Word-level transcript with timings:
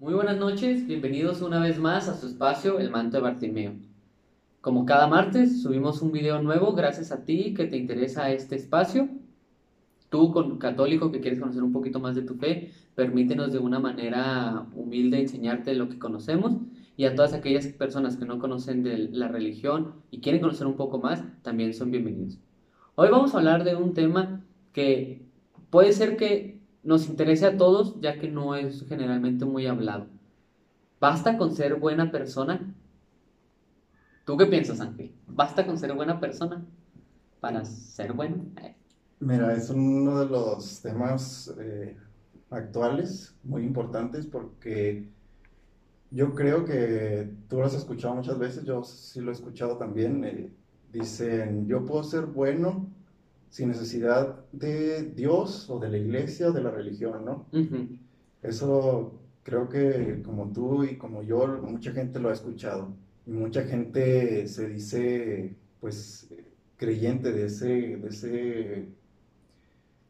Muy 0.00 0.14
buenas 0.14 0.38
noches, 0.38 0.86
bienvenidos 0.86 1.42
una 1.42 1.60
vez 1.60 1.78
más 1.78 2.08
a 2.08 2.16
su 2.16 2.26
espacio 2.26 2.78
El 2.78 2.90
Manto 2.90 3.18
de 3.18 3.22
Bartimeo. 3.22 3.74
Como 4.62 4.86
cada 4.86 5.06
martes, 5.06 5.60
subimos 5.60 6.00
un 6.00 6.10
video 6.10 6.42
nuevo 6.42 6.72
gracias 6.72 7.12
a 7.12 7.26
ti 7.26 7.52
que 7.52 7.66
te 7.66 7.76
interesa 7.76 8.30
este 8.30 8.56
espacio. 8.56 9.10
Tú, 10.08 10.32
con 10.32 10.56
católico 10.56 11.12
que 11.12 11.20
quieres 11.20 11.38
conocer 11.38 11.62
un 11.62 11.74
poquito 11.74 12.00
más 12.00 12.14
de 12.14 12.22
tu 12.22 12.36
fe, 12.36 12.70
permítenos 12.94 13.52
de 13.52 13.58
una 13.58 13.78
manera 13.78 14.66
humilde 14.74 15.20
enseñarte 15.20 15.74
lo 15.74 15.90
que 15.90 15.98
conocemos 15.98 16.54
y 16.96 17.04
a 17.04 17.14
todas 17.14 17.34
aquellas 17.34 17.66
personas 17.66 18.16
que 18.16 18.24
no 18.24 18.38
conocen 18.38 18.88
la 19.12 19.28
religión 19.28 19.96
y 20.10 20.22
quieren 20.22 20.40
conocer 20.40 20.66
un 20.66 20.76
poco 20.76 20.98
más, 20.98 21.22
también 21.42 21.74
son 21.74 21.90
bienvenidos. 21.90 22.38
Hoy 22.94 23.10
vamos 23.10 23.34
a 23.34 23.38
hablar 23.38 23.64
de 23.64 23.76
un 23.76 23.92
tema 23.92 24.42
que 24.72 25.26
puede 25.68 25.92
ser 25.92 26.16
que 26.16 26.59
nos 26.82 27.08
interese 27.08 27.46
a 27.46 27.56
todos, 27.56 28.00
ya 28.00 28.18
que 28.18 28.28
no 28.28 28.54
es 28.54 28.84
generalmente 28.88 29.44
muy 29.44 29.66
hablado. 29.66 30.06
¿Basta 31.00 31.36
con 31.38 31.54
ser 31.54 31.76
buena 31.76 32.10
persona? 32.10 32.74
¿Tú 34.24 34.36
qué 34.36 34.46
piensas, 34.46 34.80
Ángel? 34.80 35.12
¿Basta 35.26 35.66
con 35.66 35.78
ser 35.78 35.94
buena 35.94 36.20
persona 36.20 36.64
para 37.40 37.64
ser 37.64 38.12
bueno? 38.12 38.44
Mira, 39.18 39.54
es 39.54 39.70
uno 39.70 40.20
de 40.20 40.26
los 40.26 40.80
temas 40.80 41.52
eh, 41.58 41.96
actuales 42.50 43.34
muy 43.42 43.62
importantes 43.62 44.26
porque 44.26 45.08
yo 46.10 46.34
creo 46.34 46.64
que 46.64 47.30
tú 47.48 47.58
lo 47.58 47.66
has 47.66 47.74
escuchado 47.74 48.14
muchas 48.14 48.38
veces, 48.38 48.64
yo 48.64 48.82
sí 48.82 49.20
lo 49.20 49.30
he 49.30 49.34
escuchado 49.34 49.76
también. 49.76 50.24
Eh, 50.24 50.52
dicen, 50.92 51.66
yo 51.66 51.84
puedo 51.84 52.02
ser 52.02 52.26
bueno 52.26 52.88
sin 53.50 53.68
necesidad 53.68 54.44
de 54.52 55.02
Dios 55.04 55.68
o 55.68 55.78
de 55.78 55.88
la 55.90 55.98
iglesia 55.98 56.48
o 56.48 56.52
de 56.52 56.62
la 56.62 56.70
religión, 56.70 57.24
¿no? 57.24 57.46
Eso 58.42 59.20
creo 59.42 59.68
que 59.68 60.22
como 60.24 60.52
tú 60.52 60.84
y 60.84 60.96
como 60.96 61.22
yo, 61.22 61.46
mucha 61.62 61.92
gente 61.92 62.20
lo 62.20 62.30
ha 62.30 62.32
escuchado. 62.32 62.94
Y 63.26 63.32
mucha 63.32 63.64
gente 63.64 64.46
se 64.48 64.68
dice, 64.68 65.56
pues, 65.80 66.28
creyente 66.76 67.32
de, 67.32 67.46
ese, 67.46 67.68
de, 67.98 68.08
ese, 68.08 68.28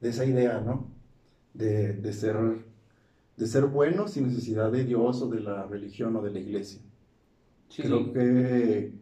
de 0.00 0.08
esa 0.08 0.24
idea, 0.24 0.60
¿no? 0.60 0.90
De, 1.54 1.94
de, 1.94 2.12
ser, 2.12 2.36
de 3.36 3.46
ser 3.46 3.66
bueno 3.66 4.06
sin 4.08 4.28
necesidad 4.28 4.70
de 4.70 4.84
Dios 4.84 5.22
o 5.22 5.28
de 5.28 5.40
la 5.40 5.66
religión 5.66 6.14
o 6.16 6.22
de 6.22 6.30
la 6.30 6.40
iglesia. 6.40 6.80
Creo 7.76 8.12
que 8.12 8.92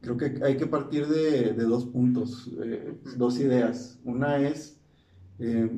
creo 0.00 0.16
que 0.16 0.40
hay 0.44 0.56
que 0.56 0.66
partir 0.66 1.06
de, 1.06 1.52
dos 1.54 1.86
puntos, 1.86 2.50
eh, 2.62 2.94
dos 3.16 3.38
ideas. 3.40 3.98
Una 4.04 4.38
es 4.38 4.80
eh, 5.38 5.70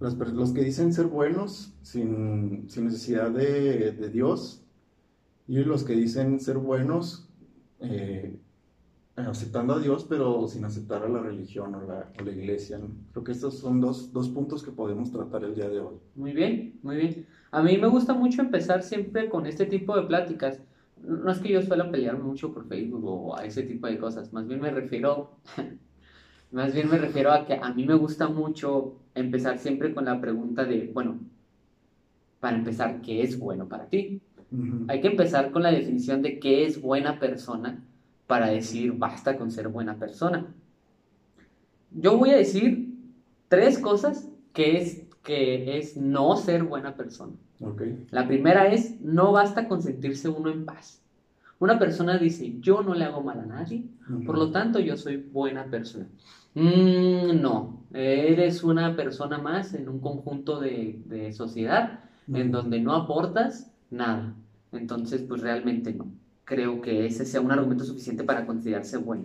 los, 0.00 0.52
que 0.52 0.62
dicen 0.62 0.92
ser 0.92 1.06
buenos 1.06 1.74
sin, 1.82 2.66
necesidad 2.66 3.30
de, 3.30 3.92
Dios 4.12 4.62
y 5.46 5.58
los 5.58 5.84
que 5.84 5.94
dicen 5.94 6.40
ser 6.40 6.58
buenos 6.58 7.28
eh, 7.80 8.38
aceptando 9.16 9.74
a 9.74 9.78
Dios 9.78 10.06
pero 10.08 10.48
sin 10.48 10.64
aceptar 10.64 11.02
a 11.04 11.08
la 11.08 11.20
religión 11.20 11.74
o 11.74 11.82
la, 11.82 12.10
la 12.22 12.30
iglesia. 12.30 12.80
Creo 13.12 13.24
que 13.24 13.32
estos 13.32 13.58
son 13.58 13.80
dos, 13.80 14.12
dos 14.12 14.28
puntos 14.28 14.62
que 14.62 14.72
podemos 14.72 15.10
tratar 15.10 15.44
el 15.44 15.54
día 15.54 15.68
de 15.68 15.80
hoy. 15.80 15.96
Muy 16.14 16.32
bien, 16.32 16.78
muy 16.82 16.96
bien. 16.96 17.26
A 17.50 17.62
mí 17.62 17.78
me 17.78 17.86
gusta 17.86 18.14
mucho 18.14 18.42
empezar 18.42 18.82
siempre 18.82 19.28
con 19.28 19.46
este 19.46 19.66
tipo 19.66 19.96
de 19.96 20.06
pláticas 20.06 20.60
no 21.06 21.30
es 21.30 21.38
que 21.38 21.52
yo 21.52 21.62
suela 21.62 21.90
pelear 21.90 22.18
mucho 22.18 22.52
por 22.52 22.66
Facebook 22.66 23.04
o 23.04 23.36
a 23.36 23.44
ese 23.44 23.62
tipo 23.62 23.86
de 23.86 23.98
cosas, 23.98 24.32
más 24.32 24.46
bien 24.46 24.60
me 24.60 24.70
refiero, 24.70 25.36
más 26.50 26.72
bien 26.74 26.88
me 26.90 26.98
refiero 26.98 27.32
a 27.32 27.46
que 27.46 27.54
a 27.54 27.72
mí 27.72 27.84
me 27.84 27.94
gusta 27.94 28.28
mucho 28.28 28.96
empezar 29.14 29.58
siempre 29.58 29.94
con 29.94 30.04
la 30.04 30.20
pregunta 30.20 30.64
de, 30.64 30.90
bueno, 30.92 31.18
para 32.40 32.56
empezar, 32.56 33.00
¿qué 33.00 33.22
es 33.22 33.38
bueno 33.38 33.68
para 33.68 33.86
ti? 33.86 34.20
Hay 34.86 35.00
que 35.00 35.08
empezar 35.08 35.50
con 35.50 35.62
la 35.62 35.72
definición 35.72 36.22
de 36.22 36.38
qué 36.38 36.64
es 36.64 36.80
buena 36.80 37.18
persona 37.18 37.82
para 38.26 38.48
decir, 38.48 38.92
basta 38.92 39.36
con 39.36 39.50
ser 39.50 39.68
buena 39.68 39.98
persona. 39.98 40.46
Yo 41.90 42.16
voy 42.16 42.30
a 42.30 42.36
decir 42.36 42.94
tres 43.48 43.78
cosas 43.78 44.28
que 44.52 44.78
es, 44.78 45.02
que 45.22 45.78
es 45.78 45.96
no 45.96 46.36
ser 46.36 46.62
buena 46.62 46.96
persona. 46.96 47.32
La 48.10 48.26
primera 48.26 48.68
es, 48.72 49.00
no 49.00 49.32
basta 49.32 49.68
con 49.68 49.82
sentirse 49.82 50.28
uno 50.28 50.50
en 50.50 50.64
paz. 50.64 51.00
Una 51.58 51.78
persona 51.78 52.18
dice, 52.18 52.56
yo 52.60 52.82
no 52.82 52.94
le 52.94 53.04
hago 53.04 53.22
mal 53.22 53.40
a 53.40 53.46
nadie, 53.46 53.84
por 54.26 54.36
lo 54.36 54.50
tanto 54.50 54.80
yo 54.80 54.96
soy 54.96 55.16
buena 55.16 55.64
persona. 55.66 56.06
Mm, 56.54 57.40
no, 57.40 57.84
eres 57.92 58.62
una 58.62 58.94
persona 58.96 59.38
más 59.38 59.74
en 59.74 59.88
un 59.88 60.00
conjunto 60.00 60.60
de, 60.60 61.32
sociedad 61.32 62.00
en 62.32 62.50
donde 62.50 62.80
no 62.80 62.94
aportas 62.94 63.72
nada. 63.90 64.34
Entonces, 64.72 65.22
pues 65.22 65.40
realmente 65.40 65.92
no. 65.92 66.06
Creo 66.44 66.80
que 66.80 67.06
ese 67.06 67.24
sea 67.24 67.40
un 67.40 67.52
argumento 67.52 67.84
suficiente 67.84 68.24
para 68.24 68.46
considerarse 68.46 68.98
bueno. 68.98 69.24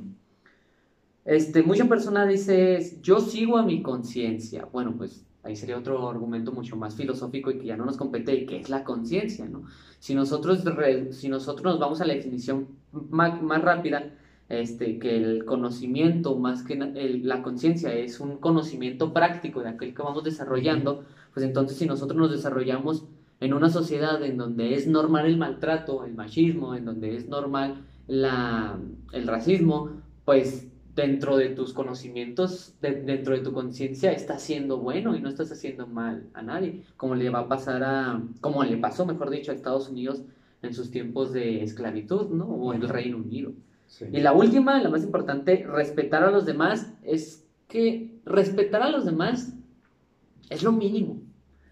Este, 1.26 1.64
mucha 1.64 1.86
persona 1.86 2.26
dice, 2.26 3.00
yo 3.02 3.20
sigo 3.20 3.58
a 3.58 3.64
mi 3.64 3.82
conciencia. 3.82 4.66
Bueno, 4.72 4.96
pues 4.98 5.26
ahí 5.44 5.56
sería 5.56 5.78
otro 5.78 6.10
argumento 6.10 6.52
mucho 6.52 6.76
más 6.76 6.96
filosófico 6.96 7.52
y 7.52 7.58
que 7.60 7.66
ya 7.68 7.78
no 7.78 7.86
nos 7.86 7.98
compete, 7.98 8.46
que 8.46 8.58
es 8.58 8.70
la 8.70 8.84
conciencia, 8.84 9.46
¿no? 9.46 9.64
Si 10.00 10.16
nosotros, 10.16 10.64
si 11.12 11.30
nosotros 11.30 11.74
nos 11.74 11.80
vamos 11.80 12.02
a 12.02 12.06
la 12.06 12.14
definición 12.14 12.68
más, 13.10 13.42
más 13.42 13.62
rápida, 13.62 14.14
este, 14.50 14.98
que 14.98 15.16
el 15.16 15.46
conocimiento 15.46 16.36
más 16.36 16.64
que 16.64 16.76
la 16.76 17.44
conciencia 17.44 17.94
es 17.94 18.20
un 18.20 18.38
conocimiento 18.38 19.14
práctico 19.14 19.62
de 19.62 19.70
aquel 19.70 19.94
que 19.94 20.02
vamos 20.02 20.24
desarrollando, 20.24 21.04
pues 21.34 21.46
entonces 21.46 21.78
si 21.78 21.86
nosotros 21.86 22.18
nos 22.18 22.32
desarrollamos 22.32 23.06
en 23.40 23.54
una 23.54 23.70
sociedad 23.70 24.22
en 24.24 24.38
donde 24.38 24.74
es 24.74 24.88
normal 24.88 25.26
el 25.26 25.38
maltrato, 25.38 26.04
el 26.04 26.16
machismo, 26.16 26.76
en 26.76 26.86
donde 26.86 27.16
es 27.16 27.30
normal 27.30 27.86
la, 28.08 28.78
el 29.14 29.28
racismo, 29.28 29.92
pues 30.26 30.69
dentro 31.00 31.38
de 31.38 31.50
tus 31.50 31.74
conocimientos, 31.74 32.76
dentro 32.82 33.34
de 33.34 33.42
tu 33.42 33.54
conciencia, 33.54 34.12
estás 34.12 34.38
haciendo 34.38 34.78
bueno 34.78 35.16
y 35.16 35.22
no 35.22 35.30
estás 35.30 35.50
haciendo 35.52 35.88
mal 35.88 36.28
a 36.34 36.42
nadie, 36.42 36.84
como 36.98 37.16
le 37.16 37.30
va 37.30 37.40
a 37.40 37.48
pasar 37.48 37.84
a, 37.84 38.22
como 38.42 38.64
le 38.64 38.78
pasó, 38.78 39.06
mejor 39.06 39.30
dicho, 39.30 39.52
a 39.52 39.56
Estados 39.56 39.88
Unidos 39.90 40.24
en 40.62 40.74
sus 40.74 40.92
tiempos 40.92 41.32
de 41.32 41.64
esclavitud, 41.64 42.30
¿no? 42.30 42.46
O 42.46 42.74
en 42.74 42.82
el 42.82 42.90
Reino 42.90 43.18
Unido. 43.18 43.54
Y 44.12 44.20
la 44.20 44.34
última, 44.34 44.82
la 44.82 44.90
más 44.90 45.04
importante, 45.04 45.66
respetar 45.66 46.24
a 46.24 46.32
los 46.32 46.46
demás, 46.46 46.92
es 47.04 47.46
que 47.70 48.20
respetar 48.26 48.84
a 48.84 48.92
los 48.92 49.06
demás 49.06 49.54
es 50.50 50.64
lo 50.64 50.74
mínimo. 50.74 51.22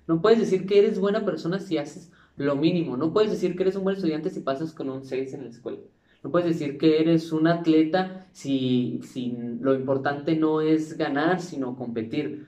No 0.07 0.21
puedes 0.21 0.39
decir 0.39 0.65
que 0.65 0.79
eres 0.79 0.99
buena 0.99 1.25
persona 1.25 1.59
si 1.59 1.77
haces 1.77 2.11
lo 2.37 2.55
mínimo. 2.55 2.95
No 2.95 3.11
puedes 3.11 3.29
decir 3.29 3.55
que 3.55 3.63
eres 3.63 3.75
un 3.75 3.83
buen 3.83 3.97
estudiante 3.97 4.29
si 4.29 4.39
pasas 4.39 4.73
con 4.73 4.89
un 4.89 5.03
6 5.03 5.33
en 5.33 5.43
la 5.43 5.49
escuela. 5.49 5.79
No 6.23 6.31
puedes 6.31 6.47
decir 6.47 6.77
que 6.77 6.99
eres 6.99 7.31
un 7.31 7.47
atleta 7.47 8.27
si, 8.31 8.99
si 9.03 9.35
lo 9.59 9.75
importante 9.75 10.35
no 10.35 10.61
es 10.61 10.97
ganar, 10.97 11.41
sino 11.41 11.75
competir. 11.75 12.45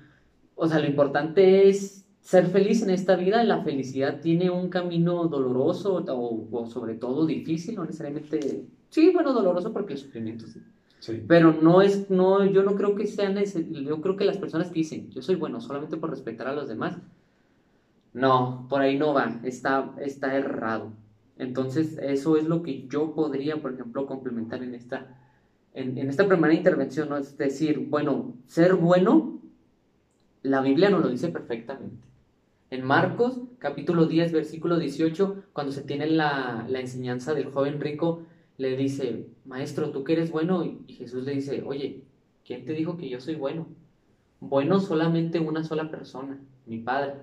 O 0.55 0.67
sea, 0.67 0.79
lo 0.79 0.87
importante 0.87 1.69
es 1.69 2.05
ser 2.21 2.47
feliz 2.47 2.81
en 2.81 2.89
esta 2.89 3.15
vida. 3.15 3.43
La 3.43 3.63
felicidad 3.63 4.19
tiene 4.21 4.49
un 4.49 4.69
camino 4.69 5.27
doloroso 5.27 6.03
o, 6.07 6.65
sobre 6.67 6.95
todo 6.95 7.25
difícil, 7.25 7.75
no 7.75 7.85
necesariamente... 7.85 8.65
Sí, 8.89 9.11
bueno, 9.13 9.33
doloroso 9.33 9.71
porque 9.71 9.93
el 9.93 9.99
sufrimiento 9.99 10.47
sí. 10.47 10.59
Sí. 10.99 11.23
Pero 11.27 11.53
no 11.53 11.81
es, 11.81 12.09
no, 12.09 12.43
yo 12.45 12.63
no 12.63 12.75
creo 12.75 12.93
que 12.93 13.07
sean, 13.07 13.37
yo 13.37 14.01
creo 14.01 14.17
que 14.17 14.25
las 14.25 14.37
personas 14.37 14.67
que 14.67 14.79
dicen, 14.79 15.09
yo 15.11 15.21
soy 15.21 15.35
bueno 15.35 15.61
solamente 15.61 15.95
por 15.95 16.09
respetar 16.09 16.47
a 16.47 16.53
los 16.53 16.67
demás, 16.67 16.97
no, 18.13 18.67
por 18.69 18.81
ahí 18.81 18.97
no 18.97 19.13
va, 19.13 19.39
está, 19.43 19.93
está 20.01 20.35
errado. 20.35 20.91
Entonces, 21.39 21.97
eso 22.01 22.35
es 22.35 22.43
lo 22.43 22.61
que 22.61 22.85
yo 22.87 23.15
podría, 23.15 23.61
por 23.61 23.73
ejemplo, 23.73 24.05
complementar 24.05 24.61
en 24.61 24.75
esta, 24.75 25.17
en, 25.73 25.97
esta 25.97 26.27
primera 26.27 26.53
intervención, 26.53 27.07
¿no? 27.07 27.17
Es 27.17 27.37
decir, 27.37 27.87
bueno, 27.89 28.35
ser 28.45 28.75
bueno, 28.75 29.39
la 30.43 30.61
Biblia 30.61 30.89
nos 30.89 31.01
lo 31.01 31.07
dice 31.07 31.29
perfectamente. 31.29 32.05
En 32.69 32.83
Marcos, 32.83 33.39
capítulo 33.57 34.05
10, 34.05 34.33
versículo 34.33 34.77
18, 34.77 35.45
cuando 35.53 35.71
se 35.71 35.81
tiene 35.81 36.07
la, 36.07 36.67
enseñanza 36.75 37.33
del 37.33 37.51
joven 37.51 37.79
rico, 37.79 38.23
le 38.57 38.75
dice, 38.75 39.27
maestro, 39.45 39.91
tú 39.91 40.03
que 40.03 40.13
eres 40.13 40.31
bueno, 40.31 40.65
y 40.65 40.93
Jesús 40.93 41.23
le 41.23 41.35
dice, 41.35 41.63
oye, 41.65 42.03
¿quién 42.45 42.65
te 42.65 42.73
dijo 42.73 42.97
que 42.97 43.07
yo 43.07 43.21
soy 43.21 43.35
bueno? 43.35 43.65
Bueno 44.41 44.81
solamente 44.81 45.39
una 45.39 45.63
sola 45.63 45.89
persona, 45.89 46.37
mi 46.65 46.79
Padre 46.79 47.13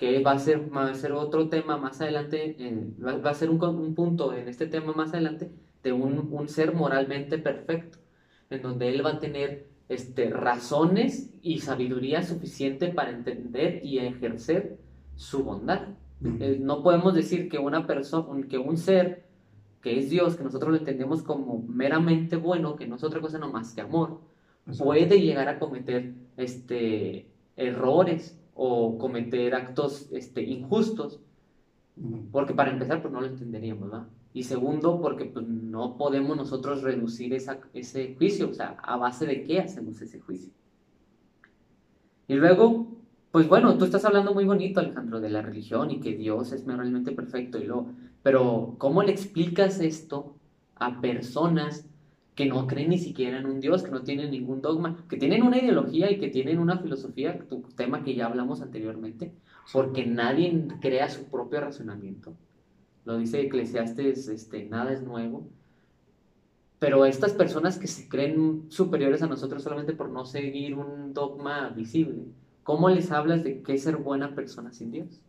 que 0.00 0.22
va 0.22 0.32
a 0.32 0.38
ser, 0.38 0.74
va 0.74 0.88
a 0.88 0.94
ser 0.94 1.12
otro 1.12 1.50
tema 1.50 1.76
más 1.76 2.00
adelante, 2.00 2.56
va, 3.04 3.30
a 3.30 3.34
ser 3.34 3.50
un, 3.50 3.62
un, 3.62 3.94
punto 3.94 4.32
en 4.32 4.48
este 4.48 4.66
tema 4.66 4.94
más 4.94 5.12
adelante 5.12 5.50
de 5.82 5.92
un, 5.92 6.30
un, 6.32 6.48
ser 6.48 6.74
moralmente 6.74 7.36
perfecto, 7.36 7.98
en 8.48 8.62
donde 8.62 8.88
él 8.88 9.04
va 9.04 9.10
a 9.10 9.20
tener 9.20 9.66
este, 9.90 10.30
razones 10.30 11.34
y 11.42 11.58
sabiduría 11.58 12.22
suficiente 12.22 12.88
para 12.88 13.10
entender 13.10 13.84
y 13.84 13.98
ejercer 13.98 14.78
su 15.16 15.44
bondad. 15.44 15.88
Eh, 16.24 16.56
no 16.58 16.82
podemos 16.82 17.12
decir 17.12 17.50
que 17.50 17.58
una 17.58 17.86
persona, 17.86 18.48
que 18.48 18.56
un 18.56 18.78
ser 18.78 19.26
que 19.82 19.98
es 19.98 20.08
Dios, 20.08 20.34
que 20.34 20.44
nosotros 20.44 20.70
lo 20.70 20.78
entendemos 20.78 21.22
como 21.22 21.62
meramente 21.68 22.36
bueno, 22.36 22.74
que 22.74 22.86
no 22.86 22.96
es 22.96 23.04
otra 23.04 23.20
cosa 23.20 23.38
no 23.38 23.52
más 23.52 23.74
que 23.74 23.82
amor, 23.82 24.22
puede 24.78 25.20
llegar 25.20 25.48
a 25.48 25.58
cometer 25.58 26.14
este, 26.38 27.26
errores 27.58 28.39
o 28.62 28.98
cometer 28.98 29.54
actos 29.54 30.10
este, 30.12 30.42
injustos 30.42 31.18
Porque 32.30 32.52
para 32.52 32.70
empezar, 32.70 33.00
pues 33.00 33.10
no 33.10 33.22
lo 33.22 33.26
entenderíamos, 33.26 33.90
¿verdad? 33.90 34.06
Y 34.34 34.42
segundo, 34.42 35.00
porque 35.00 35.24
pues, 35.24 35.48
no 35.48 35.96
podemos 35.96 36.36
nosotros 36.36 36.82
reducir 36.82 37.32
esa, 37.32 37.58
ese 37.72 38.14
juicio, 38.16 38.50
o 38.50 38.52
sea, 38.52 38.76
¿a 38.82 38.98
base 38.98 39.24
de 39.26 39.44
qué 39.44 39.60
hacemos 39.60 40.02
ese 40.02 40.20
juicio? 40.20 40.52
Y 42.28 42.34
luego, 42.34 42.86
pues 43.30 43.48
bueno, 43.48 43.78
tú 43.78 43.86
estás 43.86 44.04
hablando 44.04 44.34
muy 44.34 44.44
bonito, 44.44 44.80
Alejandro, 44.80 45.20
de 45.20 45.30
la 45.30 45.40
religión 45.40 45.90
y 45.90 46.00
que 46.00 46.14
Dios 46.14 46.52
es 46.52 46.66
realmente 46.66 47.12
perfecto 47.12 47.56
y 47.58 47.64
lo, 47.64 47.86
pero 48.22 48.74
¿cómo 48.76 49.02
le 49.02 49.12
explicas 49.12 49.80
esto 49.80 50.36
a 50.76 51.00
personas 51.00 51.88
que 52.34 52.46
no 52.46 52.66
creen 52.66 52.90
ni 52.90 52.98
siquiera 52.98 53.38
en 53.38 53.46
un 53.46 53.60
Dios, 53.60 53.82
que 53.82 53.90
no 53.90 54.02
tienen 54.02 54.30
ningún 54.30 54.62
dogma, 54.62 55.04
que 55.08 55.16
tienen 55.16 55.42
una 55.42 55.58
ideología 55.58 56.10
y 56.10 56.18
que 56.18 56.28
tienen 56.28 56.58
una 56.58 56.78
filosofía, 56.78 57.38
tu 57.48 57.62
tema 57.76 58.02
que 58.02 58.14
ya 58.14 58.26
hablamos 58.26 58.62
anteriormente, 58.62 59.32
porque 59.72 60.06
nadie 60.06 60.68
crea 60.80 61.08
su 61.08 61.24
propio 61.24 61.60
razonamiento. 61.60 62.34
Lo 63.04 63.18
dice 63.18 63.40
Eclesiastes, 63.40 64.28
este, 64.28 64.66
nada 64.66 64.92
es 64.92 65.02
nuevo. 65.02 65.48
Pero 66.78 67.04
estas 67.04 67.34
personas 67.34 67.78
que 67.78 67.86
se 67.86 68.08
creen 68.08 68.64
superiores 68.68 69.22
a 69.22 69.26
nosotros 69.26 69.62
solamente 69.62 69.92
por 69.92 70.10
no 70.10 70.24
seguir 70.24 70.76
un 70.76 71.12
dogma 71.12 71.68
visible, 71.70 72.24
¿cómo 72.62 72.88
les 72.88 73.12
hablas 73.12 73.44
de 73.44 73.62
qué 73.62 73.74
es 73.74 73.82
ser 73.82 73.96
buena 73.96 74.34
persona 74.34 74.72
sin 74.72 74.90
Dios? 74.90 75.20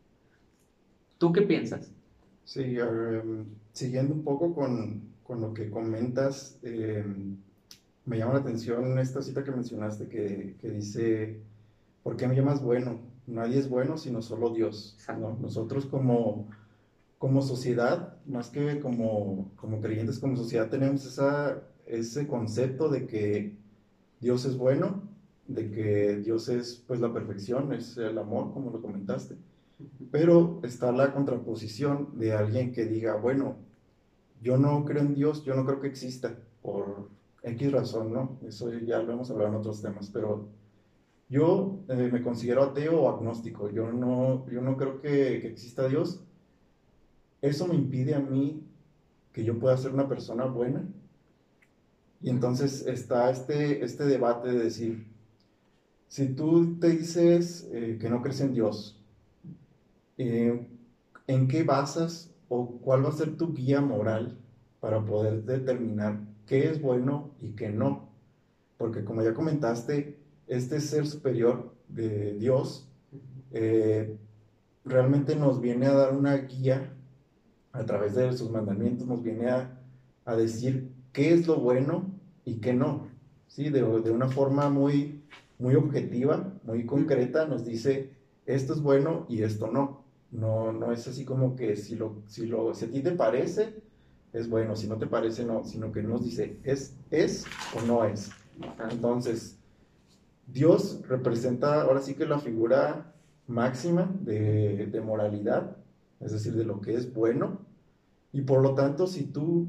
¿Tú 1.17 1.33
qué 1.33 1.41
piensas? 1.41 1.93
Sí, 2.45 2.77
em, 2.77 3.45
siguiendo 3.73 4.13
un 4.13 4.23
poco 4.23 4.55
con, 4.55 5.10
con, 5.31 5.39
lo 5.39 5.53
que 5.53 5.69
comentas, 5.69 6.59
em, 6.61 7.37
me 8.05 8.17
llama 8.17 8.33
la 8.33 8.39
atención 8.39 8.99
esta 8.99 9.21
cita 9.21 9.45
que 9.45 9.51
mencionaste 9.51 10.09
que, 10.09 10.57
que, 10.59 10.69
dice, 10.69 11.39
¿por 12.03 12.17
qué 12.17 12.27
me 12.27 12.35
llamas 12.35 12.61
bueno? 12.61 12.99
Nadie 13.27 13.59
es 13.59 13.69
bueno 13.69 13.97
sino 13.97 14.21
solo 14.21 14.49
Dios. 14.49 14.97
Nosotros 15.39 15.85
como, 15.85 16.49
como 17.17 17.41
sociedad, 17.41 18.17
más 18.25 18.49
que 18.49 18.81
como, 18.81 19.51
como 19.55 19.79
creyentes, 19.79 20.19
como 20.19 20.35
sociedad, 20.35 20.69
tenemos 20.69 21.05
esa, 21.05 21.61
ese 21.85 22.27
concepto 22.27 22.89
de 22.89 23.07
que 23.07 23.55
Dios 24.19 24.43
es 24.43 24.57
bueno, 24.57 25.03
de 25.47 25.71
que 25.71 26.17
Dios 26.17 26.49
es 26.49 26.83
pues 26.85 26.99
la 26.99 27.13
perfección, 27.13 27.71
es 27.71 27.95
el 27.95 28.17
amor, 28.17 28.51
como 28.53 28.69
lo 28.69 28.81
comentaste. 28.81 29.37
Pero 30.11 30.59
está 30.63 30.91
la 30.91 31.13
contraposición 31.13 32.19
de 32.19 32.33
alguien 32.33 32.73
que 32.73 32.85
diga, 32.85 33.15
bueno, 33.15 33.70
yo 34.41 34.57
no 34.57 34.83
creo 34.85 35.01
en 35.01 35.13
Dios, 35.13 35.43
yo 35.43 35.55
no 35.55 35.65
creo 35.65 35.79
que 35.79 35.87
exista, 35.87 36.37
por 36.61 37.09
X 37.43 37.71
razón, 37.71 38.13
¿no? 38.13 38.39
Eso 38.47 38.71
ya 38.71 38.99
lo 38.99 39.13
hemos 39.13 39.29
hablado 39.31 39.49
en 39.49 39.55
otros 39.55 39.81
temas, 39.81 40.09
pero 40.11 40.47
yo 41.29 41.79
eh, 41.87 42.09
me 42.11 42.21
considero 42.21 42.63
ateo 42.63 43.01
o 43.01 43.09
agnóstico, 43.09 43.69
yo 43.69 43.91
no, 43.91 44.49
yo 44.49 44.61
no 44.61 44.77
creo 44.77 44.99
que, 45.01 45.39
que 45.41 45.47
exista 45.47 45.87
Dios. 45.87 46.21
Eso 47.41 47.67
me 47.67 47.75
impide 47.75 48.15
a 48.15 48.19
mí 48.19 48.63
que 49.31 49.43
yo 49.43 49.57
pueda 49.57 49.77
ser 49.77 49.93
una 49.93 50.07
persona 50.07 50.45
buena. 50.45 50.85
Y 52.21 52.29
entonces 52.29 52.85
está 52.85 53.31
este, 53.31 53.83
este 53.83 54.05
debate 54.05 54.49
de 54.49 54.63
decir, 54.63 55.07
si 56.07 56.27
tú 56.33 56.77
te 56.79 56.89
dices 56.89 57.69
eh, 57.71 57.97
que 57.99 58.09
no 58.09 58.21
crees 58.21 58.41
en 58.41 58.53
Dios, 58.53 59.01
eh, 60.17 60.67
¿en 61.27 61.47
qué 61.47 61.63
basas 61.63 62.30
o 62.53 62.67
cuál 62.81 63.05
va 63.05 63.09
a 63.09 63.13
ser 63.13 63.37
tu 63.37 63.53
guía 63.53 63.79
moral 63.79 64.37
para 64.81 65.05
poder 65.05 65.45
determinar 65.45 66.19
qué 66.45 66.69
es 66.69 66.81
bueno 66.81 67.31
y 67.39 67.51
qué 67.51 67.69
no? 67.69 68.09
Porque 68.77 69.05
como 69.05 69.23
ya 69.23 69.33
comentaste, 69.33 70.19
este 70.47 70.81
ser 70.81 71.07
superior 71.07 71.73
de 71.87 72.33
Dios 72.33 72.89
eh, 73.51 74.17
realmente 74.83 75.37
nos 75.37 75.61
viene 75.61 75.85
a 75.85 75.93
dar 75.93 76.13
una 76.13 76.35
guía 76.35 76.91
a 77.71 77.85
través 77.85 78.15
de 78.15 78.33
sus 78.33 78.51
mandamientos, 78.51 79.07
nos 79.07 79.23
viene 79.23 79.49
a, 79.49 79.77
decir 80.35 80.91
qué 81.13 81.33
es 81.33 81.47
lo 81.47 81.55
bueno 81.57 82.11
y 82.43 82.55
qué 82.55 82.73
no. 82.73 83.07
¿sí? 83.47 83.69
De, 83.69 83.81
de, 83.81 84.11
una 84.11 84.27
forma 84.27 84.69
muy, 84.69 85.23
muy 85.57 85.75
objetiva, 85.75 86.53
muy 86.63 86.85
concreta, 86.85 87.47
nos 87.47 87.63
dice 87.63 88.11
esto 88.45 88.73
es 88.73 88.81
bueno 88.81 89.25
y 89.29 89.43
esto 89.43 89.71
no. 89.71 90.00
No, 90.31 90.71
no 90.71 90.91
es 90.91 91.07
así 91.07 91.25
como 91.25 91.55
que 91.55 91.75
si, 91.75 91.95
lo, 91.95 92.23
si, 92.27 92.45
lo, 92.45 92.73
si 92.73 92.85
a 92.85 92.91
ti 92.91 93.01
te 93.01 93.11
parece, 93.11 93.81
es 94.33 94.49
bueno, 94.49 94.75
si 94.75 94.87
no 94.87 94.97
te 94.97 95.07
parece, 95.07 95.43
no, 95.45 95.63
sino 95.65 95.91
que 95.91 96.01
nos 96.03 96.23
dice 96.23 96.57
es, 96.63 96.95
es 97.09 97.45
o 97.77 97.85
no 97.85 98.05
es. 98.05 98.31
Entonces, 98.89 99.57
Dios 100.47 101.01
representa 101.07 101.81
ahora 101.81 102.01
sí 102.01 102.13
que 102.15 102.25
la 102.25 102.39
figura 102.39 103.13
máxima 103.47 104.13
de, 104.21 104.87
de 104.87 105.01
moralidad, 105.01 105.77
es 106.19 106.31
decir, 106.31 106.53
de 106.53 106.63
lo 106.63 106.79
que 106.79 106.95
es 106.95 107.13
bueno, 107.13 107.59
y 108.31 108.41
por 108.41 108.61
lo 108.61 108.73
tanto, 108.73 109.07
si 109.07 109.25
tú 109.25 109.67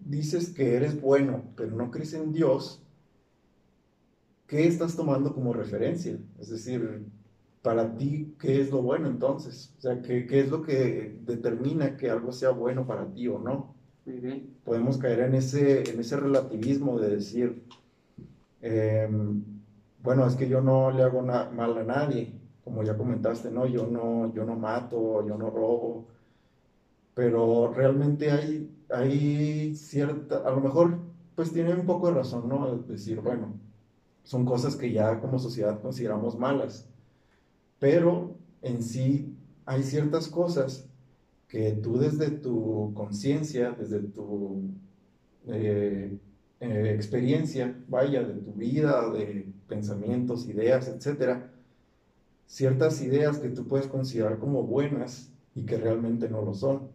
dices 0.00 0.50
que 0.50 0.74
eres 0.74 1.00
bueno, 1.00 1.44
pero 1.56 1.76
no 1.76 1.90
crees 1.90 2.14
en 2.14 2.32
Dios, 2.32 2.82
¿qué 4.46 4.66
estás 4.66 4.96
tomando 4.96 5.32
como 5.32 5.52
referencia? 5.52 6.18
Es 6.38 6.50
decir, 6.50 7.06
para 7.62 7.96
ti, 7.96 8.36
¿qué 8.38 8.60
es 8.60 8.70
lo 8.70 8.82
bueno 8.82 9.08
entonces? 9.08 9.74
O 9.78 9.80
sea, 9.80 10.00
¿qué, 10.02 10.26
qué 10.26 10.40
es 10.40 10.50
lo 10.50 10.62
que 10.62 11.18
determina 11.22 11.96
que 11.96 12.10
algo 12.10 12.32
sea 12.32 12.50
bueno 12.50 12.86
para 12.86 13.12
ti 13.12 13.28
o 13.28 13.38
no? 13.38 13.76
Podemos 14.64 14.98
caer 14.98 15.20
en 15.20 15.34
ese, 15.34 15.90
en 15.90 16.00
ese 16.00 16.16
relativismo 16.16 16.98
de 16.98 17.10
decir, 17.16 17.66
em, 18.60 19.42
bueno, 20.02 20.26
es 20.26 20.36
que 20.36 20.48
yo 20.48 20.60
no 20.60 20.90
le 20.90 21.02
hago 21.02 21.22
mal 21.22 21.78
a 21.78 21.84
nadie, 21.84 22.40
como 22.64 22.82
ya 22.82 22.96
comentaste, 22.96 23.50
¿no? 23.50 23.66
Yo 23.66 23.86
no, 23.86 24.32
yo 24.34 24.44
no 24.44 24.56
mato, 24.56 25.26
yo 25.26 25.36
no 25.36 25.50
robo, 25.50 26.08
pero 27.14 27.72
realmente 27.72 28.30
hay, 28.30 28.70
hay 28.90 29.74
cierta, 29.74 30.38
a 30.46 30.50
lo 30.50 30.60
mejor, 30.60 30.98
pues 31.34 31.52
tiene 31.52 31.74
un 31.74 31.86
poco 31.86 32.08
de 32.08 32.14
razón, 32.14 32.48
¿no? 32.48 32.78
decir, 32.78 33.20
bueno, 33.20 33.60
son 34.24 34.44
cosas 34.46 34.76
que 34.76 34.92
ya 34.92 35.20
como 35.20 35.38
sociedad 35.38 35.80
consideramos 35.82 36.38
malas, 36.38 36.89
pero 37.80 38.38
en 38.62 38.82
sí 38.82 39.36
hay 39.66 39.84
ciertas 39.84 40.28
cosas 40.28 40.90
que 41.48 41.72
tú 41.72 41.98
desde 41.98 42.30
tu 42.30 42.92
conciencia, 42.94 43.72
desde 43.72 44.00
tu 44.00 44.70
eh, 45.48 46.18
eh, 46.60 46.92
experiencia, 46.94 47.76
vaya, 47.88 48.24
de 48.24 48.34
tu 48.34 48.52
vida, 48.54 49.10
de 49.10 49.52
pensamientos, 49.68 50.48
ideas, 50.48 50.88
etcétera, 50.88 51.52
ciertas 52.46 53.02
ideas 53.02 53.38
que 53.38 53.50
tú 53.50 53.68
puedes 53.68 53.88
considerar 53.88 54.38
como 54.38 54.64
buenas 54.64 55.32
y 55.54 55.66
que 55.66 55.78
realmente 55.78 56.28
no 56.30 56.42
lo 56.42 56.54
son. 56.54 56.90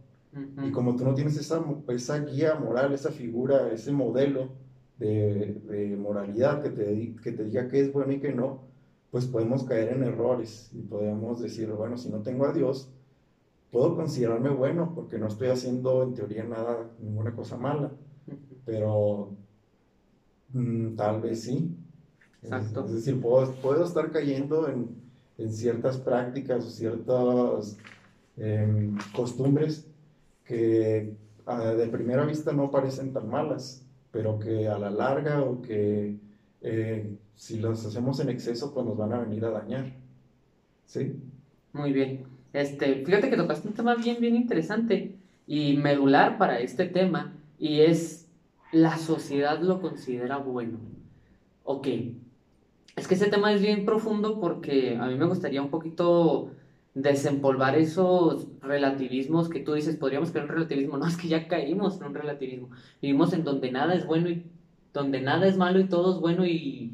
Y 0.60 0.72
como 0.72 0.96
tú 0.96 1.04
no 1.04 1.14
tienes 1.14 1.36
esa, 1.38 1.64
esa 1.88 2.18
guía 2.24 2.54
moral, 2.56 2.92
esa 2.94 3.12
figura, 3.12 3.72
ese 3.72 3.92
modelo 3.92 4.56
de, 4.98 5.54
de 5.66 5.96
moralidad 5.96 6.62
que 6.62 6.70
te, 6.70 7.16
que 7.22 7.32
te 7.32 7.44
diga 7.44 7.68
qué 7.68 7.80
es 7.80 7.92
bueno 7.92 8.12
y 8.12 8.20
qué 8.20 8.32
no, 8.32 8.68
pues 9.10 9.26
podemos 9.26 9.64
caer 9.64 9.92
en 9.92 10.02
errores 10.02 10.70
y 10.72 10.82
podemos 10.82 11.40
decir, 11.40 11.70
bueno, 11.70 11.96
si 11.96 12.08
no 12.10 12.20
tengo 12.22 12.46
a 12.46 12.52
Dios, 12.52 12.90
puedo 13.70 13.96
considerarme 13.96 14.50
bueno 14.50 14.92
porque 14.94 15.18
no 15.18 15.28
estoy 15.28 15.48
haciendo 15.48 16.02
en 16.02 16.14
teoría 16.14 16.44
nada, 16.44 16.90
ninguna 16.98 17.34
cosa 17.34 17.56
mala, 17.56 17.90
pero 18.64 19.30
mm, 20.52 20.96
tal 20.96 21.20
vez 21.20 21.42
sí. 21.42 21.76
Exacto. 22.42 22.84
Es, 22.84 22.92
decir, 22.92 23.20
puedo, 23.20 23.52
puedo, 23.54 23.84
estar 23.84 24.10
cayendo 24.12 24.68
en, 24.68 24.88
en, 25.38 25.52
ciertas 25.52 25.98
prácticas 25.98 26.64
o 26.64 26.70
ciertas 26.70 27.76
em, 28.36 28.96
costumbres 29.14 29.86
que 30.44 31.12
de 31.46 31.88
primera 31.88 32.24
vista 32.24 32.52
no 32.52 32.70
parecen 32.70 33.12
tan 33.12 33.28
malas, 33.28 33.84
pero 34.10 34.38
que 34.38 34.68
a 34.68 34.78
la 34.78 34.90
larga 34.90 35.42
o 35.42 35.62
que 35.62 36.18
eh, 36.60 37.16
si 37.36 37.58
las 37.58 37.84
hacemos 37.86 38.18
en 38.20 38.30
exceso, 38.30 38.74
pues 38.74 38.84
nos 38.84 38.96
van 38.96 39.12
a 39.12 39.20
venir 39.20 39.44
a 39.44 39.50
dañar. 39.50 39.92
¿Sí? 40.86 41.14
Muy 41.72 41.92
bien. 41.92 42.24
Este, 42.52 43.04
fíjate 43.04 43.30
que 43.30 43.36
tocaste 43.36 43.68
un 43.68 43.74
tema 43.74 43.94
bien, 43.94 44.16
bien 44.18 44.34
interesante 44.34 45.14
y 45.46 45.76
medular 45.76 46.38
para 46.38 46.58
este 46.58 46.86
tema, 46.86 47.34
y 47.58 47.80
es 47.82 48.28
la 48.72 48.96
sociedad 48.98 49.60
lo 49.60 49.80
considera 49.80 50.38
bueno. 50.38 50.78
Ok, 51.64 51.88
es 52.96 53.06
que 53.06 53.14
ese 53.14 53.28
tema 53.28 53.52
es 53.52 53.60
bien 53.60 53.84
profundo 53.84 54.40
porque 54.40 54.96
a 54.96 55.06
mí 55.06 55.16
me 55.16 55.26
gustaría 55.26 55.60
un 55.60 55.70
poquito 55.70 56.50
desempolvar 56.94 57.76
esos 57.76 58.46
relativismos 58.62 59.50
que 59.50 59.60
tú 59.60 59.74
dices, 59.74 59.96
podríamos 59.96 60.30
crear 60.30 60.46
un 60.46 60.52
relativismo, 60.52 60.96
no, 60.98 61.06
es 61.06 61.16
que 61.16 61.28
ya 61.28 61.46
caímos 61.46 62.00
en 62.00 62.06
un 62.06 62.14
relativismo, 62.14 62.70
vivimos 63.02 63.34
en 63.34 63.44
donde 63.44 63.70
nada 63.70 63.94
es 63.94 64.06
bueno 64.06 64.30
y 64.30 64.44
donde 64.96 65.20
nada 65.20 65.46
es 65.46 65.56
malo 65.56 65.78
y 65.78 65.88
todo 65.88 66.14
es 66.14 66.20
bueno 66.20 66.46
y 66.46 66.90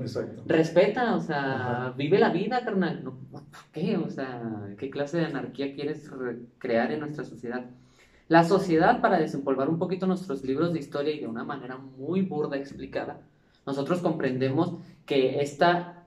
respeta, 0.46 1.14
o 1.14 1.20
sea, 1.20 1.94
vive 1.96 2.18
la 2.18 2.30
vida, 2.30 2.64
carnal. 2.64 3.02
¿Por 3.30 3.42
qué? 3.72 3.96
O 3.96 4.10
sea, 4.10 4.74
¿qué 4.76 4.90
clase 4.90 5.18
de 5.18 5.26
anarquía 5.26 5.74
quieres 5.74 6.10
crear 6.58 6.90
en 6.90 7.00
nuestra 7.00 7.24
sociedad? 7.24 7.64
La 8.28 8.42
sociedad, 8.44 9.00
para 9.00 9.18
desempolvar 9.18 9.68
un 9.68 9.78
poquito 9.78 10.06
nuestros 10.06 10.42
libros 10.44 10.72
de 10.72 10.80
historia 10.80 11.14
y 11.14 11.20
de 11.20 11.28
una 11.28 11.44
manera 11.44 11.76
muy 11.76 12.22
burda 12.22 12.56
explicada, 12.56 13.20
nosotros 13.66 14.00
comprendemos 14.00 14.74
que 15.06 15.40
esta, 15.40 16.04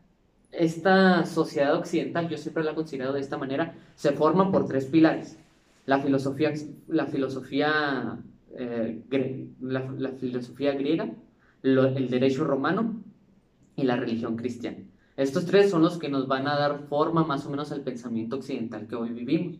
esta 0.51 1.25
sociedad 1.25 1.75
occidental, 1.75 2.27
yo 2.27 2.37
siempre 2.37 2.63
la 2.63 2.71
he 2.71 2.75
considerado 2.75 3.13
de 3.13 3.21
esta 3.21 3.37
manera, 3.37 3.75
se 3.95 4.11
forma 4.11 4.51
por 4.51 4.67
tres 4.67 4.85
pilares. 4.85 5.37
la 5.85 5.99
filosofía, 6.01 6.51
la 6.87 7.05
filosofía, 7.05 8.19
eh, 8.57 9.01
la, 9.61 9.79
la, 9.97 10.11
filosofía 10.11 10.73
griega, 10.73 11.13
el 11.63 12.09
derecho 12.09 12.43
romano 12.43 13.01
y 13.75 13.83
la 13.83 13.95
religión 13.95 14.35
cristiana. 14.35 14.77
Estos 15.17 15.45
tres 15.45 15.69
son 15.69 15.81
los 15.81 15.97
que 15.97 16.09
nos 16.09 16.27
van 16.27 16.47
a 16.47 16.57
dar 16.57 16.79
forma 16.89 17.23
más 17.23 17.45
o 17.45 17.49
menos 17.49 17.71
al 17.71 17.81
pensamiento 17.81 18.35
occidental 18.37 18.87
que 18.87 18.95
hoy 18.95 19.09
vivimos. 19.11 19.59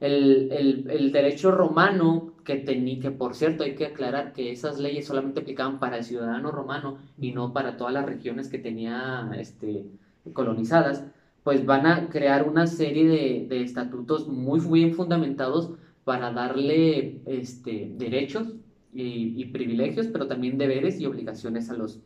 El, 0.00 0.50
el, 0.90 1.12
derecho 1.12 1.52
romano, 1.52 2.32
que, 2.44 2.56
tenía, 2.56 2.98
que 2.98 3.12
por 3.12 3.36
cierto 3.36 3.62
hay 3.62 3.76
que 3.76 3.86
aclarar 3.86 4.32
que 4.32 4.50
esas 4.50 4.80
leyes 4.80 5.06
solamente 5.06 5.40
aplicaban 5.40 5.78
para 5.78 5.98
el 5.98 6.04
ciudadano 6.04 6.50
romano 6.50 6.98
y 7.20 7.30
no 7.30 7.52
para 7.52 7.76
todas 7.76 7.92
las 7.92 8.04
regiones 8.04 8.48
que 8.48 8.58
tenía 8.58 9.30
este, 9.38 9.84
colonizadas, 10.32 11.04
pues 11.44 11.64
van 11.64 11.86
a 11.86 12.08
crear 12.08 12.48
una 12.48 12.66
serie 12.66 13.06
de, 13.06 13.46
de 13.48 13.62
estatutos 13.62 14.26
muy 14.26 14.58
bien 14.58 14.94
fundamentados 14.94 15.70
para 16.02 16.32
darle 16.32 17.20
este, 17.26 17.92
derechos 17.96 18.48
y, 18.92 19.44
privilegios, 19.46 20.08
pero 20.08 20.26
también 20.26 20.58
deberes 20.58 21.00
y 21.00 21.06
obligaciones 21.06 21.70
a 21.70 21.74
los, 21.74 22.00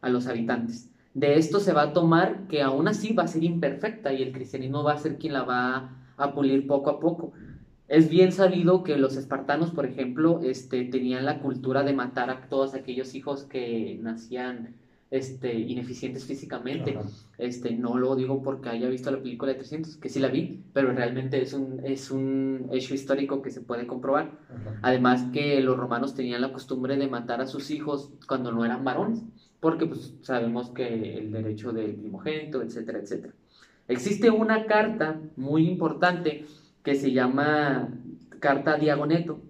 a 0.00 0.08
los 0.08 0.26
habitantes. 0.26 0.90
De 1.14 1.38
esto 1.38 1.60
se 1.60 1.72
va 1.72 1.82
a 1.82 1.92
tomar 1.92 2.46
que 2.46 2.62
aún 2.62 2.88
así 2.88 3.14
va 3.14 3.22
a 3.22 3.28
ser 3.28 3.42
imperfecta 3.42 4.12
y 4.12 4.22
el 4.22 4.32
cristianismo 4.32 4.82
va 4.82 4.92
a 4.92 4.98
ser 4.98 5.16
quien 5.16 5.32
la 5.32 5.44
va 5.44 5.96
a 6.16 6.34
pulir 6.34 6.66
poco 6.66 6.90
a 6.90 7.00
poco. 7.00 7.32
Es 7.88 8.10
bien 8.10 8.32
sabido 8.32 8.82
que 8.82 8.96
los 8.96 9.16
espartanos, 9.16 9.70
por 9.70 9.86
ejemplo, 9.86 10.40
este, 10.42 10.84
tenían 10.84 11.24
la 11.24 11.40
cultura 11.40 11.84
de 11.84 11.94
matar 11.94 12.30
a 12.30 12.48
todos 12.48 12.74
aquellos 12.74 13.14
hijos 13.14 13.44
que 13.44 13.98
nacían 14.02 14.74
este, 15.16 15.52
ineficientes 15.54 16.24
físicamente. 16.24 16.98
Este, 17.38 17.72
no 17.72 17.98
lo 17.98 18.14
digo 18.16 18.42
porque 18.42 18.68
haya 18.68 18.88
visto 18.88 19.10
la 19.10 19.22
película 19.22 19.52
de 19.52 19.58
300, 19.58 19.96
que 19.96 20.08
sí 20.08 20.20
la 20.20 20.28
vi, 20.28 20.62
pero 20.72 20.92
realmente 20.92 21.40
es 21.40 21.52
un, 21.52 21.80
es 21.84 22.10
un 22.10 22.68
hecho 22.72 22.94
histórico 22.94 23.42
que 23.42 23.50
se 23.50 23.60
puede 23.60 23.86
comprobar. 23.86 24.30
Además 24.82 25.26
que 25.32 25.60
los 25.60 25.76
romanos 25.76 26.14
tenían 26.14 26.40
la 26.40 26.52
costumbre 26.52 26.96
de 26.96 27.08
matar 27.08 27.40
a 27.40 27.46
sus 27.46 27.70
hijos 27.70 28.10
cuando 28.26 28.52
no 28.52 28.64
eran 28.64 28.84
varones, 28.84 29.22
porque 29.60 29.86
pues, 29.86 30.14
sabemos 30.22 30.70
que 30.70 31.18
el 31.18 31.32
derecho 31.32 31.72
del 31.72 31.94
primogénito, 31.94 32.62
etcétera, 32.62 32.98
etcétera. 32.98 33.32
Existe 33.88 34.30
una 34.30 34.66
carta 34.66 35.20
muy 35.36 35.68
importante 35.68 36.44
que 36.82 36.94
se 36.94 37.12
llama 37.12 37.88
Carta 38.40 38.76
Diagoneto, 38.76 39.40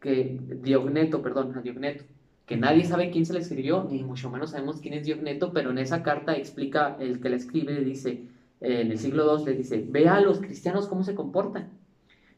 que, 0.00 0.38
Diogneto, 0.62 1.22
perdón, 1.22 1.56
a 1.56 1.60
Diogneto, 1.60 2.04
que 2.46 2.56
nadie 2.56 2.84
sabe 2.84 3.10
quién 3.10 3.24
se 3.24 3.32
la 3.32 3.38
escribió, 3.38 3.86
ni 3.90 4.02
mucho 4.02 4.30
menos 4.30 4.50
sabemos 4.50 4.80
quién 4.80 4.94
es 4.94 5.06
Diogneto, 5.06 5.52
pero 5.52 5.70
en 5.70 5.78
esa 5.78 6.02
carta 6.02 6.36
explica, 6.36 6.96
el 7.00 7.20
que 7.20 7.30
la 7.30 7.36
escribe 7.36 7.82
dice, 7.82 8.24
en 8.60 8.90
el 8.90 8.98
siglo 8.98 9.38
II 9.38 9.46
le 9.46 9.54
dice, 9.54 9.84
ve 9.88 10.08
a 10.08 10.20
los 10.20 10.40
cristianos 10.40 10.86
cómo 10.86 11.04
se 11.04 11.14
comportan. 11.14 11.70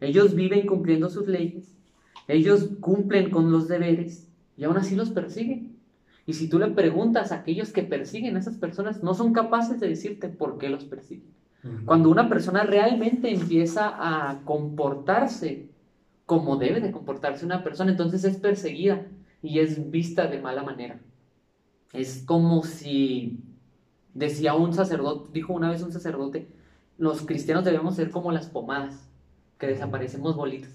Ellos 0.01 0.35
viven 0.35 0.67
cumpliendo 0.67 1.09
sus 1.09 1.27
leyes, 1.27 1.75
ellos 2.29 2.71
cumplen 2.81 3.31
con 3.31 3.51
los 3.51 3.69
deberes 3.69 4.29
y 4.57 4.65
aún 4.65 4.77
así 4.77 4.95
los 4.95 5.11
persiguen. 5.11 5.77
Y 6.25 6.35
si 6.35 6.49
tú 6.49 6.59
le 6.59 6.69
preguntas 6.69 7.31
a 7.31 7.37
aquellos 7.37 7.73
que 7.73 7.83
persiguen 7.83 8.37
a 8.37 8.41
esas 8.41 8.57
personas, 8.57 9.03
no 9.03 9.15
son 9.15 9.33
capaces 9.33 9.81
de 9.81 9.89
decirte 9.89 10.29
por 10.29 10.59
qué 10.59 10.69
los 10.69 10.85
persiguen. 10.85 11.35
Cuando 11.85 12.11
una 12.11 12.29
persona 12.29 12.63
realmente 12.63 13.33
empieza 13.33 13.93
a 13.97 14.41
comportarse 14.45 15.69
como 16.25 16.57
debe 16.57 16.81
de 16.81 16.93
comportarse 16.93 17.45
una 17.45 17.65
persona, 17.65 17.91
entonces 17.91 18.25
es 18.25 18.37
perseguida 18.37 19.05
y 19.43 19.61
es 19.61 19.91
vista 19.91 20.27
de 20.27 20.41
mala 20.41 20.63
manera. 20.63 21.01
Es 21.93 22.23
como 22.27 22.63
si 22.65 23.41
decía 24.15 24.55
un 24.55 24.73
sacerdote, 24.73 25.31
dijo 25.33 25.53
una 25.53 25.71
vez 25.71 25.83
un 25.83 25.93
sacerdote, 25.93 26.49
los 26.99 27.23
cristianos 27.23 27.65
debemos 27.65 27.97
ser 27.97 28.11
como 28.11 28.33
las 28.33 28.49
pomadas, 28.49 29.09
que 29.59 29.69
desaparecemos 29.69 30.37
bolitas, 30.37 30.73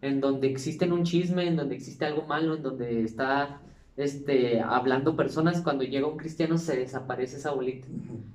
en 0.00 0.20
donde 0.20 0.48
existe 0.48 0.90
un 0.90 1.04
chisme, 1.04 1.46
en 1.46 1.56
donde 1.56 1.74
existe 1.74 2.04
algo 2.04 2.22
malo, 2.22 2.54
en 2.54 2.62
donde 2.62 3.02
está 3.02 3.60
este, 3.96 4.60
hablando 4.60 5.16
personas, 5.16 5.62
cuando 5.62 5.84
llega 5.84 6.06
un 6.06 6.18
cristiano 6.18 6.58
se 6.58 6.76
desaparece 6.76 7.36
esa 7.36 7.52
bolita. 7.52 7.88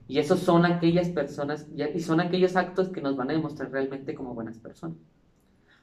Y 0.08 0.20
esos 0.20 0.39
son 0.39 0.65
aquellas 0.65 1.10
personas, 1.10 1.68
y 1.75 2.00
son 2.00 2.20
aquellos 2.20 2.56
actos 2.56 2.89
que 2.89 3.01
nos 3.01 3.15
van 3.15 3.30
a 3.30 3.34
demostrar 3.34 3.72
realmente 3.72 4.13
como 4.15 4.34
buenas 4.34 4.58
personas. 4.58 4.98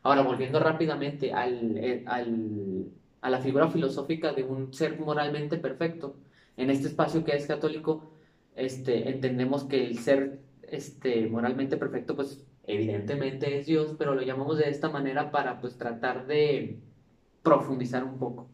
Ahora, 0.02 0.22
volviendo 0.22 0.60
rápidamente 0.60 1.32
al, 1.32 1.76
eh, 1.76 2.04
al, 2.06 2.86
a 3.20 3.30
la 3.30 3.40
figura 3.40 3.68
filosófica 3.68 4.32
de 4.32 4.44
un 4.44 4.72
ser 4.72 4.98
moralmente 4.98 5.58
perfecto, 5.58 6.16
en 6.56 6.70
este 6.70 6.88
espacio 6.88 7.24
que 7.24 7.36
es 7.36 7.46
católico, 7.46 8.10
este, 8.56 9.08
entendemos 9.10 9.64
que 9.64 9.86
el 9.86 9.98
ser 9.98 10.40
este, 10.62 11.28
moralmente 11.28 11.76
perfecto, 11.76 12.16
pues 12.16 12.44
evidentemente 12.66 13.58
es 13.58 13.66
Dios, 13.66 13.94
pero 13.98 14.14
lo 14.14 14.22
llamamos 14.22 14.58
de 14.58 14.68
esta 14.68 14.88
manera 14.88 15.30
para 15.30 15.60
pues 15.60 15.78
tratar 15.78 16.26
de 16.26 16.78
profundizar 17.42 18.04
un 18.04 18.18
poco. 18.18 18.48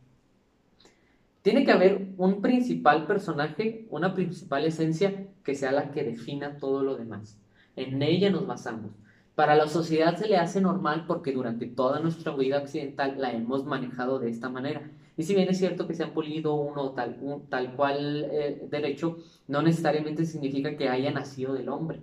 Tiene 1.42 1.64
que 1.64 1.72
haber 1.72 2.08
un 2.16 2.40
principal 2.40 3.06
personaje, 3.06 3.86
una 3.90 4.14
principal 4.14 4.64
esencia 4.64 5.26
que 5.42 5.54
sea 5.54 5.72
la 5.72 5.90
que 5.90 6.04
defina 6.04 6.56
todo 6.56 6.82
lo 6.82 6.96
demás. 6.96 7.38
En 7.76 8.02
ella 8.02 8.30
nos 8.30 8.46
basamos. 8.46 8.92
Para 9.34 9.56
la 9.56 9.66
sociedad 9.66 10.16
se 10.16 10.28
le 10.28 10.36
hace 10.36 10.60
normal 10.60 11.06
porque 11.08 11.32
durante 11.32 11.66
toda 11.66 11.98
nuestra 11.98 12.34
vida 12.36 12.58
occidental 12.58 13.16
la 13.18 13.32
hemos 13.32 13.64
manejado 13.64 14.20
de 14.20 14.30
esta 14.30 14.48
manera. 14.48 14.88
Y 15.16 15.24
si 15.24 15.34
bien 15.34 15.48
es 15.48 15.58
cierto 15.58 15.86
que 15.86 15.94
se 15.94 16.04
han 16.04 16.12
pulido 16.12 16.54
uno 16.54 16.90
tal, 16.92 17.16
tal 17.48 17.74
cual 17.74 18.28
eh, 18.30 18.66
derecho, 18.70 19.18
no 19.48 19.62
necesariamente 19.62 20.24
significa 20.24 20.76
que 20.76 20.88
haya 20.88 21.10
nacido 21.10 21.54
del 21.54 21.68
hombre. 21.68 22.02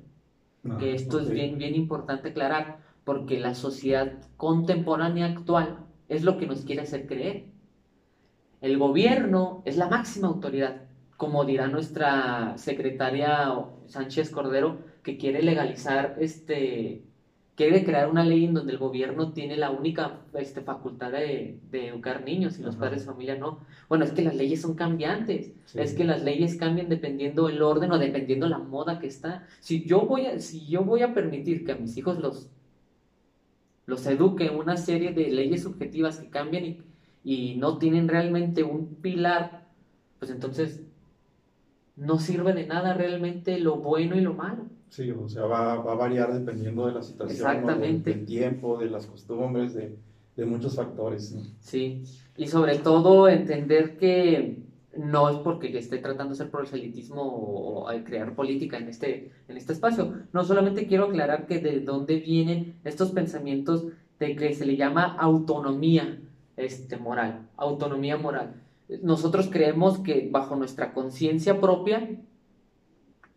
que 0.79 0.93
esto 0.93 1.19
es 1.19 1.29
bien, 1.29 1.57
bien 1.57 1.73
importante 1.73 2.29
aclarar, 2.29 2.79
porque 3.03 3.39
la 3.39 3.55
sociedad 3.55 4.13
contemporánea 4.37 5.25
actual 5.25 5.79
es 6.07 6.23
lo 6.23 6.37
que 6.37 6.45
nos 6.45 6.61
quiere 6.61 6.83
hacer 6.83 7.07
creer. 7.07 7.45
El 8.61 8.77
gobierno 8.77 9.63
es 9.65 9.77
la 9.77 9.89
máxima 9.89 10.27
autoridad, 10.27 10.83
como 11.17 11.45
dirá 11.45 11.67
nuestra 11.67 12.57
secretaria 12.57 13.53
Sánchez 13.87 14.29
Cordero, 14.29 14.77
que 15.01 15.17
quiere 15.17 15.41
legalizar, 15.41 16.15
este, 16.19 17.03
quiere 17.55 17.83
crear 17.83 18.09
una 18.09 18.23
ley 18.23 18.45
en 18.45 18.53
donde 18.53 18.73
el 18.73 18.77
gobierno 18.77 19.33
tiene 19.33 19.57
la 19.57 19.69
única 19.69 20.21
este, 20.33 20.61
facultad 20.61 21.11
de, 21.11 21.59
educar 21.71 22.23
niños 22.23 22.57
y 22.59 22.63
los 22.63 22.75
padres 22.75 23.01
de 23.01 23.11
familia 23.11 23.35
no. 23.35 23.59
Bueno, 23.89 24.05
es 24.05 24.11
que 24.11 24.21
las 24.21 24.35
leyes 24.35 24.61
son 24.61 24.75
cambiantes, 24.75 25.51
es 25.73 25.93
que 25.93 26.03
las 26.03 26.23
leyes 26.23 26.55
cambian 26.55 26.89
dependiendo 26.89 27.49
el 27.49 27.61
orden 27.61 27.91
o 27.91 27.99
dependiendo 27.99 28.47
la 28.47 28.59
moda 28.59 28.99
que 28.99 29.07
está. 29.07 29.45
Si 29.59 29.83
yo 29.83 30.01
voy 30.01 30.25
a, 30.25 30.39
si 30.39 30.67
yo 30.67 30.83
voy 30.83 31.03
a 31.03 31.13
permitir 31.13 31.65
que 31.65 31.73
a 31.73 31.75
mis 31.75 31.95
hijos 31.97 32.19
los, 32.19 32.49
los 33.85 34.05
eduque 34.07 34.49
una 34.49 34.77
serie 34.77 35.13
de 35.13 35.29
leyes 35.29 35.63
subjetivas 35.63 36.19
que 36.19 36.29
cambian 36.29 36.65
y 36.65 36.81
y 37.23 37.55
no 37.57 37.77
tienen 37.77 38.07
realmente 38.07 38.63
un 38.63 38.95
pilar, 38.95 39.67
pues 40.19 40.31
entonces 40.31 40.81
no 41.95 42.19
sirve 42.19 42.53
de 42.53 42.65
nada 42.65 42.93
realmente 42.93 43.59
lo 43.59 43.77
bueno 43.77 44.15
y 44.15 44.21
lo 44.21 44.33
malo. 44.33 44.65
Sí, 44.91 45.09
o 45.09 45.29
sea, 45.29 45.43
va, 45.43 45.77
va 45.77 45.93
a 45.93 45.95
variar 45.95 46.33
dependiendo 46.33 46.85
de 46.85 46.91
la 46.91 47.01
situación, 47.01 47.49
Exactamente. 47.49 48.13
del 48.13 48.25
tiempo, 48.25 48.77
de 48.77 48.89
las 48.89 49.05
costumbres, 49.05 49.73
de, 49.73 49.95
de 50.35 50.45
muchos 50.45 50.75
factores. 50.75 51.33
Sí, 51.61 52.03
y 52.35 52.47
sobre 52.47 52.77
todo 52.79 53.29
entender 53.29 53.95
que 53.95 54.61
no 54.97 55.29
es 55.29 55.37
porque 55.37 55.77
esté 55.77 55.99
tratando 55.99 56.33
de 56.33 56.33
hacer 56.33 56.51
proselitismo 56.51 57.21
o, 57.21 57.89
o, 57.89 58.03
crear 58.03 58.35
política 58.35 58.79
en 58.79 58.89
este, 58.89 59.31
en 59.47 59.55
este 59.55 59.71
espacio. 59.71 60.13
No 60.33 60.43
solamente 60.43 60.85
quiero 60.87 61.05
aclarar 61.05 61.47
que 61.47 61.59
de 61.59 61.79
dónde 61.79 62.17
vienen 62.17 62.75
estos 62.83 63.11
pensamientos 63.11 63.85
de 64.19 64.35
que 64.35 64.53
se 64.53 64.65
le 64.65 64.75
llama 64.75 65.15
autonomía 65.17 66.19
este, 66.57 66.97
moral, 66.97 67.47
autonomía 67.55 68.17
moral. 68.17 68.55
Nosotros 69.01 69.47
creemos 69.49 69.99
que 69.99 70.27
bajo 70.29 70.57
nuestra 70.57 70.93
conciencia 70.93 71.61
propia, 71.61 72.09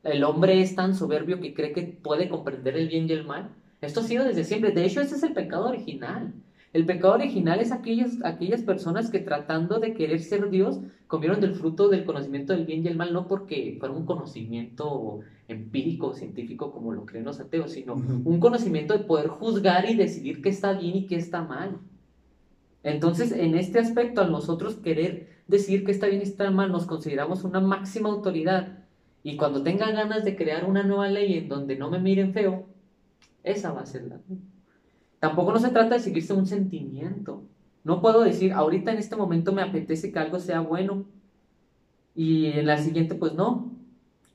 el 0.05 0.25
hombre 0.25 0.61
es 0.61 0.75
tan 0.75 0.95
soberbio 0.95 1.41
que 1.41 1.55
cree 1.55 1.73
que 1.73 1.83
puede 1.83 2.29
comprender 2.29 2.77
el 2.77 2.89
bien 2.89 3.09
y 3.09 3.13
el 3.13 3.25
mal. 3.25 3.51
Esto 3.81 4.01
ha 4.01 4.05
sido 4.05 4.25
desde 4.25 4.45
siempre. 4.45 4.71
De 4.71 4.85
hecho, 4.85 5.01
ese 5.01 5.17
es 5.17 5.23
el 5.23 5.33
pecado 5.33 5.69
original. 5.69 6.33
El 6.73 6.87
pecado 6.87 7.15
original 7.15 7.61
es 7.61 7.71
aquellas, 7.71 8.19
aquellas 8.25 8.63
personas 8.63 9.11
que 9.11 9.21
tratando 9.21 9.79
de 9.79 9.95
querer 9.95 10.21
ser 10.21 10.51
Dios 10.51 10.81
comieron 11.07 11.41
del 11.41 11.55
fruto 11.55 11.89
del 11.89 12.05
conocimiento 12.05 12.53
del 12.53 12.67
bien 12.67 12.85
y 12.85 12.89
el 12.89 12.97
mal, 12.97 13.13
no 13.13 13.29
porque 13.29 13.77
fuera 13.79 13.95
un 13.95 14.05
conocimiento 14.05 15.21
empírico, 15.47 16.15
científico, 16.15 16.73
como 16.73 16.93
lo 16.93 17.07
creen 17.07 17.25
los 17.25 17.39
ateos, 17.39 17.73
sino 17.73 17.95
un 17.95 18.41
conocimiento 18.41 18.97
de 18.97 19.05
poder 19.05 19.29
juzgar 19.29 19.89
y 19.89 19.95
decidir 19.95 20.43
qué 20.43 20.49
está 20.49 20.73
bien 20.73 20.97
y 20.97 21.07
qué 21.07 21.15
está 21.17 21.43
mal. 21.43 21.79
Entonces, 22.83 23.33
en 23.33 23.55
este 23.55 23.79
aspecto, 23.79 24.21
al 24.21 24.33
nosotros 24.33 24.75
querer 24.75 25.29
decir 25.47 25.85
que 25.85 25.93
está 25.93 26.07
bien 26.07 26.21
y 26.21 26.25
está 26.25 26.51
mal, 26.51 26.73
nos 26.73 26.87
consideramos 26.87 27.45
una 27.45 27.61
máxima 27.61 28.09
autoridad. 28.09 28.84
Y 29.25 29.39
cuando 29.39 29.63
tenga 29.63 29.91
ganas 29.91 30.23
de 30.23 30.37
crear 30.37 30.67
una 30.67 30.83
nueva 30.83 31.09
ley 31.09 31.39
en 31.39 31.49
donde 31.49 31.77
no 31.77 31.91
me 31.91 31.99
miren 31.99 32.35
feo, 32.35 32.67
esa 33.43 33.73
va 33.73 33.81
a 33.81 33.87
ser 33.87 34.05
la 34.05 34.21
Tampoco 35.19 35.51
no 35.51 35.59
se 35.59 35.71
trata 35.71 35.95
de 35.95 36.01
seguirse 36.01 36.35
un 36.35 36.47
sentimiento. 36.47 37.43
No 37.85 38.03
puedo 38.03 38.23
decir, 38.23 38.53
ahorita 38.53 38.93
en 38.93 38.99
este 38.99 39.17
momento 39.17 39.53
me 39.53 39.63
apetece 39.63 40.13
que 40.13 40.19
algo 40.19 40.39
sea 40.39 40.61
bueno. 40.61 41.07
Y 42.15 42.49
en 42.49 42.67
la 42.67 42.77
siguiente, 42.77 43.15
pues 43.15 43.33
no. 43.33 43.73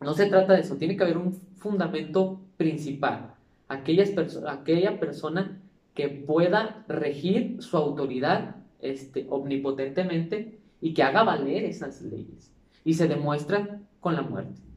No 0.01 0.15
se 0.15 0.25
trata 0.25 0.53
de 0.53 0.61
eso. 0.61 0.77
Tiene 0.77 0.97
que 0.97 1.03
haber 1.03 1.19
un 1.19 1.33
fundamento 1.33 2.41
principal. 2.57 3.35
Aquellas 3.67 4.11
aquella 4.47 4.99
persona 4.99 5.61
que 5.93 6.09
pueda 6.09 6.83
regir 6.87 7.61
su 7.61 7.77
autoridad 7.77 8.55
este, 8.79 9.27
omnipotentemente 9.29 10.59
y 10.81 10.95
que 10.95 11.03
haga 11.03 11.23
valer 11.23 11.65
esas 11.65 12.01
leyes. 12.01 12.51
Y 12.83 12.95
se 12.95 13.07
demuestra 13.07 13.81
con 13.99 14.15
la 14.15 14.23
muerte. 14.23 14.68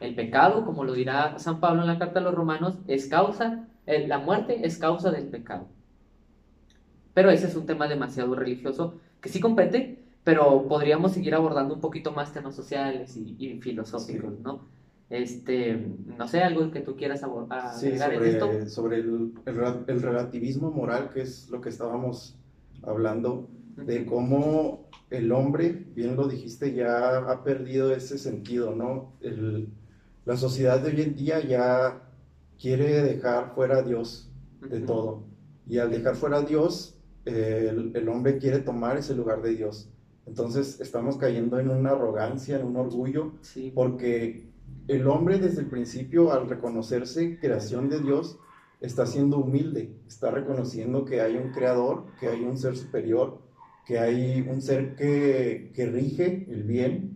El 0.00 0.14
pecado, 0.14 0.64
como 0.64 0.84
lo 0.84 0.94
dirá 0.94 1.38
San 1.38 1.60
Pablo 1.60 1.82
en 1.82 1.86
la 1.86 1.98
carta 1.98 2.20
a 2.20 2.22
los 2.22 2.34
romanos, 2.34 2.78
es 2.88 3.06
causa, 3.06 3.68
la 3.86 4.18
muerte 4.18 4.66
es 4.66 4.78
causa 4.78 5.10
del 5.10 5.28
pecado. 5.28 5.68
Pero 7.12 7.30
ese 7.30 7.46
es 7.46 7.54
un 7.54 7.66
tema 7.66 7.86
demasiado 7.86 8.34
religioso 8.34 8.94
que 9.20 9.28
sí 9.28 9.40
compete, 9.40 10.02
pero 10.24 10.66
podríamos 10.68 11.12
seguir 11.12 11.34
abordando 11.34 11.74
un 11.74 11.80
poquito 11.80 12.12
más 12.12 12.32
temas 12.32 12.54
sociales 12.54 13.16
y, 13.16 13.60
filosóficos, 13.60 14.40
¿no? 14.40 14.68
Este, 15.10 15.74
no 16.16 16.28
sé, 16.28 16.40
algo 16.40 16.70
que 16.70 16.80
tú 16.80 16.96
quieras 16.96 17.22
agregar 17.24 17.74
sí, 17.74 17.98
sobre, 17.98 18.30
esto. 18.30 18.66
Sobre 18.68 18.98
el, 18.98 19.32
el, 19.44 20.02
relativismo 20.02 20.70
moral, 20.70 21.10
que 21.12 21.22
es 21.22 21.50
lo 21.50 21.60
que 21.60 21.68
estábamos 21.68 22.38
hablando, 22.82 23.48
de 23.76 24.06
cómo 24.06 24.88
el 25.10 25.32
hombre, 25.32 25.86
bien 25.94 26.14
lo 26.14 26.28
dijiste, 26.28 26.72
ya 26.74 27.18
ha 27.18 27.42
perdido 27.42 27.92
ese 27.92 28.18
sentido, 28.18 28.76
¿no? 28.76 29.14
El, 29.20 29.68
la 30.24 30.36
sociedad 30.36 30.80
de 30.80 30.90
hoy 30.90 31.02
en 31.02 31.14
día 31.14 31.40
ya 31.40 32.02
quiere 32.60 33.02
dejar 33.02 33.54
fuera 33.54 33.78
a 33.78 33.82
Dios 33.82 34.30
de 34.60 34.80
todo. 34.80 35.24
Y 35.66 35.78
al 35.78 35.90
dejar 35.90 36.16
fuera 36.16 36.38
a 36.38 36.42
Dios, 36.42 36.96
el, 37.24 37.92
el, 37.94 38.08
hombre 38.08 38.38
quiere 38.38 38.58
tomar 38.58 38.96
ese 38.96 39.14
lugar 39.14 39.40
de 39.42 39.54
Dios. 39.54 39.88
Entonces 40.26 40.80
estamos 40.80 41.16
cayendo 41.16 41.58
en 41.58 41.70
una 41.70 41.90
arrogancia, 41.90 42.58
en 42.58 42.66
un 42.66 42.76
orgullo, 42.76 43.32
porque 43.74 44.50
el 44.88 45.06
hombre 45.06 45.38
desde 45.38 45.60
el 45.60 45.66
principio, 45.66 46.32
al 46.32 46.48
reconocerse 46.48 47.38
creación 47.38 47.88
de 47.88 48.00
Dios, 48.00 48.38
está 48.80 49.06
siendo 49.06 49.38
humilde, 49.38 49.94
está 50.06 50.30
reconociendo 50.30 51.04
que 51.04 51.20
hay 51.20 51.36
un 51.36 51.52
creador, 51.52 52.06
que 52.18 52.28
hay 52.28 52.42
un 52.42 52.56
ser 52.56 52.76
superior, 52.76 53.40
que 53.86 53.98
hay 53.98 54.46
un 54.48 54.62
ser 54.62 54.94
que, 54.94 55.72
que 55.74 55.86
rige 55.86 56.46
el 56.48 56.62
bien, 56.64 57.09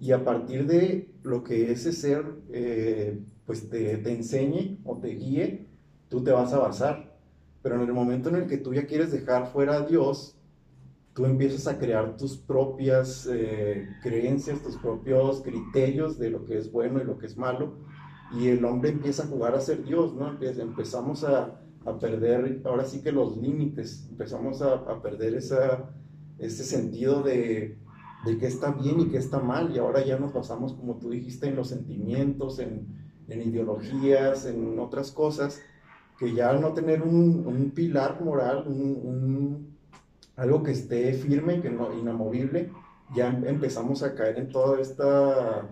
y 0.00 0.12
a 0.12 0.24
partir 0.24 0.66
de 0.66 1.10
lo 1.22 1.42
que 1.42 1.72
ese 1.72 1.92
ser 1.92 2.24
eh, 2.52 3.20
pues 3.44 3.68
te, 3.68 3.92
enseñe 4.12 4.78
o 4.84 4.98
te 4.98 5.08
guíe, 5.08 5.66
tú 6.08 6.22
te 6.22 6.32
vas 6.32 6.52
a 6.52 6.58
basar. 6.58 7.16
Pero 7.62 7.76
en 7.76 7.82
el 7.82 7.92
momento 7.92 8.28
en 8.28 8.36
el 8.36 8.46
que 8.46 8.58
tú 8.58 8.74
ya 8.74 8.86
quieres 8.86 9.10
dejar 9.10 9.48
fuera 9.52 9.76
a 9.76 9.86
Dios, 9.86 10.36
tú 11.14 11.24
empiezas 11.24 11.66
a 11.66 11.78
crear 11.78 12.16
tus 12.16 12.36
propias 12.36 13.28
eh, 13.32 13.88
creencias, 14.02 14.62
tus 14.62 14.76
propios 14.76 15.42
criterios 15.42 16.18
de 16.18 16.30
lo 16.30 16.44
que 16.44 16.58
es 16.58 16.70
bueno 16.70 17.00
y 17.00 17.04
lo 17.04 17.18
que 17.18 17.26
es 17.26 17.36
malo, 17.36 17.78
y 18.38 18.48
el 18.48 18.64
hombre 18.64 18.90
empieza 18.90 19.24
a 19.24 19.26
jugar 19.26 19.54
a 19.54 19.60
ser 19.60 19.84
Dios, 19.84 20.14
¿no? 20.14 20.38
empezamos 20.40 21.24
a, 21.24 21.60
a 21.86 21.98
perder, 21.98 22.60
ahora 22.64 22.84
sí 22.84 23.02
que 23.02 23.12
los 23.12 23.36
límites, 23.38 24.06
empezamos 24.10 24.60
a, 24.62 24.74
a 24.74 25.00
perder 25.00 25.34
esa, 25.34 25.90
ese 26.38 26.64
sentido 26.64 27.22
de, 27.22 27.78
de 28.26 28.38
qué 28.38 28.46
está 28.46 28.72
bien 28.72 29.00
y 29.00 29.08
qué 29.08 29.18
está 29.18 29.38
mal, 29.38 29.74
y 29.74 29.78
ahora 29.78 30.04
ya 30.04 30.18
nos 30.18 30.32
basamos, 30.32 30.74
como 30.74 30.96
tú 30.96 31.10
dijiste, 31.10 31.46
en 31.46 31.56
los 31.56 31.68
sentimientos, 31.68 32.58
en, 32.58 32.88
en 33.28 33.42
ideologías, 33.42 34.46
en 34.46 34.78
otras 34.80 35.12
cosas, 35.12 35.62
que 36.18 36.34
ya 36.34 36.50
al 36.50 36.60
no 36.60 36.72
tener 36.72 37.02
un, 37.02 37.46
un 37.46 37.70
pilar 37.70 38.20
moral, 38.20 38.64
un, 38.66 39.76
algo 40.34 40.62
que 40.62 40.72
esté 40.72 41.12
firme, 41.12 41.60
que 41.60 41.70
no, 41.70 41.96
inamovible, 41.96 42.70
ya 43.14 43.28
empezamos 43.28 44.02
a 44.02 44.14
caer 44.14 44.38
en 44.38 44.48
toda 44.48 44.80
esta 44.80 45.68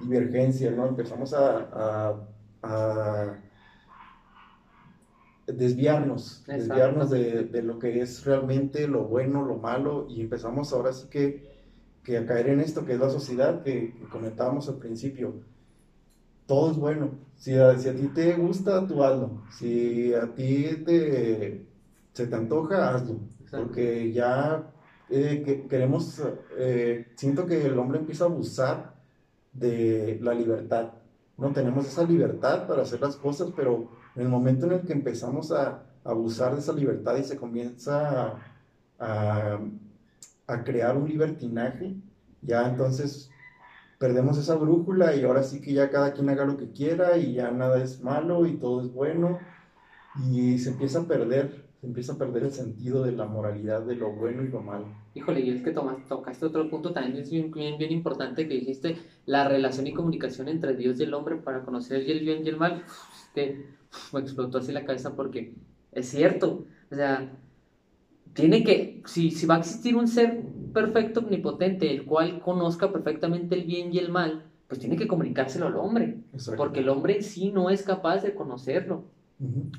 divergencia, 0.00 0.70
¿no? 0.70 0.86
Empezamos 0.86 1.34
a, 1.34 2.16
a, 2.62 3.38
desviarnos, 5.46 6.44
desviarnos 6.46 7.10
de, 7.10 7.44
de, 7.44 7.62
lo 7.62 7.78
que 7.78 8.00
es 8.00 8.24
realmente 8.24 8.86
lo 8.88 9.04
bueno, 9.04 9.44
lo 9.44 9.56
malo, 9.56 10.06
y 10.08 10.22
empezamos 10.22 10.72
ahora 10.72 10.92
sí 10.92 11.08
que, 11.08 11.57
que 12.08 12.16
a 12.16 12.24
caer 12.24 12.48
en 12.48 12.60
esto 12.60 12.86
que 12.86 12.94
es 12.94 12.98
la 12.98 13.10
sociedad 13.10 13.62
que, 13.62 13.92
que 13.92 14.08
comentábamos 14.08 14.66
al 14.70 14.76
principio 14.78 15.34
todo 16.48 16.70
es 16.70 16.78
bueno. 16.78 17.10
Si 17.36 17.54
a, 17.54 17.78
si 17.78 17.90
a 17.90 17.94
ti 17.94 18.08
te 18.08 18.34
gusta, 18.34 18.86
tú 18.86 19.04
hazlo. 19.04 19.42
Si 19.50 20.14
a 20.14 20.34
ti 20.34 20.82
te, 20.84 21.66
se 22.14 22.26
te 22.26 22.34
antoja, 22.34 22.94
hazlo. 22.94 23.20
Porque 23.50 24.10
ya 24.12 24.72
eh, 25.10 25.66
queremos, 25.68 26.22
eh, 26.56 27.12
siento 27.16 27.44
que 27.44 27.66
el 27.66 27.78
hombre 27.78 27.98
empieza 27.98 28.24
a 28.24 28.28
abusar 28.28 28.94
de 29.52 30.18
la 30.22 30.32
libertad. 30.32 30.92
No 31.36 31.52
tenemos 31.52 31.86
esa 31.86 32.04
libertad 32.04 32.66
para 32.66 32.82
hacer 32.82 33.02
las 33.02 33.16
cosas, 33.16 33.52
pero 33.54 33.90
en 34.16 34.22
el 34.22 34.28
momento 34.28 34.64
en 34.64 34.72
el 34.72 34.80
que 34.80 34.94
empezamos 34.94 35.52
a, 35.52 35.84
abusar 36.04 36.54
de 36.54 36.60
esa 36.60 36.72
libertad 36.72 37.18
y 37.18 37.24
se 37.24 37.36
comienza 37.36 38.28
a, 38.28 38.38
a 38.98 39.60
crear 40.64 40.96
un 40.96 41.08
libertinaje, 41.08 41.94
ya 42.42 42.68
entonces 42.68 43.30
perdemos 43.98 44.38
esa 44.38 44.54
brújula 44.54 45.14
y 45.14 45.24
ahora 45.24 45.42
sí 45.42 45.60
que 45.60 45.72
ya 45.72 45.90
cada 45.90 46.12
quien 46.12 46.28
haga 46.28 46.44
lo 46.44 46.56
que 46.56 46.70
quiera 46.70 47.18
y 47.18 47.34
ya 47.34 47.50
nada 47.50 47.82
es 47.82 48.00
malo 48.00 48.46
y 48.46 48.56
todo 48.56 48.80
es 48.80 48.92
bueno 48.92 49.38
y 50.30 50.58
se 50.58 50.70
empieza 50.70 51.00
a 51.00 51.04
perder, 51.04 51.64
se 51.80 51.86
empieza 51.86 52.14
a 52.14 52.18
perder 52.18 52.44
el 52.44 52.52
sentido 52.52 53.02
de 53.02 53.12
la 53.12 53.26
moralidad 53.26 53.82
de 53.82 53.96
lo 53.96 54.12
bueno 54.12 54.42
y 54.42 54.48
lo 54.48 54.60
malo. 54.60 54.86
Híjole, 55.14 55.40
y 55.40 55.50
es 55.50 55.62
que 55.62 55.72
tomas, 55.72 55.96
tocaste 56.08 56.46
otro 56.46 56.68
punto 56.70 56.92
también 56.92 57.18
es 57.18 57.30
bien, 57.30 57.52
bien, 57.52 57.92
importante 57.92 58.48
que 58.48 58.54
dijiste 58.54 58.96
la 59.26 59.48
relación 59.48 59.86
y 59.86 59.92
comunicación 59.92 60.48
entre 60.48 60.74
Dios 60.74 60.98
y 60.98 61.04
el 61.04 61.14
hombre 61.14 61.36
para 61.36 61.62
conocer 61.62 62.08
el 62.08 62.20
bien 62.20 62.44
y 62.44 62.48
el 62.48 62.56
mal, 62.56 62.84
que 63.34 63.66
me 64.12 64.20
explotó 64.20 64.58
así 64.58 64.72
la 64.72 64.84
cabeza 64.84 65.14
porque 65.14 65.54
es 65.92 66.08
cierto, 66.08 66.64
o 66.90 66.94
sea, 66.94 67.36
tiene 68.38 68.62
que, 68.62 69.02
si, 69.04 69.32
si 69.32 69.46
va 69.46 69.56
a 69.56 69.58
existir 69.58 69.96
un 69.96 70.06
ser 70.06 70.42
perfecto, 70.72 71.20
omnipotente, 71.20 71.90
el 71.90 72.04
cual 72.04 72.40
conozca 72.40 72.92
perfectamente 72.92 73.56
el 73.56 73.64
bien 73.64 73.92
y 73.92 73.98
el 73.98 74.10
mal, 74.10 74.44
pues 74.68 74.78
tiene 74.78 74.96
que 74.96 75.08
comunicárselo 75.08 75.66
al 75.66 75.76
hombre, 75.76 76.18
porque 76.56 76.80
el 76.80 76.88
hombre 76.88 77.16
en 77.16 77.22
sí 77.24 77.50
no 77.50 77.68
es 77.68 77.82
capaz 77.82 78.22
de 78.22 78.34
conocerlo. 78.34 79.04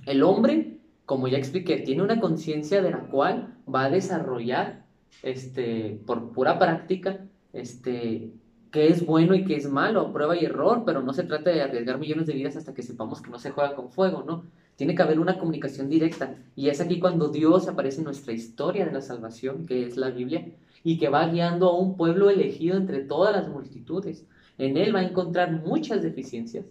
El 0.06 0.24
hombre, 0.24 0.78
como 1.06 1.30
ya 1.30 1.38
expliqué, 1.38 1.78
tiene 1.78 2.04
una 2.04 2.20
conciencia 2.20 2.82
de 2.82 2.92
la 2.92 3.00
cual 3.08 3.56
va 3.74 3.86
a 3.86 3.90
desarrollar, 3.90 4.86
este, 5.24 6.02
por 6.06 6.32
pura 6.32 6.60
práctica, 6.60 7.26
este, 7.54 8.34
qué 8.72 8.88
es 8.88 9.06
bueno 9.06 9.36
y 9.36 9.46
qué 9.46 9.56
es 9.56 9.70
malo, 9.70 10.12
prueba 10.12 10.36
y 10.36 10.44
error, 10.44 10.84
pero 10.86 11.02
no 11.02 11.14
se 11.14 11.24
trata 11.24 11.50
de 11.50 11.62
arriesgar 11.62 11.98
millones 11.98 12.28
de 12.28 12.34
vidas 12.34 12.58
hasta 12.58 12.74
que 12.74 12.84
sepamos 12.84 13.22
que 13.22 13.30
no 13.30 13.40
se 13.40 13.52
juega 13.52 13.76
con 13.76 13.90
fuego, 13.90 14.24
¿no? 14.28 14.44
Tiene 14.80 14.96
que 14.96 15.02
haber 15.02 15.20
una 15.20 15.38
comunicación 15.38 15.90
directa. 15.90 16.38
Y 16.56 16.70
es 16.70 16.80
aquí 16.80 17.02
cuando 17.02 17.28
Dios 17.28 17.68
aparece 17.68 17.98
en 17.98 18.06
nuestra 18.06 18.32
historia 18.32 18.86
de 18.86 18.94
la 18.94 19.02
salvación, 19.02 19.66
que 19.66 19.86
es 19.86 19.98
la 19.98 20.10
Biblia, 20.10 20.54
y 20.86 20.98
que 20.98 21.10
va 21.10 21.28
guiando 21.28 21.68
a 21.68 21.78
un 21.78 21.98
pueblo 21.98 22.30
elegido 22.30 22.78
entre 22.78 23.02
todas 23.02 23.36
las 23.36 23.50
multitudes. 23.50 24.26
En 24.58 24.78
él 24.78 24.96
va 24.96 25.00
a 25.00 25.04
encontrar 25.04 25.52
muchas 25.52 26.02
deficiencias, 26.02 26.64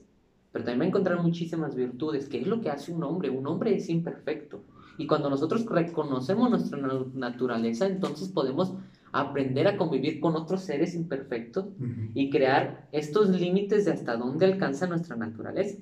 pero 0.53 0.65
también 0.65 0.81
va 0.81 0.85
a 0.85 0.89
encontrar 0.89 1.23
muchísimas 1.23 1.75
virtudes, 1.75 2.31
que 2.31 2.41
es 2.41 2.47
lo 2.47 2.63
que 2.63 2.71
hace 2.71 2.93
un 2.93 3.03
hombre. 3.03 3.29
Un 3.29 3.47
hombre 3.47 3.77
es 3.77 3.91
imperfecto. 3.91 4.63
Y 4.97 5.07
cuando 5.07 5.29
nosotros 5.29 5.67
reconocemos 5.67 6.49
nuestra 6.49 6.79
naturaleza, 7.13 7.87
entonces 7.87 8.31
podemos 8.31 8.73
aprender 9.13 9.69
a 9.69 9.77
convivir 9.77 10.19
con 10.19 10.35
otros 10.35 10.63
seres 10.63 10.95
imperfectos 10.95 11.67
y 12.15 12.31
crear 12.31 12.89
estos 12.91 13.29
límites 13.29 13.85
de 13.85 13.93
hasta 13.93 14.17
dónde 14.17 14.47
alcanza 14.47 14.87
nuestra 14.87 15.15
naturaleza. 15.15 15.77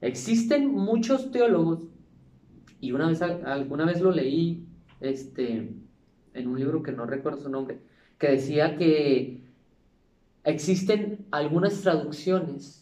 Existen 0.00 0.68
muchos 0.68 1.30
teólogos, 1.30 1.80
y 2.80 2.92
una 2.92 3.08
vez, 3.08 3.20
alguna 3.22 3.84
vez 3.84 4.00
lo 4.00 4.10
leí 4.10 4.64
este, 5.00 5.70
en 6.34 6.48
un 6.48 6.58
libro 6.58 6.82
que 6.82 6.92
no 6.92 7.04
recuerdo 7.06 7.42
su 7.42 7.50
nombre, 7.50 7.80
que 8.18 8.28
decía 8.28 8.76
que 8.76 9.42
existen 10.44 11.26
algunas 11.30 11.82
traducciones 11.82 12.80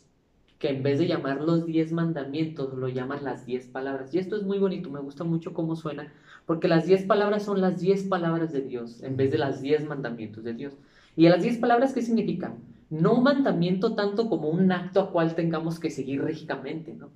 que 0.59 0.70
en 0.70 0.83
vez 0.83 0.98
de 0.98 1.07
llamar 1.07 1.40
los 1.40 1.66
diez 1.66 1.92
mandamientos, 1.92 2.74
lo 2.74 2.88
llaman 2.88 3.22
las 3.22 3.46
diez 3.46 3.66
palabras. 3.66 4.12
Y 4.12 4.18
esto 4.18 4.37
es 4.37 4.42
muy 4.42 4.59
bonito, 4.59 4.90
me 4.90 5.00
gusta 5.00 5.22
mucho 5.22 5.52
cómo 5.52 5.76
suena, 5.76 6.12
porque 6.46 6.66
las 6.66 6.87
diez 6.87 7.04
palabras 7.04 7.44
son 7.44 7.61
las 7.61 7.81
diez 7.81 8.02
palabras 8.02 8.52
de 8.52 8.62
Dios, 8.62 9.02
en 9.02 9.16
vez 9.16 9.31
de 9.31 9.38
las 9.38 9.62
diez 9.62 9.87
mandamientos 9.87 10.42
de 10.42 10.54
Dios. 10.54 10.74
¿Y 11.16 11.26
a 11.26 11.31
las 11.31 11.42
diez 11.42 11.59
palabras 11.59 11.92
qué 11.92 12.02
significan? 12.02 12.57
No 12.90 13.14
un 13.14 13.22
mandamiento 13.22 13.94
tanto 13.94 14.29
como 14.29 14.48
un 14.48 14.72
acto 14.72 15.01
a 15.01 15.11
cual 15.11 15.35
tengamos 15.35 15.79
que 15.79 15.90
seguir 15.90 16.22
rígidamente, 16.24 16.94
¿no? 16.94 17.11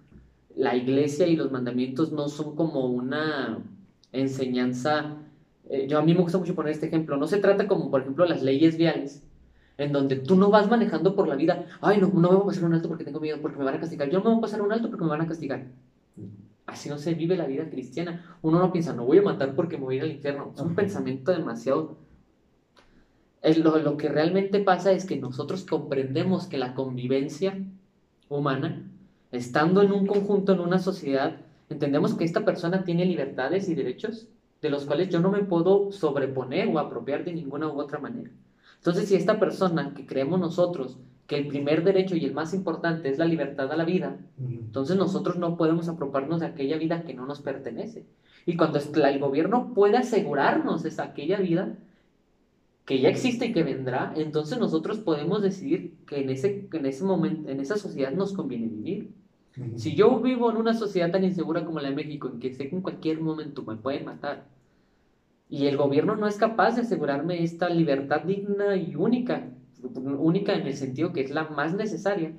La 0.55 0.77
iglesia 0.77 1.27
y 1.27 1.37
los 1.37 1.51
mandamientos 1.51 2.13
no 2.13 2.29
son 2.29 2.55
como 2.55 2.87
una 2.87 3.59
enseñanza, 4.13 5.17
eh, 5.71 5.87
yo 5.89 5.99
a 5.99 6.03
mí 6.03 6.13
me 6.13 6.21
gusta 6.21 6.39
mucho 6.39 6.55
poner 6.55 6.73
este 6.73 6.87
ejemplo, 6.87 7.17
no 7.17 7.27
se 7.27 7.39
trata 7.39 7.67
como 7.67 7.91
por 7.91 8.03
ejemplo 8.03 8.27
las 8.27 8.43
leyes 8.43 8.77
viales, 8.77 9.23
en 9.79 9.93
donde 9.93 10.17
tú 10.17 10.37
no 10.37 10.51
vas 10.51 10.69
manejando 10.69 11.17
por 11.17 11.27
la 11.27 11.37
vida, 11.37 11.67
ay 11.81 11.99
no, 11.99 12.09
no 12.09 12.29
me 12.29 12.37
voy 12.37 12.43
a 12.43 12.47
pasar 12.47 12.65
un 12.65 12.75
alto 12.75 12.89
porque 12.89 13.05
tengo 13.05 13.21
miedo, 13.21 13.39
porque 13.41 13.59
me 13.59 13.65
van 13.65 13.77
a 13.77 13.81
castigar, 13.81 14.11
yo 14.11 14.19
no 14.19 14.25
me 14.25 14.31
voy 14.31 14.39
a 14.39 14.43
pasar 14.43 14.61
un 14.61 14.73
alto 14.73 14.91
porque 14.91 15.05
me 15.05 15.11
van 15.11 15.23
a 15.23 15.27
castigar. 15.27 15.67
Así 16.67 16.89
no 16.89 16.97
se 16.97 17.15
vive 17.15 17.37
la 17.37 17.47
vida 17.47 17.69
cristiana. 17.69 18.39
Uno 18.41 18.59
no 18.59 18.73
piensa, 18.73 18.95
no 18.95 19.05
voy 19.05 19.19
a 19.19 19.23
matar 19.23 19.55
porque 19.55 19.77
me 19.77 19.85
voy 19.85 19.97
a 19.97 19.99
ir 19.99 20.03
al 20.05 20.11
infierno. 20.13 20.53
Es 20.55 20.61
un 20.61 20.75
pensamiento 20.75 21.33
demasiado 21.33 21.99
lo, 23.43 23.97
que 23.97 24.09
realmente 24.09 24.61
pasa 24.61 24.93
es 24.93 25.05
que 25.05 25.17
nosotros 25.17 25.65
comprendemos 25.65 26.47
que 26.47 26.59
la 26.59 26.75
convivencia 26.75 27.59
humana, 28.29 28.89
estando 29.33 29.83
en 29.83 29.93
un 29.93 30.07
conjunto, 30.07 30.53
en 30.53 30.61
una 30.61 30.79
sociedad, 30.79 31.37
entendemos 31.69 32.15
que 32.15 32.25
esta 32.25 32.45
persona 32.45 32.85
tiene 32.85 33.05
libertades 33.05 33.69
y 33.69 33.75
derechos 33.75 34.29
de 34.61 34.71
los 34.71 34.85
cuales 34.85 35.09
yo 35.09 35.19
no 35.19 35.31
me 35.31 35.43
puedo 35.43 35.91
sobreponer 35.91 36.69
o 36.69 36.79
apropiar 36.79 37.25
de 37.25 37.33
ninguna 37.33 37.69
u 37.69 37.81
otra 37.81 37.99
manera. 37.99 38.31
Entonces, 38.77 39.09
si 39.09 39.17
esta 39.17 39.41
persona 39.41 39.93
que 39.95 40.07
creemos 40.07 40.39
nosotros 40.39 40.99
que 41.27 41.37
el 41.37 41.49
primer 41.49 41.83
derecho 41.83 42.15
y 42.15 42.25
el 42.25 42.35
más 42.35 42.55
importante 42.55 43.09
es 43.09 43.19
la 43.19 43.25
libertad 43.25 43.71
a 43.73 43.77
la 43.77 43.85
vida, 43.85 44.19
entonces 44.39 44.97
nosotros 44.97 45.37
no 45.37 45.57
podemos 45.57 45.89
apropiarnos 45.89 46.41
de 46.41 46.47
aquella 46.47 46.77
vida 46.79 47.03
que 47.03 47.15
no 47.15 47.27
nos 47.27 47.41
pertenece. 47.41 48.07
Y 48.47 48.57
cuando 48.57 48.79
el 48.79 49.19
gobierno 49.19 49.73
puede 49.75 49.97
asegurarnos 49.97 50.85
esa 50.85 51.05
aquella 51.05 51.39
vida 51.39 51.77
que 52.85 53.01
ya 53.01 53.09
existe 53.09 53.47
y 53.47 53.53
que 53.53 53.63
vendrá, 53.63 54.13
entonces 54.17 54.59
nosotros 54.59 54.99
podemos 54.99 55.43
decidir 55.43 55.95
que 56.07 56.21
en 56.21 56.31
ese, 56.31 56.69
en 56.73 56.87
ese 56.87 57.05
momento, 57.05 57.49
en 57.49 57.61
esa 57.61 57.77
sociedad 57.77 58.13
nos 58.13 58.33
conviene 58.33 58.69
vivir. 58.69 59.09
Si 59.77 59.95
yo 59.95 60.19
vivo 60.21 60.51
en 60.51 60.57
una 60.57 60.75
sociedad 60.75 61.11
tan 61.11 61.25
insegura 61.25 61.65
como 61.65 61.81
la 61.81 61.91
de 61.91 61.95
México, 61.95 62.29
en 62.29 62.41
que 62.41 62.55
sé 62.55 62.69
que 62.69 62.77
en 62.77 62.83
cualquier 62.83 63.21
momento 63.21 63.63
me 63.63 63.77
pueden 63.77 64.07
matar, 64.07 64.45
y 65.49 65.67
el 65.67 65.77
gobierno 65.77 66.17
no 66.17 66.27
es 66.27 66.37
capaz 66.37 66.75
de 66.75 66.81
asegurarme 66.83 67.43
esta 67.43 67.69
libertad 67.69 68.23
digna 68.23 68.77
y 68.77 68.97
única, 68.97 69.51
única 70.19 70.55
en 70.55 70.67
el 70.67 70.75
sentido 70.77 71.13
que 71.13 71.21
es 71.21 71.31
la 71.31 71.45
más 71.45 71.75
necesaria, 71.75 72.33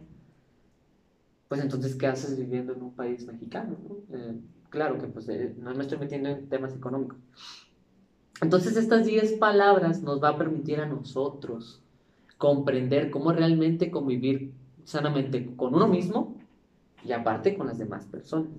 pues 1.48 1.62
entonces, 1.62 1.96
¿qué 1.96 2.08
haces 2.08 2.38
viviendo 2.38 2.74
en 2.74 2.82
un 2.82 2.96
país 2.96 3.26
mexicano? 3.28 3.78
Eh, 4.12 4.40
claro 4.70 4.98
que 4.98 5.08
pues 5.08 5.30
eh, 5.30 5.54
no 5.58 5.74
me 5.76 5.82
estoy 5.84 6.00
metiendo 6.00 6.30
en 6.30 6.50
temas 6.50 6.74
económicos. 6.76 7.18
Entonces, 8.42 8.76
estas 8.78 9.06
10 9.06 9.34
palabras 9.34 10.02
nos 10.02 10.22
va 10.22 10.30
a 10.30 10.38
permitir 10.38 10.80
a 10.80 10.86
nosotros 10.86 11.82
comprender 12.38 13.10
cómo 13.10 13.32
realmente 13.32 13.90
convivir 13.90 14.52
sanamente 14.84 15.56
con 15.56 15.74
uno 15.76 15.88
mismo 15.88 16.36
y 17.06 17.12
aparte 17.12 17.56
con 17.56 17.68
las 17.68 17.78
demás 17.78 18.06
personas. 18.06 18.50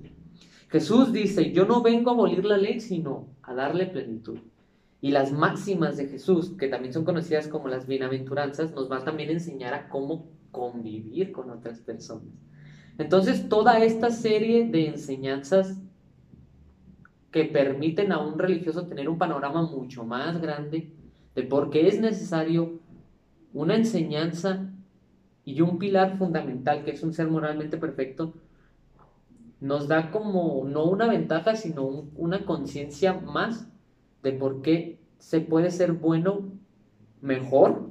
Jesús 0.69 1.13
dice, 1.13 1.53
yo 1.53 1.67
no 1.67 1.83
vengo 1.83 2.11
a 2.11 2.15
abolir 2.15 2.45
la 2.45 2.57
ley, 2.57 2.81
sino 2.81 3.29
a 3.43 3.55
darle 3.55 3.87
plenitud. 3.87 4.39
Y 5.01 5.11
las 5.11 5.33
máximas 5.33 5.97
de 5.97 6.09
Jesús, 6.09 6.53
que 6.59 6.69
también 6.69 6.95
son 6.95 7.05
conocidas 7.05 7.47
como 7.47 7.69
las 7.69 7.87
bienaventuranzas, 7.87 8.73
nos 8.73 8.89
van 8.89 9.05
también 9.05 9.29
a 9.29 9.33
enseñar 9.33 9.75
a 9.75 9.89
cómo 9.89 10.27
convivir 10.51 11.31
con 11.31 11.51
otras 11.51 11.81
personas. 11.81 12.33
Entonces, 12.97 13.49
toda 13.49 13.85
esta 13.85 14.11
serie 14.11 14.67
de 14.69 14.87
enseñanzas 14.87 15.77
que 17.35 17.47
permiten 17.47 18.13
a 18.13 18.21
un 18.21 18.39
religioso 18.39 18.87
tener 18.87 19.09
un 19.09 19.19
panorama 19.19 19.63
mucho 19.63 20.05
más 20.05 20.41
grande 20.41 20.93
de 21.35 21.43
por 21.43 21.69
qué 21.69 21.89
es 21.89 21.99
necesario 22.01 22.79
una 23.53 23.75
enseñanza 23.75 24.71
y 25.45 25.61
un 25.61 25.81
pilar 25.81 26.17
fundamental 26.17 26.85
que 26.85 26.93
es 26.93 27.03
un 27.03 27.13
ser 27.13 27.27
moralmente 27.27 27.77
perfecto, 27.77 28.35
nos 29.61 29.89
da 29.89 30.13
como 30.13 30.65
no 30.65 30.85
una 30.85 31.09
ventaja, 31.09 31.57
sino 31.57 32.07
una 32.15 32.47
conciencia 32.47 33.15
más 33.15 33.67
de 34.23 34.31
por 34.31 34.63
qué 34.63 35.01
se 35.19 35.41
puede 35.41 35.73
ser 35.73 35.91
bueno 35.91 36.53
mejor 37.21 37.91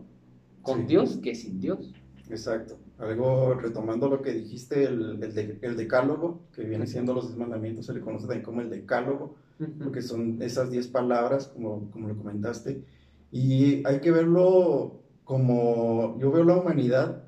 con 0.62 0.88
Dios 0.88 1.18
que 1.18 1.36
sin 1.36 1.60
Dios. 1.60 1.94
Exacto. 2.30 2.78
Algo 3.00 3.56
retomando 3.56 4.08
lo 4.08 4.22
que 4.22 4.34
dijiste, 4.34 4.84
el, 4.84 5.22
el, 5.62 5.78
decálogo, 5.78 6.42
que 6.56 6.64
viene 6.64 6.88
siendo 6.88 7.14
los 7.14 7.36
mandamientos, 7.36 7.88
se 7.88 7.94
le 7.94 8.02
conoce 8.02 8.28
también 8.28 8.46
como 8.46 8.62
el 8.62 8.70
decálogo, 8.70 9.36
porque 9.84 10.02
son 10.02 10.42
esas 10.42 10.70
diez 10.70 10.88
palabras, 10.88 11.48
como, 11.48 11.90
como 11.92 12.08
lo 12.08 12.18
comentaste, 12.18 12.84
y 13.32 13.86
hay 13.86 14.00
que 14.00 14.12
verlo 14.12 15.02
como, 15.24 16.18
yo 16.20 16.32
veo 16.32 16.44
la 16.44 16.58
humanidad 16.58 17.24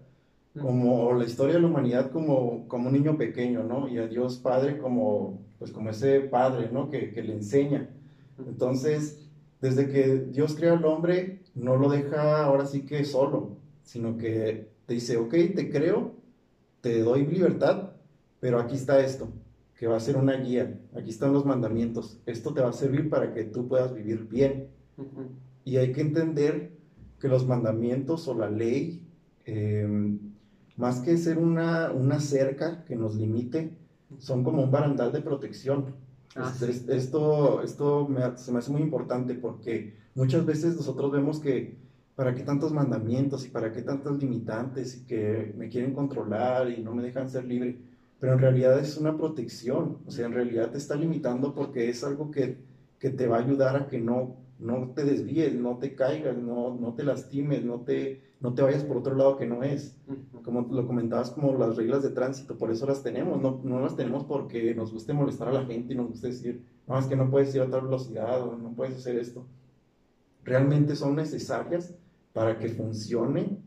como 0.60 1.14
la 1.14 1.26
historia 1.26 1.56
de 1.56 1.62
la 1.62 1.68
humanidad 1.68 2.12
como, 2.12 2.68
como 2.68 2.88
un 2.88 2.94
niño 2.94 3.18
pequeño, 3.18 3.64
¿no? 3.64 3.88
Y 3.88 3.98
a 3.98 4.08
Dios 4.08 4.38
Padre 4.38 4.78
como, 4.78 5.42
pues 5.60 5.72
como 5.72 5.90
ese 5.90 6.22
padre, 6.22 6.70
¿no? 6.72 6.90
Que, 6.90 7.12
que 7.12 7.24
le 7.24 7.34
enseña. 7.34 7.90
Entonces, 8.38 9.28
desde 9.62 9.90
que 9.90 10.26
Dios 10.32 10.56
crea 10.56 10.74
al 10.74 10.86
hombre, 10.86 11.42
no 11.56 11.76
lo 11.76 11.90
deja 11.90 12.44
ahora 12.44 12.66
sí 12.66 12.86
que 12.86 13.04
solo, 13.04 13.58
sino 13.84 14.18
que 14.18 14.70
te 14.86 14.94
dice, 14.94 15.18
ok, 15.18 15.32
te 15.56 15.70
creo, 15.70 16.14
te 16.82 17.02
doy 17.02 17.26
libertad, 17.26 17.92
pero 18.40 18.60
aquí 18.60 18.76
está 18.76 19.00
esto, 19.00 19.30
que 19.78 19.88
va 19.88 19.98
a 19.98 20.00
ser 20.00 20.18
una 20.18 20.34
guía, 20.34 20.80
aquí 20.96 21.10
están 21.10 21.34
los 21.34 21.46
mandamientos, 21.46 22.20
esto 22.26 22.54
te 22.54 22.62
va 22.62 22.70
a 22.70 22.74
servir 22.74 23.10
para 23.10 23.34
que 23.34 23.44
tú 23.44 23.68
puedas 23.68 23.94
vivir 23.94 24.28
bien. 24.28 24.70
Y 25.64 25.78
hay 25.78 25.92
que 25.92 26.02
entender 26.02 26.72
que 27.20 27.28
los 27.28 27.48
mandamientos 27.48 28.28
o 28.28 28.36
la 28.36 28.50
ley, 28.50 29.08
em, 29.46 30.20
más 30.78 31.00
que 31.00 31.18
ser 31.18 31.38
una, 31.38 31.92
una 31.92 32.20
cerca 32.20 32.84
que 32.86 32.96
nos 32.96 33.16
limite, 33.16 33.72
son 34.20 34.44
como 34.44 34.64
un 34.64 34.72
barandal 34.72 35.12
de 35.12 35.22
protección. 35.22 35.96
Ah, 36.36 36.54
esto 36.90 37.64
esto 37.64 38.10
se 38.36 38.52
me 38.52 38.60
hace 38.60 38.72
muy 38.72 38.82
importante 38.82 39.36
porque 39.36 39.96
muchas 40.16 40.46
veces 40.46 40.76
nosotros 40.76 41.12
vemos 41.12 41.40
que 41.40 41.78
para 42.16 42.34
qué 42.34 42.44
tantos 42.44 42.72
mandamientos 42.72 43.46
y 43.46 43.50
para 43.50 43.72
qué 43.72 43.82
tantos 43.82 44.18
limitantes 44.18 44.98
y 44.98 45.06
que 45.06 45.54
me 45.58 45.70
quieren 45.70 45.94
controlar 45.94 46.70
y 46.70 46.82
no 46.82 46.96
me 46.96 47.04
dejan 47.04 47.30
ser 47.30 47.46
libre, 47.46 47.78
pero 48.20 48.34
en 48.34 48.40
realidad 48.40 48.80
es 48.80 48.98
una 48.98 49.18
protección, 49.18 49.98
o 50.06 50.12
sea, 50.12 50.26
en 50.26 50.34
realidad 50.34 50.72
te 50.72 50.78
está 50.78 50.96
limitando 50.96 51.54
porque 51.54 51.90
es 51.90 52.04
algo 52.04 52.32
que, 52.32 52.58
que 53.00 53.10
te 53.10 53.28
va 53.28 53.38
a 53.38 53.42
ayudar 53.42 53.76
a 53.76 53.88
que 53.88 54.00
no, 54.00 54.38
no 54.60 54.92
te 54.96 55.04
desvíes, 55.04 55.54
no 55.54 55.78
te 55.78 55.94
caigas, 55.94 56.38
no, 56.38 56.74
no 56.74 56.94
te 56.94 57.04
lastimes, 57.04 57.66
no 57.66 57.82
te, 57.82 58.22
no 58.40 58.54
te 58.54 58.62
vayas 58.62 58.86
por 58.86 58.98
otro 58.98 59.16
lado 59.16 59.36
que 59.36 59.46
no 59.46 59.64
es. 59.64 59.98
Como 60.44 60.62
lo 60.62 60.88
comentabas, 60.88 61.32
como 61.32 61.58
las 61.58 61.76
reglas 61.76 62.04
de 62.04 62.12
tránsito, 62.12 62.58
por 62.58 62.72
eso 62.72 62.86
las 62.86 63.04
tenemos, 63.04 63.42
no, 63.42 63.60
no 63.64 63.82
las 63.82 63.98
tenemos 63.98 64.24
porque 64.24 64.74
nos 64.74 64.94
guste 64.94 65.12
molestar 65.12 65.50
a 65.50 65.54
la 65.54 65.66
gente 65.66 65.94
y 65.94 65.98
nos 65.98 66.08
guste 66.08 66.28
decir, 66.28 66.64
no, 66.88 66.98
es 66.98 67.08
que 67.08 67.18
no 67.18 67.30
puedes 67.30 67.54
ir 67.54 67.62
a 67.62 67.70
tal 67.70 67.82
velocidad 67.82 68.42
o 68.42 68.56
no 68.56 68.72
puedes 68.72 68.96
hacer 68.96 69.18
esto. 69.18 69.46
Realmente 70.46 70.96
son 70.96 71.16
necesarias 71.16 71.96
para 72.36 72.60
que 72.60 72.68
funcione 72.68 73.58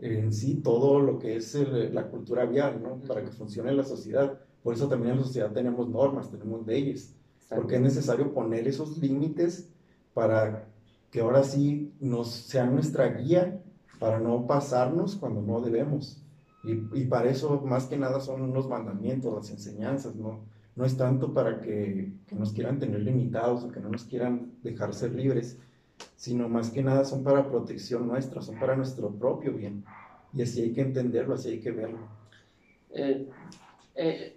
en 0.00 0.32
sí 0.32 0.56
todo 0.56 0.98
lo 0.98 1.20
que 1.20 1.36
es 1.36 1.54
la 1.92 2.08
cultura 2.08 2.46
vial, 2.46 2.82
¿no? 2.82 2.98
Para 3.06 3.22
que 3.22 3.30
funcione 3.30 3.72
la 3.72 3.84
sociedad. 3.84 4.40
Por 4.60 4.74
eso 4.74 4.88
también 4.88 5.12
en 5.12 5.18
la 5.18 5.24
sociedad 5.24 5.52
tenemos 5.52 5.88
normas, 5.88 6.28
tenemos 6.28 6.66
leyes, 6.66 7.14
porque 7.48 7.76
es 7.76 7.80
necesario 7.80 8.34
poner 8.34 8.66
esos 8.66 8.98
límites 8.98 9.72
para 10.14 10.66
que 11.12 11.20
ahora 11.20 11.44
sí 11.44 11.94
nos 12.00 12.30
sean 12.30 12.74
nuestra 12.74 13.06
guía 13.06 13.62
para 14.00 14.18
no 14.18 14.48
pasarnos 14.48 15.14
cuando 15.14 15.40
no 15.40 15.60
debemos. 15.60 16.20
Y, 16.64 17.04
para 17.04 17.30
eso 17.30 17.60
más 17.64 17.86
que 17.86 17.96
nada 17.96 18.18
son 18.18 18.52
los 18.52 18.68
mandamientos, 18.68 19.32
las 19.32 19.50
enseñanzas, 19.50 20.16
¿no? 20.16 20.44
No 20.74 20.84
es 20.84 20.96
tanto 20.96 21.32
para 21.32 21.60
que, 21.60 22.14
que, 22.26 22.34
nos 22.34 22.52
quieran 22.52 22.80
tener 22.80 23.00
limitados 23.00 23.62
o 23.62 23.70
que 23.70 23.78
no 23.78 23.90
nos 23.90 24.04
quieran 24.04 24.54
dejar 24.64 24.92
ser 24.92 25.14
libres, 25.14 25.56
sino 26.16 26.48
más 26.48 26.70
que 26.70 26.82
nada 26.82 27.04
son 27.04 27.22
para 27.22 27.48
protección 27.48 28.06
nuestra, 28.06 28.42
son 28.42 28.58
para 28.58 28.76
nuestro 28.76 29.10
propio 29.10 29.52
bien. 29.52 29.84
Y 30.34 30.42
así 30.42 30.62
hay 30.62 30.72
que 30.72 30.82
entenderlo, 30.82 31.34
así 31.34 31.50
hay 31.50 31.60
que 31.60 31.70
verlo. 31.70 31.98
Eh, 32.90 33.28
eh, 33.94 34.36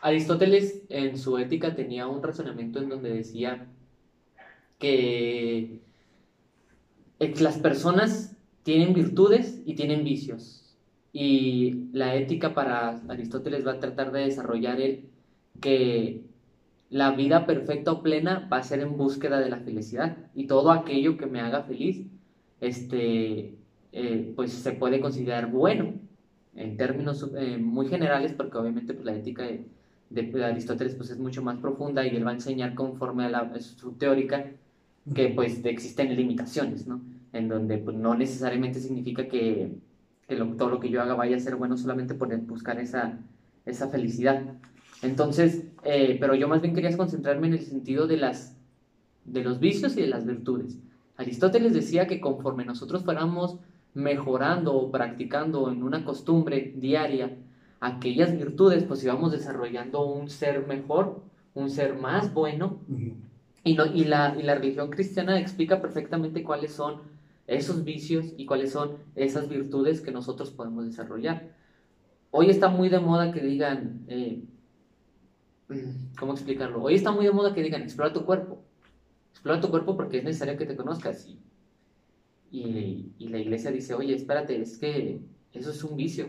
Aristóteles 0.00 0.82
en 0.88 1.16
su 1.16 1.38
ética 1.38 1.74
tenía 1.74 2.06
un 2.06 2.22
razonamiento 2.22 2.80
en 2.80 2.88
donde 2.88 3.10
decía 3.12 3.66
que 4.78 5.80
las 7.38 7.58
personas 7.58 8.36
tienen 8.64 8.94
virtudes 8.94 9.60
y 9.64 9.74
tienen 9.74 10.04
vicios. 10.04 10.76
Y 11.12 11.88
la 11.92 12.14
ética 12.16 12.54
para 12.54 13.00
Aristóteles 13.08 13.66
va 13.66 13.72
a 13.72 13.80
tratar 13.80 14.12
de 14.12 14.22
desarrollar 14.22 14.80
el 14.80 15.08
que 15.60 16.22
la 16.92 17.10
vida 17.12 17.46
perfecta 17.46 17.90
o 17.90 18.02
plena 18.02 18.46
va 18.52 18.58
a 18.58 18.62
ser 18.62 18.80
en 18.80 18.98
búsqueda 18.98 19.40
de 19.40 19.48
la 19.48 19.56
felicidad. 19.60 20.16
Y 20.34 20.46
todo 20.46 20.70
aquello 20.70 21.16
que 21.16 21.24
me 21.24 21.40
haga 21.40 21.62
feliz, 21.62 22.06
este, 22.60 23.56
eh, 23.92 24.32
pues 24.36 24.52
se 24.52 24.72
puede 24.72 25.00
considerar 25.00 25.50
bueno 25.50 25.94
en 26.54 26.76
términos 26.76 27.30
eh, 27.34 27.56
muy 27.56 27.88
generales, 27.88 28.34
porque 28.34 28.58
obviamente 28.58 28.92
pues, 28.92 29.06
la 29.06 29.14
ética 29.14 29.44
de, 29.44 30.44
Aristóteles 30.44 30.94
pues, 30.94 31.08
es 31.08 31.18
mucho 31.18 31.42
más 31.42 31.56
profunda 31.56 32.06
y 32.06 32.14
él 32.14 32.26
va 32.26 32.32
a 32.32 32.34
enseñar 32.34 32.74
conforme 32.74 33.24
a, 33.24 33.30
la, 33.30 33.60
su 33.60 33.92
teórica 33.92 34.50
que 35.14 35.30
pues 35.30 35.64
existen 35.64 36.14
limitaciones, 36.14 36.86
¿no? 36.86 37.00
En 37.32 37.48
donde 37.48 37.78
pues, 37.78 37.96
no 37.96 38.14
necesariamente 38.14 38.80
significa 38.80 39.26
que, 39.28 39.72
que 40.28 40.36
todo 40.36 40.68
lo 40.68 40.78
que 40.78 40.90
yo 40.90 41.00
haga 41.00 41.14
vaya 41.14 41.36
a 41.36 41.40
ser 41.40 41.56
bueno 41.56 41.78
solamente 41.78 42.12
por 42.12 42.36
buscar 42.42 42.78
esa, 42.78 43.18
esa 43.64 43.88
felicidad. 43.88 44.42
Entonces, 45.02 45.64
eh, 45.84 46.16
pero 46.20 46.34
yo 46.34 46.48
más 46.48 46.62
bien 46.62 46.74
quería 46.74 46.96
concentrarme 46.96 47.48
en 47.48 47.54
el 47.54 47.60
sentido 47.60 48.06
de, 48.06 48.16
las, 48.16 48.56
de 49.24 49.42
los 49.42 49.58
vicios 49.58 49.96
y 49.96 50.02
de 50.02 50.06
las 50.06 50.24
virtudes. 50.24 50.78
Aristóteles 51.16 51.74
decía 51.74 52.06
que 52.06 52.20
conforme 52.20 52.64
nosotros 52.64 53.04
fuéramos 53.04 53.58
mejorando 53.94 54.74
o 54.74 54.90
practicando 54.90 55.70
en 55.70 55.82
una 55.82 56.04
costumbre 56.04 56.72
diaria 56.76 57.36
aquellas 57.80 58.36
virtudes, 58.36 58.84
pues 58.84 59.02
íbamos 59.04 59.32
desarrollando 59.32 60.06
un 60.06 60.30
ser 60.30 60.66
mejor, 60.66 61.20
un 61.54 61.68
ser 61.68 61.94
más 61.94 62.32
bueno, 62.32 62.78
y, 63.64 63.72
y, 63.72 64.04
la, 64.04 64.34
y 64.38 64.42
la 64.42 64.54
religión 64.54 64.88
cristiana 64.88 65.38
explica 65.38 65.82
perfectamente 65.82 66.42
cuáles 66.42 66.72
son 66.72 67.02
esos 67.46 67.84
vicios 67.84 68.32
y 68.36 68.46
cuáles 68.46 68.72
son 68.72 68.92
esas 69.16 69.48
virtudes 69.48 70.00
que 70.00 70.12
nosotros 70.12 70.50
podemos 70.50 70.86
desarrollar. 70.86 71.50
Hoy 72.30 72.48
está 72.48 72.68
muy 72.68 72.88
de 72.88 73.00
moda 73.00 73.32
que 73.32 73.40
digan, 73.40 74.04
eh, 74.08 74.42
¿cómo 76.18 76.32
explicarlo? 76.32 76.82
Hoy 76.82 76.94
está 76.94 77.12
muy 77.12 77.24
de 77.24 77.32
moda 77.32 77.54
que 77.54 77.62
digan, 77.62 77.82
explora 77.82 78.12
tu 78.12 78.24
cuerpo. 78.24 78.62
Explora 79.32 79.60
tu 79.60 79.70
cuerpo 79.70 79.96
porque 79.96 80.18
es 80.18 80.24
necesario 80.24 80.56
que 80.56 80.66
te 80.66 80.76
conozcas. 80.76 81.26
Y, 81.26 81.38
y, 82.58 83.12
y 83.18 83.28
la 83.28 83.38
iglesia 83.38 83.70
dice, 83.70 83.94
oye, 83.94 84.14
espérate, 84.14 84.60
es 84.60 84.78
que 84.78 85.20
eso 85.52 85.70
es 85.70 85.84
un 85.84 85.96
vicio. 85.96 86.28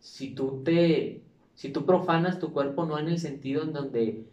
Si 0.00 0.34
tú 0.34 0.62
te, 0.64 1.22
si 1.54 1.70
tú 1.70 1.86
profanas 1.86 2.38
tu 2.38 2.52
cuerpo 2.52 2.84
no 2.84 2.98
en 2.98 3.08
el 3.08 3.18
sentido 3.18 3.62
en 3.62 3.72
donde, 3.72 4.24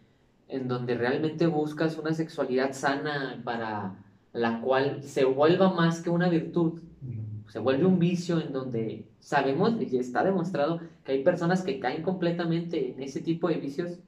en 0.48 0.68
donde 0.68 0.94
realmente 0.94 1.46
buscas 1.46 1.96
una 1.98 2.12
sexualidad 2.12 2.72
sana 2.72 3.40
para 3.44 3.96
la 4.32 4.60
cual 4.60 5.02
se 5.02 5.24
vuelva 5.24 5.72
más 5.72 6.00
que 6.02 6.10
una 6.10 6.28
virtud, 6.28 6.80
se 7.48 7.58
vuelve 7.58 7.84
un 7.84 7.98
vicio 7.98 8.40
en 8.40 8.52
donde 8.52 9.04
sabemos 9.20 9.74
y 9.80 9.98
está 9.98 10.24
demostrado 10.24 10.80
que 11.04 11.12
hay 11.12 11.22
personas 11.22 11.62
que 11.62 11.78
caen 11.78 12.02
completamente 12.02 12.92
en 12.92 13.02
ese 13.02 13.20
tipo 13.20 13.48
de 13.48 13.56
vicios 13.56 13.98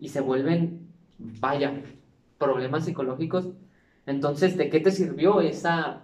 y 0.00 0.08
se 0.08 0.20
vuelven, 0.20 0.88
vaya, 1.18 1.82
problemas 2.38 2.86
psicológicos. 2.86 3.50
Entonces, 4.06 4.56
¿de 4.56 4.70
qué 4.70 4.80
te 4.80 4.90
sirvió 4.90 5.40
esa 5.40 6.02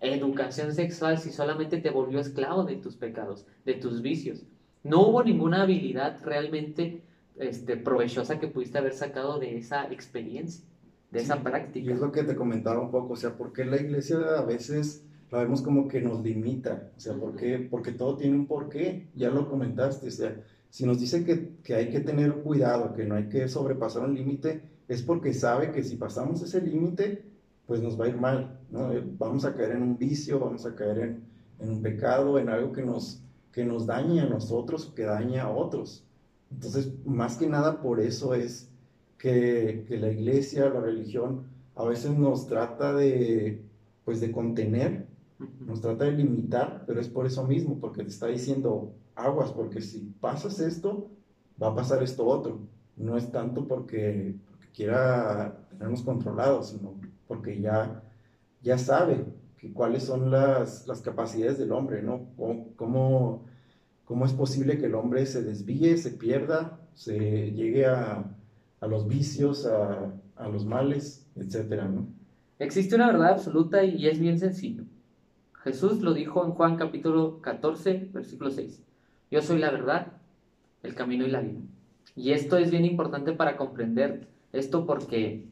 educación 0.00 0.74
sexual 0.74 1.18
si 1.18 1.30
solamente 1.30 1.78
te 1.78 1.90
volvió 1.90 2.18
esclavo 2.18 2.64
de 2.64 2.76
tus 2.76 2.96
pecados, 2.96 3.46
de 3.64 3.74
tus 3.74 4.02
vicios? 4.02 4.44
No 4.82 5.06
hubo 5.06 5.22
ninguna 5.22 5.62
habilidad 5.62 6.18
realmente 6.24 7.02
este, 7.36 7.76
provechosa 7.76 8.38
que 8.38 8.48
pudiste 8.48 8.78
haber 8.78 8.94
sacado 8.94 9.38
de 9.38 9.58
esa 9.58 9.90
experiencia, 9.92 10.64
de 11.10 11.20
esa 11.20 11.42
práctica. 11.42 11.90
Y 11.90 11.92
es 11.92 12.00
lo 12.00 12.12
que 12.12 12.24
te 12.24 12.34
comentaba 12.34 12.80
un 12.80 12.90
poco, 12.90 13.12
o 13.12 13.16
sea, 13.16 13.36
¿por 13.36 13.52
qué 13.52 13.64
la 13.64 13.76
iglesia 13.76 14.16
a 14.38 14.42
veces 14.42 15.04
la 15.30 15.38
vemos 15.38 15.62
como 15.62 15.88
que 15.88 16.00
nos 16.00 16.22
limita? 16.22 16.90
O 16.96 17.00
sea, 17.00 17.14
¿por 17.14 17.36
qué? 17.36 17.58
Porque 17.70 17.92
todo 17.92 18.16
tiene 18.16 18.36
un 18.36 18.46
porqué, 18.46 19.08
ya 19.14 19.30
lo 19.30 19.48
comentaste, 19.48 20.08
o 20.08 20.10
sea, 20.10 20.36
si 20.74 20.84
nos 20.84 20.98
dice 20.98 21.24
que, 21.24 21.54
que 21.62 21.76
hay 21.76 21.88
que 21.88 22.00
tener 22.00 22.34
cuidado, 22.42 22.94
que 22.94 23.04
no 23.04 23.14
hay 23.14 23.28
que 23.28 23.46
sobrepasar 23.46 24.02
un 24.02 24.16
límite, 24.16 24.60
es 24.88 25.02
porque 25.02 25.32
sabe 25.32 25.70
que 25.70 25.84
si 25.84 25.94
pasamos 25.94 26.42
ese 26.42 26.60
límite, 26.60 27.24
pues 27.64 27.80
nos 27.80 27.98
va 27.98 28.06
a 28.06 28.08
ir 28.08 28.16
mal, 28.16 28.58
¿no? 28.72 28.90
Vamos 29.16 29.44
a 29.44 29.54
caer 29.54 29.76
en 29.76 29.82
un 29.82 29.96
vicio, 29.96 30.40
vamos 30.40 30.66
a 30.66 30.74
caer 30.74 30.98
en, 30.98 31.22
en 31.60 31.70
un 31.70 31.80
pecado, 31.80 32.40
en 32.40 32.48
algo 32.48 32.72
que 32.72 32.82
nos, 32.82 33.22
que 33.52 33.64
nos 33.64 33.86
dañe 33.86 34.20
a 34.20 34.26
nosotros 34.26 34.92
que 34.96 35.04
dañe 35.04 35.38
a 35.38 35.48
otros. 35.48 36.02
Entonces, 36.50 36.92
más 37.04 37.36
que 37.36 37.46
nada 37.46 37.80
por 37.80 38.00
eso 38.00 38.34
es 38.34 38.68
que, 39.16 39.84
que, 39.86 39.96
la 39.96 40.10
iglesia, 40.10 40.70
la 40.70 40.80
religión, 40.80 41.44
a 41.76 41.84
veces 41.84 42.18
nos 42.18 42.48
trata 42.48 42.92
de, 42.92 43.62
pues, 44.04 44.20
de 44.20 44.32
contener, 44.32 45.06
nos 45.60 45.80
trata 45.80 46.06
de 46.06 46.14
limitar, 46.14 46.82
pero 46.84 47.00
es 47.00 47.08
por 47.08 47.26
eso 47.26 47.46
mismo, 47.46 47.78
porque 47.78 48.02
te 48.02 48.10
está 48.10 48.26
diciendo 48.26 48.92
aguas, 49.16 49.52
porque 49.52 49.80
si 49.80 50.14
pasas 50.20 50.60
esto, 50.60 51.10
va 51.62 51.68
a 51.68 51.74
pasar 51.74 52.02
esto 52.02 52.26
otro. 52.26 52.60
No 52.96 53.16
es 53.16 53.30
tanto 53.30 53.66
porque, 53.66 54.36
quiera 54.74 55.56
tenernos 55.70 56.02
controlados, 56.02 56.70
sino 56.70 56.94
porque 57.28 57.60
ya, 57.60 58.02
ya 58.62 58.76
sabe 58.76 59.24
que 59.58 59.72
cuáles 59.72 60.04
son 60.04 60.30
las, 60.30 60.86
las 60.86 61.00
capacidades 61.00 61.58
del 61.58 61.72
hombre, 61.72 62.02
¿no? 62.02 62.26
¿Cómo, 62.76 63.44
¿Cómo, 64.04 64.26
es 64.26 64.32
posible 64.32 64.78
que 64.78 64.86
el 64.86 64.94
hombre 64.94 65.24
se 65.26 65.42
desvíe, 65.42 65.96
se 65.96 66.10
pierda, 66.10 66.80
se 66.94 67.52
llegue 67.52 67.86
a, 67.86 68.36
a 68.80 68.86
los 68.86 69.08
vicios, 69.08 69.64
a, 69.66 70.12
a, 70.36 70.48
los 70.48 70.66
males, 70.66 71.26
etcétera, 71.36 71.88
¿no? 71.88 72.08
Existe 72.58 72.94
una 72.94 73.06
verdad 73.06 73.32
absoluta 73.32 73.84
y 73.84 74.06
es 74.06 74.18
bien 74.18 74.38
sencillo. 74.38 74.84
Jesús 75.62 76.02
lo 76.02 76.12
dijo 76.14 76.44
en 76.44 76.52
Juan 76.52 76.76
capítulo 76.76 77.40
14, 77.40 78.10
versículo 78.12 78.50
6. 78.50 78.82
Yo 79.30 79.42
soy 79.42 79.58
la 79.58 79.70
verdad, 79.70 80.12
el 80.82 80.94
camino 80.94 81.26
y 81.26 81.30
la 81.30 81.40
vida. 81.40 81.60
Y 82.16 82.32
esto 82.32 82.56
es 82.56 82.70
bien 82.70 82.84
importante 82.84 83.32
para 83.32 83.56
comprender 83.56 84.28
esto 84.52 84.86
porque 84.86 85.46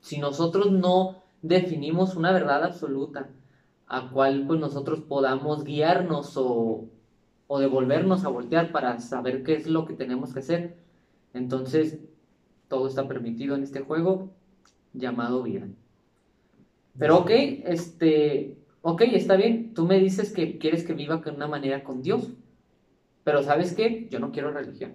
si 0.00 0.18
nosotros 0.18 0.70
no 0.70 1.22
definimos 1.42 2.16
una 2.16 2.32
verdad 2.32 2.64
absoluta 2.64 3.30
a 3.86 4.10
cual 4.10 4.44
pues 4.46 4.60
nosotros 4.60 5.00
podamos 5.00 5.64
guiarnos 5.64 6.36
o, 6.36 6.84
o 7.46 7.58
devolvernos 7.58 8.24
a 8.24 8.28
voltear 8.28 8.70
para 8.70 9.00
saber 9.00 9.42
qué 9.42 9.54
es 9.54 9.66
lo 9.66 9.86
que 9.86 9.94
tenemos 9.94 10.34
que 10.34 10.40
hacer, 10.40 10.76
entonces 11.32 11.98
todo 12.68 12.86
está 12.86 13.08
permitido 13.08 13.54
en 13.54 13.62
este 13.62 13.80
juego 13.80 14.30
llamado 14.92 15.42
vida. 15.42 15.66
Pero 16.98 17.18
ok, 17.18 17.30
este, 17.30 18.58
ok, 18.82 19.02
está 19.12 19.36
bien, 19.36 19.72
tú 19.72 19.86
me 19.86 19.98
dices 19.98 20.32
que 20.32 20.58
quieres 20.58 20.84
que 20.84 20.92
viva 20.92 21.18
de 21.18 21.30
una 21.30 21.46
manera 21.46 21.84
con 21.84 22.02
Dios, 22.02 22.30
pero 23.28 23.42
¿sabes 23.42 23.74
qué? 23.74 24.08
Yo 24.10 24.20
no 24.20 24.32
quiero 24.32 24.50
religión. 24.52 24.94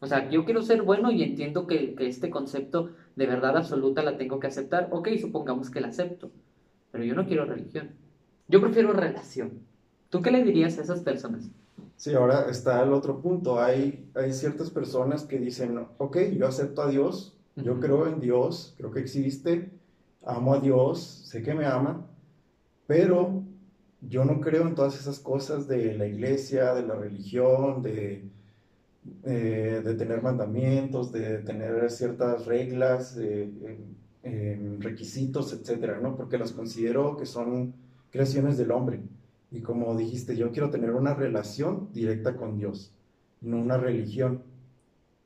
O 0.00 0.06
sea, 0.06 0.30
yo 0.30 0.46
quiero 0.46 0.62
ser 0.62 0.80
bueno 0.80 1.10
y 1.10 1.22
entiendo 1.22 1.66
que, 1.66 1.94
que, 1.94 2.06
este 2.06 2.30
concepto 2.30 2.92
de 3.14 3.26
verdad 3.26 3.58
absoluta 3.58 4.02
la 4.02 4.16
tengo 4.16 4.40
que 4.40 4.46
aceptar. 4.46 4.88
Ok, 4.90 5.10
supongamos 5.20 5.68
que 5.68 5.82
la 5.82 5.88
acepto, 5.88 6.30
pero 6.90 7.04
yo 7.04 7.14
no 7.14 7.26
quiero 7.26 7.44
religión. 7.44 7.90
Yo 8.48 8.62
prefiero 8.62 8.94
relación. 8.94 9.66
¿Tú 10.08 10.22
qué 10.22 10.30
le 10.30 10.42
dirías 10.42 10.78
a 10.78 10.80
esas 10.80 11.00
personas? 11.00 11.50
Sí, 11.96 12.14
ahora 12.14 12.46
está 12.48 12.82
el 12.82 12.94
otro 12.94 13.20
punto. 13.20 13.60
Hay, 13.60 14.08
hay 14.14 14.32
ciertas 14.32 14.70
personas 14.70 15.24
que 15.24 15.38
dicen, 15.38 15.78
ok, 15.98 16.16
yo 16.38 16.46
acepto 16.46 16.80
a 16.80 16.88
Dios, 16.88 17.36
yo 17.54 17.80
creo 17.80 18.06
en 18.06 18.18
Dios, 18.18 18.72
creo 18.78 18.92
que 18.92 19.00
existe, 19.00 19.72
amo 20.24 20.54
a 20.54 20.60
Dios, 20.60 21.26
sé 21.26 21.42
que 21.42 21.52
me 21.52 21.66
ama, 21.66 22.06
pero 22.86 23.42
yo 24.08 24.24
no 24.24 24.40
creo 24.40 24.66
en 24.66 24.74
todas 24.74 24.98
esas 24.98 25.18
cosas 25.18 25.68
de 25.68 25.94
la 25.94 26.06
iglesia, 26.06 26.74
de 26.74 26.82
la 26.82 26.94
religión, 26.94 27.82
de 27.82 28.24
eh, 29.22 29.82
de 29.84 29.94
tener 29.94 30.22
mandamientos, 30.22 31.12
de 31.12 31.38
tener 31.38 31.90
ciertas 31.90 32.46
reglas, 32.46 33.16
eh, 33.18 33.50
eh, 34.22 34.76
requisitos, 34.80 35.52
etcétera, 35.52 36.00
¿no? 36.00 36.16
Porque 36.16 36.38
las 36.38 36.52
considero 36.52 37.16
que 37.16 37.26
son 37.26 37.74
creaciones 38.10 38.56
del 38.56 38.70
hombre. 38.70 39.02
Y 39.50 39.60
como 39.60 39.94
dijiste, 39.94 40.36
yo 40.36 40.52
quiero 40.52 40.70
tener 40.70 40.92
una 40.92 41.14
relación 41.14 41.90
directa 41.92 42.36
con 42.36 42.56
Dios, 42.56 42.92
no 43.42 43.58
una 43.58 43.76
religión. 43.76 44.42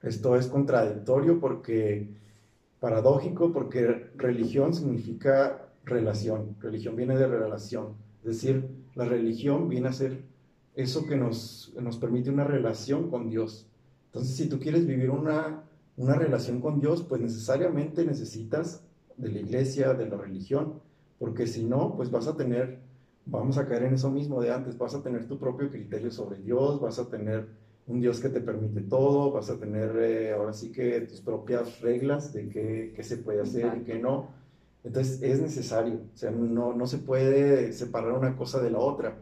Esto 0.03 0.37
es 0.37 0.49
contradictorio 0.49 1.39
porque, 1.39 2.09
paradójico, 2.81 3.53
porque 3.53 4.11
religión 4.17 4.75
significa 4.75 5.69
relación. 5.85 6.57
Religión 6.61 6.97
viene 6.97 7.17
de 7.17 7.29
relación. 7.29 7.95
Es 8.29 8.43
decir, 8.43 8.69
la 8.95 9.07
religión 9.07 9.71
viene 9.71 9.89
a 9.89 9.93
ser 9.93 10.23
eso 10.75 11.07
que 11.07 11.17
nos, 11.17 11.73
nos 11.81 11.97
permite 11.97 12.29
una 12.29 12.45
relación 12.45 13.11
con 13.11 13.31
Dios. 13.31 13.67
Entonces, 14.07 14.37
si 14.37 14.49
tú 14.49 14.61
quieres 14.61 14.87
vivir 14.87 15.09
una, 15.09 15.65
una 15.97 16.15
relación 16.15 16.61
con 16.61 16.79
Dios, 16.79 17.03
pues 17.03 17.23
necesariamente 17.23 18.05
necesitas 18.05 18.85
de 19.17 19.31
la 19.31 19.41
iglesia, 19.41 19.95
de 19.95 20.07
la 20.07 20.19
religión, 20.19 20.75
porque 21.19 21.47
si 21.47 21.65
no, 21.65 21.97
pues 21.97 22.11
vas 22.11 22.27
a 22.27 22.37
tener, 22.37 22.81
vamos 23.25 23.57
a 23.57 23.67
caer 23.67 23.85
en 23.85 23.95
eso 23.95 24.11
mismo 24.11 24.43
de 24.43 24.53
antes, 24.53 24.77
vas 24.77 24.95
a 24.95 25.03
tener 25.03 25.27
tu 25.27 25.39
propio 25.39 25.71
criterio 25.71 26.11
sobre 26.11 26.39
Dios, 26.39 26.81
vas 26.81 26.99
a 26.99 27.09
tener 27.09 27.49
un 27.87 28.01
Dios 28.01 28.21
que 28.21 28.29
te 28.29 28.43
permite 28.43 28.83
todo, 28.83 29.33
vas 29.33 29.49
a 29.49 29.59
tener 29.59 29.97
eh, 29.97 30.33
ahora 30.33 30.53
sí 30.53 30.71
que 30.71 31.01
tus 31.01 31.23
propias 31.23 31.81
reglas 31.81 32.35
de 32.35 32.51
qué, 32.51 32.93
qué 32.95 33.03
se 33.03 33.17
puede 33.17 33.41
hacer 33.41 33.79
y 33.81 33.85
qué 33.85 33.99
no. 33.99 34.29
Entonces 34.85 35.23
es 35.23 35.41
necesario, 35.41 35.95
o 36.15 36.17
sea, 36.17 36.31
no, 36.31 36.73
no 36.73 36.87
se 36.87 36.99
puede 36.99 37.73
separar 37.73 38.13
una 38.13 38.37
cosa 38.37 38.61
de 38.63 38.71
la 38.71 38.79
otra, 38.79 39.19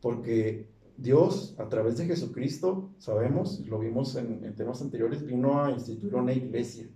porque 0.00 0.66
Dios, 0.96 1.54
a 1.58 1.68
través 1.68 1.96
de 1.96 2.06
Jesucristo, 2.06 2.90
sabemos, 2.98 3.60
lo 3.66 3.78
vimos 3.78 4.16
en, 4.16 4.54
temas 4.54 4.82
anteriores, 4.82 5.24
vino 5.24 5.62
a 5.62 5.70
instituir 5.70 6.14
una 6.14 6.32
iglesia. 6.32 6.86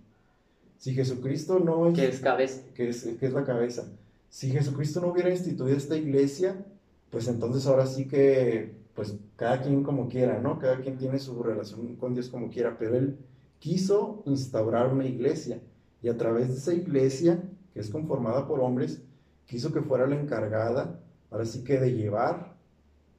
Si 0.77 0.93
Jesucristo 0.93 1.59
no 1.59 1.87
es... 1.87 1.95
Que 1.95 2.07
es 2.07 2.19
cabeza. 2.19 2.61
Que 2.75 2.89
es, 2.89 3.03
que 3.03 3.25
es 3.25 3.33
la 3.33 3.45
cabeza. 3.45 3.89
Si 4.29 4.49
Jesucristo 4.49 4.99
no 4.99 5.07
hubiera 5.07 5.29
instituido 5.29 5.75
esta 5.75 5.95
iglesia, 5.95 6.65
pues 7.09 7.27
entonces 7.27 7.65
ahora 7.65 7.85
sí 7.85 8.05
que, 8.05 8.73
pues 8.93 9.15
cada 9.37 9.61
quien 9.61 9.83
como 9.83 10.09
quiera, 10.09 10.39
¿no? 10.41 10.59
Cada 10.59 10.81
quien 10.81 10.97
tiene 10.97 11.19
su 11.19 11.41
relación 11.41 11.95
con 11.95 12.13
Dios 12.13 12.27
como 12.27 12.49
quiera, 12.49 12.77
pero 12.77 12.97
Él 12.97 13.17
quiso 13.59 14.21
instaurar 14.25 14.91
una 14.91 15.05
iglesia 15.05 15.61
y 16.01 16.09
a 16.09 16.17
través 16.17 16.49
de 16.49 16.55
esa 16.55 16.73
iglesia, 16.73 17.41
que 17.73 17.79
es 17.79 17.89
conformada 17.89 18.47
por 18.47 18.59
hombres, 18.59 19.01
quiso 19.45 19.71
que 19.71 19.81
fuera 19.81 20.07
la 20.07 20.19
encargada, 20.19 20.99
ahora 21.31 21.45
sí 21.45 21.63
que 21.63 21.79
de 21.79 21.93
llevar 21.93 22.55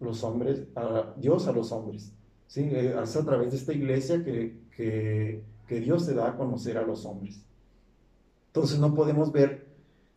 los 0.01 0.23
hombres, 0.23 0.65
a 0.77 1.15
Dios 1.17 1.47
a 1.49 1.53
los 1.53 1.73
hombres. 1.73 2.13
¿sí? 2.47 2.63
Eh, 2.63 2.95
es 3.03 3.17
a 3.17 3.25
través 3.25 3.51
de 3.51 3.57
esta 3.59 3.73
iglesia 3.73 4.23
que, 4.23 4.61
que, 4.77 5.43
que 5.67 5.81
Dios 5.81 6.05
se 6.05 6.15
da 6.15 6.31
a 6.31 6.37
conocer 6.37 6.79
a 6.79 6.83
los 6.83 7.05
hombres. 7.05 7.43
Entonces 8.49 8.79
no 8.79 8.95
podemos 8.95 9.33
ver 9.33 9.67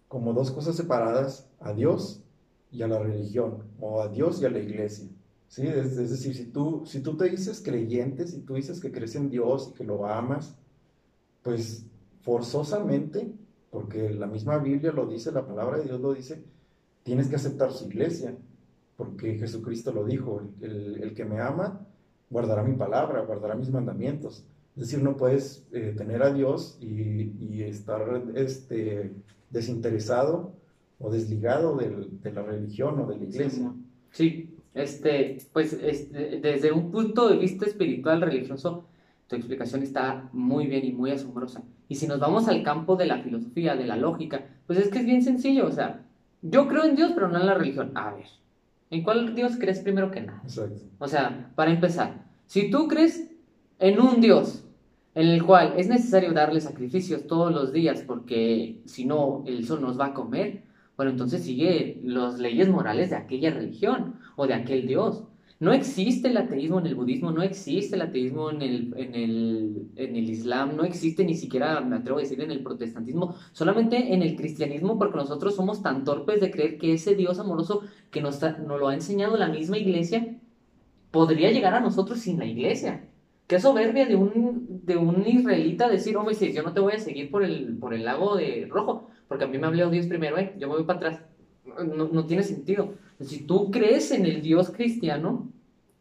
como 0.08 0.34
dos 0.34 0.52
cosas 0.52 0.76
separadas 0.76 1.50
a 1.60 1.74
Dios 1.74 2.24
y 2.72 2.82
a 2.82 2.88
la 2.88 3.00
religión, 3.00 3.64
o 3.80 4.02
a 4.02 4.10
Dios 4.10 4.42
y 4.42 4.46
a 4.46 4.50
la 4.50 4.60
iglesia. 4.60 5.08
¿sí? 5.48 5.66
Es, 5.66 5.98
es, 5.98 6.12
decir, 6.12 6.36
si 6.36 6.46
tú, 6.46 6.84
si 6.86 7.02
tú 7.02 7.18
te 7.18 7.30
dices 7.30 7.62
creyente, 7.62 8.28
si 8.28 8.42
tú 8.42 8.56
dices 8.56 8.80
que 8.80 8.92
crees 8.92 9.16
en 9.16 9.30
Dios 9.30 9.72
y 9.72 9.78
que 9.78 9.84
lo 9.84 10.06
amas, 10.06 10.56
pues 11.42 11.86
forzosamente, 12.22 13.34
porque 13.78 14.10
la 14.10 14.26
misma 14.26 14.58
Biblia 14.58 14.92
lo 14.92 15.06
dice, 15.06 15.32
la 15.32 15.46
palabra 15.46 15.78
de 15.78 15.84
Dios 15.84 16.02
lo 16.02 16.12
dice, 16.12 16.44
tienes 17.04 17.28
que 17.28 17.36
aceptar 17.36 17.72
su 17.72 17.86
iglesia 17.86 18.36
porque 18.96 19.38
Jesucristo 19.38 19.92
lo 19.92 20.04
dijo, 20.04 20.42
el, 20.62 21.14
que 21.16 21.26
me 21.26 21.40
ama 21.40 21.86
guardará 22.28 22.64
mi 22.64 22.76
palabra, 22.76 23.22
guardará 23.22 23.54
mis 23.54 23.70
mandamientos. 23.70 24.44
Es 24.76 24.82
decir, 24.82 25.04
no 25.04 25.16
puedes 25.16 25.64
eh, 25.72 25.94
tener 25.96 26.24
a 26.24 26.34
Dios 26.34 26.80
y, 26.82 27.62
estar 27.62 28.02
este, 28.34 29.14
desinteresado 29.52 30.54
o 30.98 31.12
desligado 31.12 31.78
de 31.78 32.32
la 32.32 32.42
religión 32.42 33.00
o 33.00 33.06
de 33.06 33.18
la 33.20 33.26
iglesia. 33.26 33.76
Sí, 34.10 34.58
este, 34.74 35.38
pues 35.54 35.74
este, 35.74 36.40
desde 36.40 36.72
un 36.72 36.90
punto 36.90 37.30
de 37.30 37.38
vista 37.38 37.68
espiritual, 37.68 38.22
religioso, 38.22 38.86
tu 39.28 39.36
explicación 39.36 39.84
está 39.84 40.32
muy 40.34 40.66
bien 40.66 40.84
y 40.84 40.94
muy 40.94 41.12
asombrosa. 41.12 41.62
Y 41.90 41.96
si 41.96 42.08
nos 42.08 42.20
vamos 42.20 42.48
al 42.48 42.64
campo 42.64 42.96
de 42.96 43.06
la 43.06 43.20
filosofía, 43.20 43.76
de 43.76 43.86
la 43.86 43.96
lógica, 43.96 44.46
pues 44.66 44.80
es 44.80 44.90
que 44.90 45.00
es 45.00 45.06
bien 45.06 45.22
sencillo, 45.22 45.68
o 45.68 45.72
sea, 45.72 46.04
yo 46.42 46.68
creo 46.68 46.84
en 46.84 46.96
Dios, 46.96 47.12
pero 47.14 47.30
no 47.30 47.40
en 47.40 47.46
la 47.46 47.54
religión. 47.54 47.92
A 47.96 48.14
ver, 48.14 48.26
¿en 48.92 49.04
cuál 49.04 49.34
Dios 49.36 49.54
crees 49.60 49.80
primero 49.80 50.12
que 50.12 50.22
nada? 50.22 50.42
Exacto. 50.44 50.82
O 51.00 51.08
sea, 51.08 51.52
para 51.56 51.72
empezar, 51.72 52.26
si 52.46 52.70
tú 52.70 52.88
crees 52.88 53.32
en 53.80 54.00
un 54.00 54.22
Dios 54.22 54.64
en 55.16 55.28
el 55.28 55.44
cual 55.44 55.74
es 55.78 55.88
necesario 55.88 56.32
darle 56.34 56.62
sacrificios 56.62 57.26
todos 57.26 57.52
los 57.52 57.74
días 57.74 58.04
porque 58.06 58.82
si 58.86 59.06
no 59.06 59.44
el 59.48 59.66
sol 59.66 59.82
nos 59.82 60.00
va 60.00 60.08
a 60.08 60.14
comer, 60.14 60.64
bueno, 60.96 61.12
entonces 61.12 61.44
sigue 61.44 62.00
las 62.04 62.40
leyes 62.40 62.70
morales 62.70 63.10
de 63.12 63.16
aquella 63.16 63.52
religión 63.52 64.16
o 64.36 64.48
de 64.48 64.54
aquel 64.56 64.88
Dios. 64.88 65.24
No 65.60 65.74
existe 65.74 66.28
el 66.28 66.38
ateísmo 66.38 66.80
en 66.80 66.86
el 66.86 66.94
budismo, 66.94 67.32
no 67.32 67.42
existe 67.42 67.96
el 67.96 68.04
ateísmo 68.04 68.52
en 68.52 68.62
el, 68.62 68.94
en 68.96 69.16
el, 69.16 69.88
en 69.96 70.16
el 70.16 70.30
islam, 70.30 70.76
no 70.76 70.84
existe 70.84 71.26
ni 71.26 71.34
siquiera, 71.34 71.82
me 71.82 71.96
atrevo 71.96 72.20
a 72.20 72.22
decir, 72.22 72.40
en 72.42 72.52
el 72.52 72.62
protestantismo, 72.62 73.36
solamente 73.54 74.14
en 74.14 74.22
el 74.22 74.36
cristianismo, 74.36 75.00
porque 75.00 75.18
nosotros 75.18 75.56
somos 75.56 75.82
tan 75.82 76.04
torpes 76.04 76.42
de 76.42 76.52
creer 76.52 76.78
que 76.78 76.94
ese 76.94 77.16
Dios 77.16 77.40
amoroso 77.40 77.82
que 78.12 78.22
nos, 78.22 78.40
lo 78.68 78.88
ha 78.88 78.94
enseñado 78.94 79.36
la 79.36 79.48
misma 79.48 79.80
iglesia, 79.80 80.38
podría 81.10 81.52
llegar 81.52 81.74
a 81.74 81.80
nosotros 81.80 82.20
sin 82.20 82.38
la 82.38 82.46
iglesia. 82.46 83.10
Qué 83.48 83.60
soberbia 83.60 84.06
de 84.06 84.16
un, 84.16 84.82
de 84.86 84.98
un 84.98 85.26
israelita 85.26 85.90
decir, 85.90 86.18
hombre, 86.18 86.36
si 86.36 86.54
yo 86.54 86.62
no 86.62 86.74
te 86.74 86.82
voy 86.82 86.94
a 86.94 87.00
seguir 87.00 87.32
por 87.32 87.44
el, 87.44 87.78
por 87.78 87.96
el 87.96 88.06
lago 88.06 88.36
de 88.36 88.68
rojo, 88.70 89.10
porque 89.28 89.46
a 89.46 89.48
mí 89.48 89.58
me 89.58 89.66
habló 89.66 89.90
Dios 89.90 90.06
primero, 90.06 90.38
eh, 90.38 90.54
yo 90.60 90.68
me 90.68 90.76
voy 90.76 90.84
para 90.84 91.00
atrás. 91.00 91.22
No, 91.66 92.08
no 92.08 92.26
tiene 92.26 92.44
sentido. 92.44 92.94
Si 93.20 93.40
tú 93.40 93.72
crees 93.72 94.12
en 94.12 94.26
el 94.26 94.42
Dios 94.42 94.70
cristiano, 94.70 95.50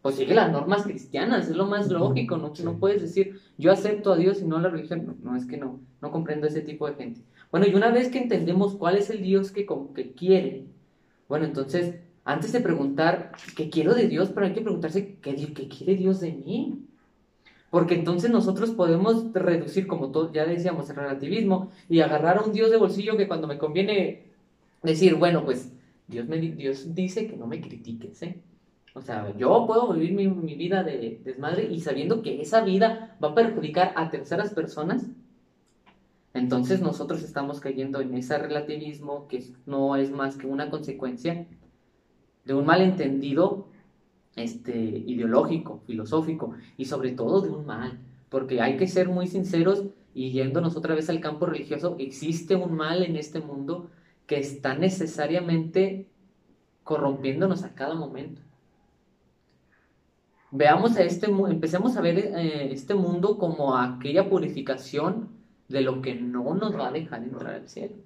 pues 0.03 0.17
sigue 0.17 0.35
las 0.35 0.53
normas 0.53 0.85
cristianas, 0.85 1.49
es 1.49 1.57
lo 1.57 1.67
más 1.67 1.91
lógico, 1.91 2.37
no, 2.37 2.53
no 2.63 2.79
puedes 2.79 3.03
decir, 3.03 3.41
yo 3.59 3.73
acepto 3.73 4.13
a 4.13 4.17
Dios 4.17 4.41
y 4.41 4.45
no 4.45 4.57
a 4.57 4.61
la 4.61 4.69
religión. 4.69 5.17
No, 5.23 5.35
es 5.35 5.47
que 5.47 5.57
no, 5.57 5.81
no 6.01 6.11
comprendo 6.11 6.47
ese 6.47 6.61
tipo 6.61 6.87
de 6.87 6.95
gente. 6.95 7.21
Bueno, 7.51 7.67
y 7.67 7.75
una 7.75 7.91
vez 7.91 8.09
que 8.09 8.19
entendemos 8.19 8.77
cuál 8.77 8.97
es 8.97 9.11
el 9.11 9.23
Dios 9.23 9.51
que, 9.51 9.67
que 9.95 10.13
quiere, 10.13 10.67
bueno, 11.29 11.45
entonces, 11.45 11.97
antes 12.25 12.53
de 12.53 12.61
preguntar 12.61 13.33
qué 13.57 13.71
quiero 13.71 13.95
de 13.95 14.09
Dios, 14.09 14.31
pero 14.33 14.47
hay 14.47 14.53
que 14.53 14.61
preguntarse 14.61 15.17
qué, 15.21 15.35
qué 15.35 15.69
quiere 15.69 15.97
Dios 15.97 16.21
de 16.21 16.33
mí. 16.33 16.83
Porque 17.71 17.95
entonces 17.95 18.31
nosotros 18.31 18.71
podemos 18.71 19.33
reducir, 19.33 19.87
como 19.87 20.11
todo, 20.11 20.33
ya 20.33 20.47
decíamos, 20.47 20.89
el 20.89 20.97
relativismo 20.97 21.71
y 21.89 22.01
agarrar 22.01 22.39
a 22.39 22.43
un 22.43 22.53
Dios 22.53 22.71
de 22.71 22.77
bolsillo 22.77 23.17
que 23.17 23.27
cuando 23.27 23.49
me 23.49 23.59
conviene 23.59 24.27
decir, 24.83 25.17
bueno, 25.17 25.45
pues 25.45 25.73
Dios, 26.09 26.29
me, 26.29 26.39
Dios 26.39 26.95
dice 26.95 27.27
que 27.27 27.37
no 27.37 27.47
me 27.47 27.61
critiques, 27.61 28.23
¿eh? 28.23 28.43
O 28.95 29.03
sea, 29.03 29.37
yo 29.37 29.67
puedo 29.67 29.93
vivir 29.93 30.13
mi, 30.15 30.27
mi, 30.27 30.55
vida 30.55 30.83
de 30.83 31.21
desmadre 31.23 31.65
y 31.71 31.81
sabiendo 31.81 32.23
que 32.23 32.41
esa 32.41 32.63
vida 32.63 33.17
va 33.23 33.29
a 33.29 33.35
perjudicar 33.35 33.93
a 33.95 34.11
terceras 34.11 34.55
personas, 34.55 35.07
entonces 36.33 36.81
nosotros 36.81 37.23
estamos 37.23 37.61
cayendo 37.61 38.01
en 38.01 38.15
ese 38.15 38.39
relativismo 38.39 39.29
que 39.29 39.45
no 39.67 39.97
es 39.97 40.11
más 40.11 40.37
que 40.37 40.47
una 40.47 40.71
consecuencia 40.71 41.47
de 42.47 42.55
un 42.55 42.65
malentendido 42.65 43.69
este, 44.37 44.79
ideológico, 44.79 45.83
filosófico 45.87 46.55
y 46.77 46.85
sobre 46.87 47.13
todo 47.13 47.41
de 47.41 47.51
un 47.51 47.67
mal, 47.67 47.99
porque 48.29 48.61
hay 48.61 48.77
que 48.77 48.87
ser 48.87 49.09
muy 49.09 49.27
sinceros 49.27 49.85
y 50.15 50.31
yéndonos 50.31 50.77
otra 50.77 50.95
vez 50.95 51.11
al 51.11 51.21
campo 51.21 51.47
religioso, 51.47 51.97
existe 51.99 52.55
un 52.57 52.75
mal 52.75 53.03
en 53.03 53.17
este 53.17 53.41
mundo 53.41 53.91
que 54.27 54.39
está 54.39 54.75
necesariamente 54.75 56.07
corrompiéndonos 56.85 57.65
a 57.65 57.75
cada 57.75 57.95
momento. 57.95 58.43
Veamos 60.51 60.97
a 60.97 61.03
este, 61.03 61.27
empecemos 61.27 61.97
a 61.97 62.01
ver 62.01 62.19
eh, 62.19 62.73
este 62.73 62.95
mundo 62.95 63.39
como 63.39 63.77
aquella 63.77 64.29
purificación 64.29 65.29
de 65.69 65.81
lo 65.81 66.01
que 66.01 66.15
no 66.15 66.55
nos 66.55 66.79
va 66.79 66.89
a 66.89 66.93
dejar 66.93 67.25
entrar 67.25 67.55
al 67.55 67.69
cielo. 67.69 67.97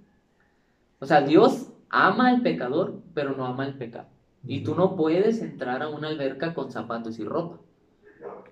O 0.99 1.07
sea, 1.07 1.21
Dios 1.21 1.71
ama 1.91 2.29
al 2.29 2.43
pecador, 2.43 3.03
pero 3.15 3.37
no 3.37 3.45
ama 3.45 3.67
el 3.67 3.75
pecado. 3.75 4.09
Y 4.45 4.65
tú 4.65 4.75
no 4.75 4.97
puedes 4.97 5.43
entrar 5.43 5.83
a 5.83 5.89
una 5.89 6.09
alberca 6.09 6.55
con 6.55 6.71
zapatos 6.71 7.19
y 7.19 7.25
ropa. 7.25 7.59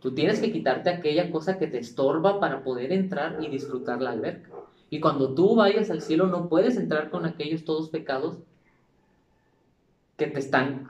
Tú 0.01 0.15
tienes 0.15 0.41
que 0.41 0.53
quitarte 0.53 0.91
aquella 0.91 1.31
cosa 1.31 1.59
que 1.59 1.67
te 1.67 1.79
estorba 1.79 2.41
para 2.41 2.63
poder 2.63 2.93
entrar 2.93 3.39
y 3.43 3.49
disfrutar 3.49 4.01
la 4.01 4.11
alberca. 4.11 4.51
Y 4.90 5.01
cuando 5.01 5.35
tú 5.35 5.55
vayas 5.55 5.90
al 5.90 6.01
cielo 6.01 6.27
no 6.27 6.48
puedes 6.48 6.77
entrar 6.77 7.11
con 7.11 7.27
aquellos 7.27 7.64
todos 7.64 7.90
pecados 7.90 8.38
que 10.16 10.27
te 10.27 10.38
están, 10.38 10.88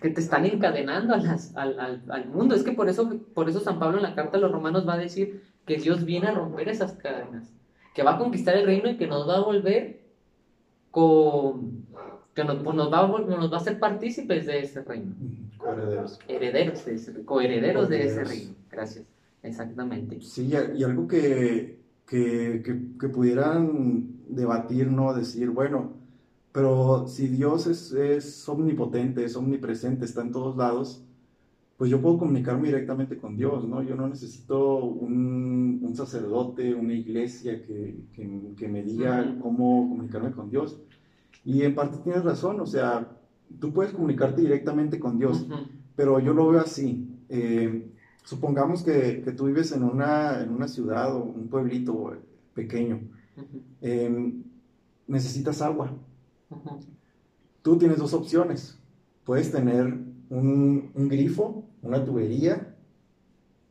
que 0.00 0.10
te 0.10 0.20
están 0.20 0.46
encadenando 0.46 1.14
al, 1.14 2.02
al, 2.08 2.26
mundo. 2.28 2.54
Es 2.54 2.62
que 2.62 2.72
por 2.72 2.88
eso, 2.88 3.10
por 3.34 3.48
eso 3.48 3.60
San 3.60 3.78
Pablo 3.78 3.98
en 3.98 4.04
la 4.04 4.14
carta 4.14 4.38
a 4.38 4.40
los 4.40 4.52
romanos 4.52 4.88
va 4.88 4.94
a 4.94 4.98
decir 4.98 5.42
que 5.66 5.76
Dios 5.76 6.04
viene 6.04 6.28
a 6.28 6.34
romper 6.34 6.68
esas 6.68 6.92
cadenas, 6.94 7.52
que 7.94 8.02
va 8.02 8.14
a 8.14 8.18
conquistar 8.18 8.56
el 8.56 8.66
reino 8.66 8.88
y 8.88 8.96
que 8.96 9.06
nos 9.06 9.28
va 9.28 9.36
a 9.36 9.40
volver 9.40 10.00
con 10.90 11.86
que 12.34 12.44
nos, 12.44 12.62
pues, 12.62 12.76
nos, 12.76 12.92
va, 12.92 13.06
nos 13.06 13.50
va 13.50 13.56
a 13.56 13.60
hacer 13.60 13.78
partícipes 13.78 14.46
de 14.46 14.60
ese 14.60 14.82
reino. 14.82 15.14
Coherederos. 15.56 16.18
Herederos 16.28 16.84
de 16.84 16.94
ese, 16.94 17.24
coherederos 17.24 17.88
de 17.88 18.06
ese 18.06 18.24
reino. 18.24 18.54
Gracias. 18.70 19.06
Exactamente. 19.42 20.20
Sí, 20.20 20.52
y 20.74 20.84
algo 20.84 21.08
que, 21.08 21.78
que, 22.06 22.62
que, 23.00 23.08
pudieran 23.08 24.22
debatir, 24.28 24.90
¿no? 24.90 25.12
Decir, 25.14 25.50
bueno, 25.50 25.94
pero 26.52 27.06
si 27.08 27.28
Dios 27.28 27.66
es, 27.66 27.92
es, 27.92 28.48
omnipotente, 28.48 29.24
es 29.24 29.36
omnipresente, 29.36 30.04
está 30.04 30.22
en 30.22 30.32
todos 30.32 30.56
lados, 30.56 31.04
pues 31.76 31.90
yo 31.90 32.00
puedo 32.00 32.18
comunicarme 32.18 32.68
directamente 32.68 33.18
con 33.18 33.36
Dios, 33.36 33.68
¿no? 33.68 33.82
Yo 33.82 33.96
no 33.96 34.08
necesito 34.08 34.76
un, 34.84 35.80
un 35.82 35.94
sacerdote, 35.94 36.74
una 36.74 36.94
iglesia 36.94 37.62
que, 37.62 38.04
que 38.56 38.68
me 38.68 38.82
diga 38.82 39.36
cómo 39.40 39.88
comunicarme 39.88 40.32
con 40.32 40.48
Dios. 40.48 40.80
Y 41.44 41.62
en 41.62 41.74
parte 41.74 41.98
tienes 41.98 42.24
razón, 42.24 42.60
o 42.60 42.66
sea, 42.66 43.16
tú 43.60 43.72
puedes 43.72 43.92
comunicarte 43.92 44.40
directamente 44.40 44.98
con 44.98 45.18
Dios, 45.18 45.46
pero 45.94 46.18
yo 46.20 46.32
lo 46.34 46.48
veo 46.48 46.60
así. 46.60 47.08
Eh, 47.28 47.92
supongamos 48.26 48.82
que, 48.82 49.22
que, 49.22 49.30
tú 49.30 49.46
vives 49.46 49.70
en 49.70 49.84
una, 49.84 50.42
en 50.42 50.50
una 50.50 50.66
ciudad 50.66 51.14
o 51.14 51.22
un 51.22 51.48
pueblito 51.48 52.12
pequeño. 52.54 53.00
Em, 53.80 54.42
necesitas 55.06 55.62
agua. 55.62 55.94
Tú 57.62 57.78
tienes 57.78 57.98
dos 57.98 58.12
opciones. 58.14 58.78
Puedes 59.24 59.52
tener 59.52 59.86
un, 60.28 60.90
un 60.92 61.08
grifo, 61.08 61.64
una 61.82 62.04
tubería, 62.04 62.74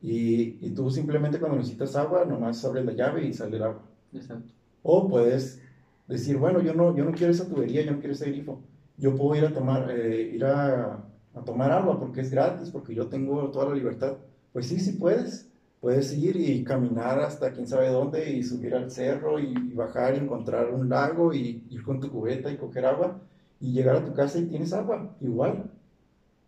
y, 0.02 0.66
y, 0.66 0.70
tú 0.70 0.90
simplemente 0.90 1.40
cuando 1.40 1.58
necesitas 1.58 1.96
agua, 1.96 2.26
nomás 2.26 2.64
abres 2.64 2.86
la 2.86 2.94
llave 2.94 3.26
y 3.26 3.34
sale 3.34 3.58
el 3.58 3.64
agua. 3.64 3.82
Exacto. 4.14 4.54
O 4.84 5.10
puedes 5.10 5.62
decir, 6.08 6.38
bueno, 6.38 6.62
yo 6.62 6.74
no, 6.74 6.96
yo 6.96 7.04
no 7.04 7.12
quiero 7.12 7.34
esa 7.34 7.50
tubería, 7.50 7.82
yo 7.82 7.92
no 7.92 8.00
quiero 8.00 8.14
ese 8.14 8.30
grifo, 8.30 8.62
yo 8.98 9.16
puedo 9.16 9.36
ir 9.36 9.46
a 9.46 9.54
tomar, 9.54 9.90
eh, 9.92 10.32
ir 10.34 10.46
a, 10.46 11.04
a, 11.34 11.42
tomar 11.44 11.72
agua 11.72 12.00
porque 12.00 12.22
es 12.22 12.30
gratis, 12.30 12.70
porque 12.70 12.94
yo 12.94 13.08
tengo 13.08 13.50
toda 13.50 13.70
la 13.70 13.76
libertad. 13.76 14.16
Pues 14.56 14.68
sí, 14.68 14.80
sí 14.80 14.94
puedes. 14.94 15.50
Puedes 15.82 16.18
ir 16.18 16.38
y 16.38 16.64
caminar 16.64 17.20
hasta 17.20 17.52
quién 17.52 17.68
sabe 17.68 17.90
dónde 17.90 18.32
y 18.32 18.42
subir 18.42 18.74
al 18.74 18.90
cerro 18.90 19.38
y, 19.38 19.54
bajar 19.74 20.16
y 20.16 20.20
encontrar 20.20 20.74
un 20.74 20.88
lago 20.88 21.34
y 21.34 21.66
ir 21.70 21.84
con 21.84 22.00
tu 22.00 22.10
cubeta 22.10 22.50
y 22.50 22.56
coger 22.56 22.86
agua 22.86 23.20
y 23.60 23.74
llegar 23.74 23.98
a 23.98 24.06
tu 24.06 24.14
casa 24.14 24.40
y 24.40 24.46
tienes 24.46 24.72
agua, 24.72 25.14
igual. 25.20 25.70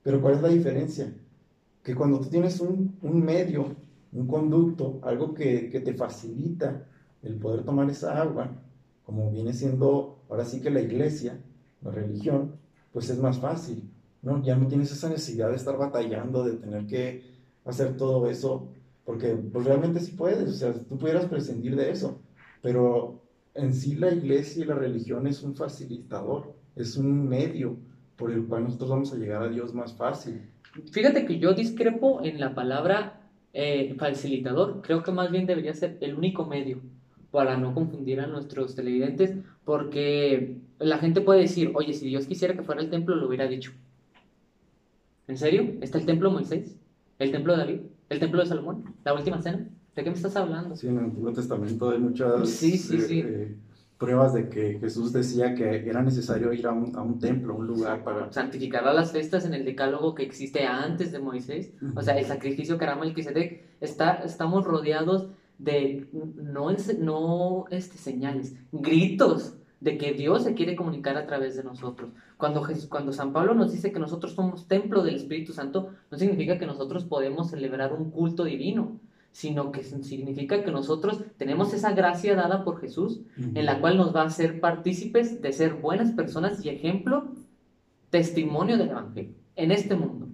Pero 0.03 0.21
¿cuál 0.21 0.35
es 0.35 0.41
la 0.41 0.47
diferencia? 0.47 1.13
Que 1.83 1.95
cuando 1.95 2.21
tú 2.21 2.29
tienes 2.29 2.61
un, 2.61 2.97
un 3.01 3.21
medio, 3.21 3.75
un 4.13 4.25
conducto, 4.25 5.01
algo 5.03 5.33
que, 5.33 5.69
que 5.69 5.81
te 5.81 5.93
facilita 5.93 6.85
el 7.23 7.35
poder 7.35 7.65
tomar 7.65 7.89
esa 7.89 8.21
agua, 8.21 8.49
como 9.05 9.29
viene 9.31 9.51
siendo 9.51 10.19
ahora 10.29 10.45
sí 10.45 10.61
que 10.61 10.69
la 10.69 10.79
iglesia, 10.79 11.41
la 11.81 11.91
religión, 11.91 12.53
pues 12.93 13.09
es 13.09 13.19
más 13.19 13.37
fácil, 13.37 13.91
¿no? 14.21 14.41
Ya 14.41 14.55
no 14.55 14.65
tienes 14.67 14.93
esa 14.93 15.09
necesidad 15.09 15.49
de 15.49 15.57
estar 15.57 15.77
batallando, 15.77 16.45
de 16.45 16.53
tener 16.53 16.85
que 16.85 17.36
hacer 17.67 17.97
todo 17.97 18.29
eso, 18.29 18.67
porque 19.05 19.35
pues 19.35 19.65
realmente 19.65 19.99
sí 19.99 20.13
puedes, 20.13 20.49
o 20.49 20.53
sea, 20.53 20.73
tú 20.73 20.97
pudieras 20.97 21.25
prescindir 21.25 21.75
de 21.75 21.91
eso, 21.91 22.19
pero 22.61 23.21
en 23.53 23.73
sí 23.73 23.95
la 23.95 24.11
iglesia 24.11 24.63
y 24.63 24.67
la 24.67 24.75
religión 24.75 25.27
es 25.27 25.43
un 25.43 25.55
facilitador, 25.55 26.53
es 26.75 26.97
un 26.97 27.27
medio 27.27 27.77
por 28.15 28.31
el 28.31 28.45
cual 28.45 28.63
nosotros 28.63 28.89
vamos 28.89 29.13
a 29.13 29.17
llegar 29.17 29.43
a 29.43 29.49
Dios 29.49 29.73
más 29.73 29.93
fácil. 29.93 30.41
Fíjate 30.91 31.25
que 31.25 31.39
yo 31.39 31.53
discrepo 31.53 32.21
en 32.23 32.39
la 32.39 32.55
palabra 32.55 33.21
eh, 33.53 33.95
facilitador, 33.97 34.81
creo 34.81 35.03
que 35.03 35.11
más 35.11 35.31
bien 35.31 35.45
debería 35.45 35.73
ser 35.73 35.97
el 36.01 36.15
único 36.15 36.45
medio 36.45 36.81
para 37.31 37.57
no 37.57 37.73
confundir 37.73 38.21
a 38.21 38.27
nuestros 38.27 38.75
televidentes, 38.75 39.35
porque 39.65 40.57
la 40.79 40.97
gente 40.97 41.21
puede 41.21 41.41
decir, 41.41 41.71
oye, 41.75 41.93
si 41.93 42.07
Dios 42.07 42.25
quisiera 42.25 42.55
que 42.55 42.63
fuera 42.63 42.81
el 42.81 42.89
templo, 42.89 43.15
lo 43.15 43.27
hubiera 43.27 43.47
dicho. 43.47 43.71
¿En 45.27 45.37
serio? 45.37 45.75
¿Está 45.81 45.97
el 45.97 46.05
templo 46.05 46.31
Moisés? 46.31 46.77
¿El 47.19 47.31
templo 47.31 47.53
de 47.53 47.59
David? 47.59 47.79
¿El 48.09 48.19
templo 48.19 48.41
de 48.41 48.47
Salomón? 48.47 48.83
¿La 49.03 49.13
última 49.13 49.41
cena? 49.41 49.67
¿De 49.95 50.03
qué 50.03 50.09
me 50.09 50.15
estás 50.15 50.35
hablando? 50.35 50.75
Sí, 50.75 50.87
en 50.87 50.97
el 50.99 51.05
Antiguo 51.05 51.33
Testamento 51.33 51.89
hay 51.89 51.99
muchas 51.99 52.49
Sí, 52.49 52.77
sí, 52.77 52.97
eh, 52.97 53.01
sí. 53.01 53.19
eh, 53.25 53.57
pruebas 53.97 54.33
de 54.33 54.47
que 54.49 54.77
Jesús 54.79 55.11
decía 55.11 55.55
que 55.55 55.89
era 55.89 56.03
necesario 56.03 56.53
ir 56.53 56.67
a 56.67 56.71
un, 56.71 56.95
a 56.95 57.01
un 57.01 57.17
templo, 57.19 57.53
a 57.53 57.57
un 57.57 57.65
lugar 57.67 58.03
para... 58.03 58.31
santificar 58.31 58.87
a 58.87 58.93
las 58.93 59.11
festas 59.11 59.45
en 59.45 59.55
el 59.55 59.65
decálogo 59.65 60.13
que 60.13 60.21
existe 60.23 60.65
antes 60.65 61.11
de 61.11 61.19
Moisés. 61.19 61.73
O 61.95 62.01
sea, 62.03 62.17
el 62.17 62.25
sacrificio 62.25 62.77
que 62.77 62.85
hará 62.85 62.95
Melquisedec, 62.95 63.63
está, 63.81 64.13
estamos 64.23 64.65
rodeados 64.65 65.29
de 65.57 66.07
no, 66.13 66.69
no 66.99 67.65
este, 67.71 67.97
señales, 67.97 68.55
gritos 68.71 69.55
de 69.79 69.97
que 69.97 70.13
Dios 70.13 70.43
se 70.43 70.53
quiere 70.53 70.75
comunicar 70.75 71.17
a 71.17 71.27
través 71.27 71.55
de 71.55 71.63
nosotros. 71.63 72.11
Cuando, 72.37 72.65
cuando 72.89 73.13
San 73.13 73.33
Pablo 73.33 73.53
nos 73.53 73.71
dice 73.71 73.91
que 73.91 73.99
nosotros 73.99 74.33
somos 74.33 74.67
templo 74.67 75.03
del 75.03 75.15
Espíritu 75.15 75.53
Santo, 75.53 75.89
no 76.09 76.17
significa 76.17 76.57
que 76.57 76.65
nosotros 76.65 77.05
podemos 77.05 77.49
celebrar 77.49 77.93
un 77.93 78.09
culto 78.09 78.43
divino, 78.43 78.99
sino 79.31 79.71
que 79.71 79.83
significa 79.83 80.63
que 80.63 80.71
nosotros 80.71 81.23
tenemos 81.37 81.73
esa 81.73 81.93
gracia 81.93 82.35
dada 82.35 82.63
por 82.63 82.81
Jesús 82.81 83.21
en 83.37 83.65
la 83.65 83.79
cual 83.79 83.97
nos 83.97 84.15
va 84.15 84.23
a 84.23 84.27
hacer 84.27 84.59
partícipes 84.59 85.41
de 85.41 85.53
ser 85.53 85.75
buenas 85.75 86.11
personas 86.13 86.65
y 86.65 86.69
ejemplo, 86.69 87.27
testimonio 88.09 88.77
del 88.77 88.89
Evangelio 88.89 89.35
en 89.55 89.71
este 89.71 89.95
mundo. 89.95 90.29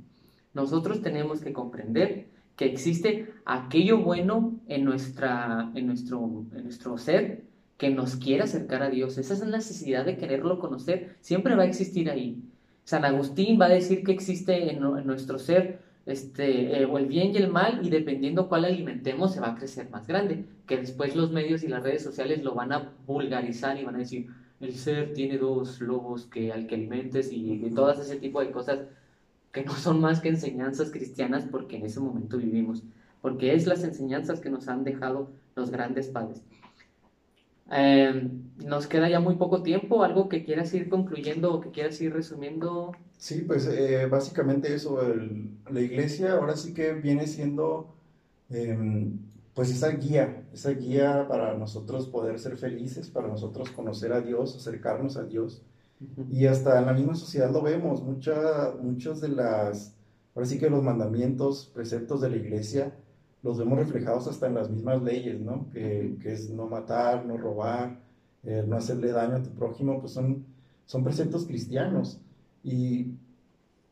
Nosotros 0.54 1.02
tenemos 1.02 1.42
que 1.42 1.52
comprender 1.52 2.30
que 2.56 2.66
existe 2.66 3.34
aquello 3.46 3.98
bueno 3.98 4.60
en, 4.68 4.86
nuestra, 4.86 5.72
en, 5.74 5.88
nuestro, 5.88 6.46
en 6.54 6.64
nuestro 6.64 6.98
ser 6.98 7.44
que 7.78 7.90
nos 7.90 8.16
quiere 8.16 8.44
acercar 8.44 8.84
a 8.84 8.90
Dios. 8.90 9.18
Esa 9.18 9.46
necesidad 9.46 10.06
de 10.06 10.18
quererlo 10.18 10.60
conocer, 10.60 11.16
siempre 11.22 11.56
va 11.56 11.64
a 11.64 11.68
existir 11.68 12.10
ahí. 12.10 12.42
San 12.84 13.06
Agustín 13.06 13.60
va 13.60 13.66
a 13.66 13.70
decir 13.70 14.04
que 14.04 14.12
existe 14.12 14.72
en, 14.72 14.80
nu- 14.80 14.98
en 14.98 15.08
nuestro 15.08 15.40
ser 15.40 15.80
este, 16.06 16.78
eh, 16.78 16.84
el 16.84 17.06
bien 17.06 17.32
y 17.34 17.38
el 17.38 17.50
mal, 17.50 17.80
y 17.82 17.90
dependiendo 17.90 18.50
cuál 18.50 18.66
alimentemos, 18.66 19.34
se 19.34 19.40
va 19.40 19.52
a 19.52 19.56
crecer 19.56 19.90
más 19.90 20.06
grande. 20.06 20.46
Que 20.68 20.78
después 20.78 21.16
los 21.16 21.32
medios 21.32 21.64
y 21.64 21.70
las 21.70 21.82
redes 21.82 22.04
sociales 22.04 22.44
lo 22.44 22.54
van 22.56 22.74
a 22.74 22.92
vulgarizar 23.08 23.80
y 23.80 23.86
van 23.86 23.96
a 23.96 24.00
decir: 24.00 24.28
el 24.60 24.76
ser 24.76 25.14
tiene 25.14 25.38
dos 25.38 25.80
lobos 25.80 26.26
que 26.26 26.52
al 26.52 26.68
que 26.68 26.76
alimentes, 26.76 27.32
y, 27.32 27.54
y 27.66 27.70
todas 27.72 28.00
ese 28.00 28.18
tipo 28.18 28.42
de 28.42 28.52
cosas 28.52 28.80
que 29.54 29.64
no 29.64 29.74
son 29.76 30.02
más 30.02 30.20
que 30.20 30.30
enseñanzas 30.30 30.92
cristianas, 30.92 31.46
porque 31.50 31.78
en 31.78 31.86
ese 31.86 32.00
momento 32.00 32.38
vivimos. 32.38 32.84
Porque 33.22 33.54
es 33.56 33.66
las 33.66 33.84
enseñanzas 33.86 34.42
que 34.42 34.50
nos 34.50 34.68
han 34.68 34.84
dejado 34.84 35.30
los 35.56 35.70
grandes 35.70 36.10
padres. 36.10 36.42
Eh, 37.76 38.14
nos 38.58 38.88
queda 38.88 39.10
ya 39.10 39.20
muy 39.20 39.36
poco 39.36 39.64
tiempo, 39.64 40.04
algo 40.04 40.30
que 40.30 40.44
quieras 40.46 40.74
ir 40.74 40.90
concluyendo 40.90 41.54
o 41.54 41.60
que 41.62 41.72
quieras 41.72 42.00
ir 42.02 42.14
resumiendo. 42.14 42.92
Sí, 43.18 43.42
pues 43.44 43.66
eh, 43.68 44.06
básicamente 44.08 44.74
eso, 44.74 45.02
el- 45.02 45.58
la 45.70 45.80
iglesia 45.82 46.34
ahora 46.34 46.56
sí 46.58 46.74
que 46.74 46.94
viene 46.94 47.26
siendo 47.28 47.96
em, 48.50 49.20
pues 49.54 49.72
esa 49.72 49.90
guía, 49.90 50.46
esa 50.54 50.72
guía 50.72 51.28
para 51.28 51.56
nosotros 51.56 52.08
poder 52.08 52.40
ser 52.40 52.58
felices, 52.58 53.10
para 53.10 53.28
nosotros 53.30 53.72
conocer 53.72 54.14
a 54.14 54.22
Dios, 54.22 54.56
acercarnos 54.56 55.18
a 55.18 55.24
Dios. 55.26 55.64
Y 56.30 56.46
hasta 56.48 56.80
en 56.80 56.86
la 56.88 56.94
misma 56.94 57.16
sociedad 57.16 57.52
lo 57.52 57.62
vemos, 57.62 58.02
mucha, 58.04 58.74
muchos 58.80 59.22
de 59.22 59.30
las, 59.30 59.96
ahora 60.36 60.48
sí 60.48 60.58
que 60.60 60.70
los 60.70 60.84
mandamientos, 60.84 61.72
preceptos 61.74 62.22
de 62.22 62.30
la 62.30 62.38
iglesia, 62.38 62.96
los 63.44 63.58
vemos 63.58 63.78
reflejados 63.78 64.28
hasta 64.28 64.48
en 64.48 64.56
las 64.56 64.70
mismas 64.70 65.04
leyes, 65.04 65.40
¿no? 65.42 65.70
Que, 65.72 66.16
que 66.22 66.34
es 66.34 66.50
no 66.50 66.68
matar, 66.68 67.26
no 67.26 67.38
robar, 67.38 68.00
eh, 68.44 68.64
no 68.66 68.78
hacerle 68.78 69.12
daño 69.12 69.36
a 69.36 69.44
tu 69.44 69.52
prójimo, 69.52 70.00
pues 70.00 70.14
son, 70.14 70.46
son 70.86 71.04
preceptos 71.04 71.46
cristianos. 71.46 72.20
Y, 72.64 73.16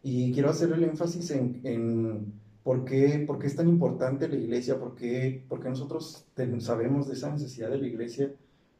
y 0.03 0.31
quiero 0.33 0.49
hacer 0.49 0.71
el 0.71 0.83
énfasis 0.83 1.31
en, 1.31 1.59
en 1.63 2.33
por 2.63 2.85
qué, 2.85 3.23
por 3.27 3.39
qué 3.39 3.47
es 3.47 3.55
tan 3.55 3.67
importante 3.67 4.27
la 4.27 4.35
iglesia, 4.35 4.79
por 4.79 4.95
qué, 4.95 5.43
por 5.49 5.59
qué 5.61 5.69
nosotros 5.69 6.25
sabemos 6.59 7.07
de 7.07 7.13
esa 7.13 7.31
necesidad 7.31 7.69
de 7.69 7.77
la 7.77 7.87
iglesia. 7.87 8.31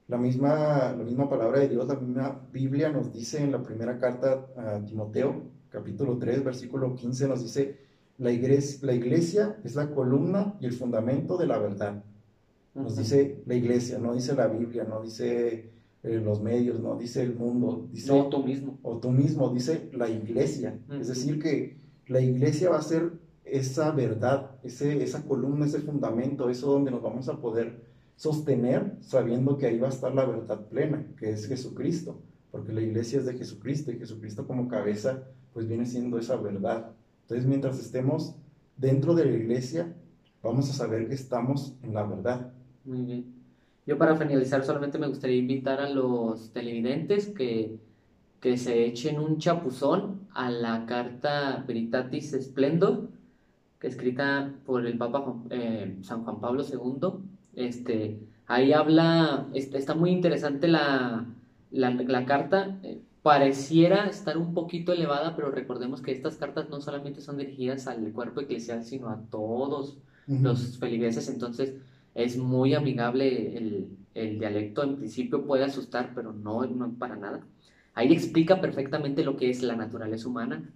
La 0.08 0.18
misma, 0.18 0.94
la 0.98 1.04
misma 1.04 1.30
palabra 1.30 1.60
de 1.60 1.70
Dios, 1.70 1.88
la 1.88 1.96
misma 1.96 2.48
Biblia 2.52 2.90
nos 2.92 3.14
dice 3.14 3.42
en 3.42 3.52
la 3.52 3.64
primera 3.64 3.98
carta 3.98 4.48
a 4.58 4.84
Timoteo, 4.86 5.44
capítulo 5.70 6.18
3, 6.18 6.44
versículo 6.44 6.94
15, 6.96 7.28
nos 7.28 7.42
dice, 7.42 7.78
la 8.18 8.32
iglesia, 8.32 8.80
la 8.84 8.94
iglesia 8.94 9.58
es 9.64 9.76
la 9.76 9.92
columna 9.92 10.56
y 10.60 10.66
el 10.66 10.74
fundamento 10.74 11.38
de 11.38 11.48
la 11.48 11.58
verdad. 11.58 12.04
Nos 12.74 12.98
dice 12.98 13.42
la 13.46 13.56
iglesia, 13.56 13.98
no 14.00 14.14
dice 14.14 14.34
la 14.34 14.48
Biblia, 14.48 14.86
no 14.86 15.02
dice 15.02 15.72
eh, 16.04 16.22
los 16.24 16.42
medios, 16.42 16.80
no 16.80 16.98
dice 16.98 17.22
el 17.22 17.36
mundo, 17.36 17.88
dice 17.92 18.08
No 18.08 18.28
tú 18.28 18.44
mismo. 18.44 18.80
o 18.84 18.98
tú 18.98 19.12
mismo, 19.12 19.50
dice 19.50 19.90
la 19.94 20.10
iglesia. 20.10 20.80
Es 21.00 21.08
decir, 21.08 21.42
que 21.42 21.78
la 22.08 22.22
iglesia 22.22 22.70
va 22.70 22.78
a 22.78 22.82
ser 22.82 23.12
esa 23.44 23.92
verdad, 23.92 24.52
ese, 24.64 25.04
esa 25.04 25.24
columna, 25.24 25.66
ese 25.66 25.80
fundamento, 25.80 26.50
eso 26.50 26.72
donde 26.72 26.92
nos 26.92 27.02
vamos 27.02 27.28
a 27.28 27.40
poder 27.42 27.84
sostener 28.16 28.98
sabiendo 29.02 29.58
que 29.58 29.66
ahí 29.66 29.80
va 29.80 29.88
a 29.88 29.92
estar 29.92 30.14
la 30.14 30.26
verdad 30.26 30.68
plena, 30.68 31.06
que 31.18 31.32
es 31.32 31.48
Jesucristo, 31.48 32.20
porque 32.52 32.72
la 32.72 32.82
iglesia 32.82 33.20
es 33.20 33.26
de 33.26 33.34
Jesucristo 33.34 33.92
y 33.92 33.98
Jesucristo 33.98 34.46
como 34.46 34.68
cabeza 34.68 35.24
pues 35.54 35.68
viene 35.68 35.86
siendo 35.86 36.18
esa 36.18 36.36
verdad. 36.38 36.92
Entonces 37.32 37.48
mientras 37.48 37.80
estemos 37.80 38.36
dentro 38.76 39.16
de 39.16 39.24
la 39.24 39.32
iglesia, 39.32 39.96
vamos 40.44 40.70
a 40.70 40.74
saber 40.74 41.08
que 41.08 41.14
estamos 41.14 41.78
en 41.82 41.94
la 41.94 42.04
verdad. 42.04 42.52
Muy 42.84 43.04
bien. 43.04 43.26
Yo 43.86 43.98
para 43.98 44.18
finalizar 44.18 44.66
solamente 44.66 44.98
me 45.00 45.08
gustaría 45.08 45.38
invitar 45.38 45.80
a 45.80 45.90
los 45.90 46.52
televidentes 46.52 47.28
que, 47.28 47.80
que 48.42 48.58
se 48.58 48.84
echen 48.86 49.18
un 49.18 49.38
chapuzón 49.38 50.28
a 50.34 50.50
la 50.52 50.86
carta 50.86 51.64
Veritatis 51.66 52.32
Splendor, 52.38 53.08
que 53.80 53.88
escrita 53.88 54.52
por 54.66 54.86
el 54.86 54.98
Papa 54.98 55.34
eh, 55.52 56.00
San 56.02 56.26
Juan 56.26 56.42
Pablo 56.42 56.66
II. 56.66 57.24
Este, 57.56 58.20
ahí 58.46 58.74
habla, 58.74 59.48
est- 59.54 59.74
está 59.74 59.96
muy 59.96 60.12
interesante 60.12 60.68
la, 60.68 61.26
la, 61.72 62.26
carta. 62.26 62.78
Pareciera 63.22 64.08
estar 64.08 64.38
un 64.38 64.54
poquito 64.54 64.94
elevada, 64.94 65.36
pero 65.36 65.52
recordemos 65.52 66.02
que 66.02 66.12
estas 66.12 66.38
cartas 66.38 66.70
no 66.70 66.82
solamente 66.82 67.22
son 67.22 67.38
dirigidas 67.38 67.88
al 67.88 68.12
cuerpo 68.12 68.42
eclesial, 68.42 68.84
sino 68.84 69.10
a 69.10 69.22
todos 69.30 69.98
los 70.28 70.78
feligreses, 70.78 71.30
entonces 71.30 71.76
es 72.16 72.38
muy 72.38 72.74
amigable 72.74 73.58
el, 73.58 73.90
el 74.14 74.40
dialecto, 74.40 74.84
en 74.84 74.98
principio 74.98 75.46
puede 75.46 75.64
asustar, 75.64 76.14
pero 76.16 76.34
no, 76.34 76.66
no 76.66 76.94
para 76.94 77.16
nada. 77.16 77.42
Ahí 77.94 78.14
explica 78.14 78.62
perfectamente 78.62 79.24
lo 79.24 79.36
que 79.36 79.50
es 79.50 79.62
la 79.62 79.76
naturaleza 79.76 80.28
humana, 80.28 80.70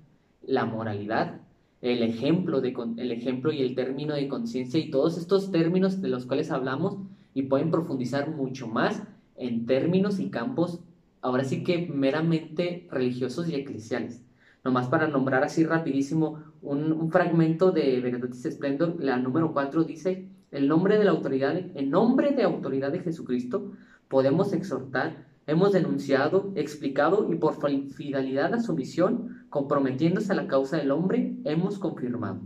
la 0.46 0.66
moralidad, 0.66 1.42
el 1.82 2.04
ejemplo, 2.04 2.62
de, 2.62 2.76
el 2.98 3.12
ejemplo 3.12 3.52
y 3.52 3.62
el 3.62 3.76
término 3.76 4.14
de 4.16 4.28
conciencia 4.28 4.80
y 4.80 4.90
todos 4.90 5.18
estos 5.18 5.52
términos 5.52 6.02
de 6.02 6.10
los 6.10 6.26
cuales 6.26 6.52
hablamos 6.52 6.98
y 7.34 7.44
pueden 7.44 7.72
profundizar 7.72 8.30
mucho 8.32 8.68
más 8.68 9.04
en 9.38 9.66
términos 9.66 10.20
y 10.20 10.30
campos, 10.30 10.80
ahora 11.26 11.44
sí 11.44 11.64
que 11.64 11.88
meramente 11.88 12.88
religiosos 12.92 13.50
y 13.50 13.56
eclesiales. 13.56 14.24
Nomás 14.64 14.88
para 14.90 15.08
nombrar 15.08 15.44
así 15.44 15.66
rapidísimo 15.66 16.44
un, 16.62 17.10
fragmento 17.12 17.72
de 17.72 18.00
Veritatis 18.00 18.44
Splendor, 18.44 19.04
la 19.04 19.18
número 19.18 19.52
4 19.52 19.84
dice, 19.86 20.28
el 20.52 20.68
nombre 20.68 21.00
de 21.00 21.04
la 21.04 21.12
autoridad, 21.12 21.58
en 21.58 21.90
nombre 21.90 22.32
de 22.32 22.44
autoridad 22.44 22.92
de 22.92 23.00
Jesucristo, 23.00 23.72
podemos 24.08 24.54
exhortar, 24.54 25.26
hemos 25.48 25.72
denunciado, 25.74 26.52
explicado 26.56 27.28
y 27.32 27.38
por 27.38 27.60
fi- 27.60 27.90
fidelidad 27.90 28.54
a 28.54 28.62
su 28.62 28.76
misión, 28.76 29.46
comprometiéndose 29.50 30.32
a 30.32 30.36
la 30.36 30.48
causa 30.48 30.78
del 30.78 30.92
hombre, 30.92 31.34
hemos 31.44 31.80
confirmado. 31.80 32.40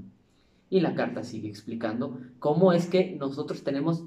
Y 0.69 0.79
la 0.79 0.95
carta 0.95 1.23
sigue 1.23 1.49
explicando 1.49 2.17
cómo 2.39 2.71
es 2.71 2.87
que 2.87 3.17
nosotros 3.19 3.63
tenemos, 3.63 4.05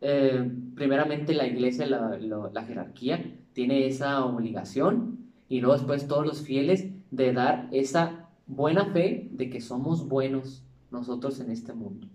eh, 0.00 0.50
primeramente 0.74 1.34
la 1.34 1.46
iglesia, 1.46 1.86
la 1.86 2.64
jerarquía, 2.64 3.38
tiene 3.58 3.88
esa 3.88 4.24
obligación 4.24 5.18
y 5.48 5.60
luego 5.60 5.74
después 5.74 6.06
todos 6.06 6.24
los 6.24 6.42
fieles 6.42 6.92
de 7.10 7.32
dar 7.32 7.68
esa 7.72 8.28
buena 8.46 8.84
fe 8.92 9.30
de 9.32 9.50
que 9.50 9.60
somos 9.60 10.06
buenos 10.06 10.62
nosotros 10.92 11.40
en 11.40 11.50
este 11.50 11.72
mundo. 11.72 12.06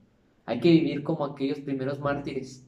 Hay 0.45 0.61
que 0.61 0.71
vivir 0.71 1.03
como 1.03 1.25
aquellos 1.25 1.59
primeros 1.59 1.99
mártires 1.99 2.65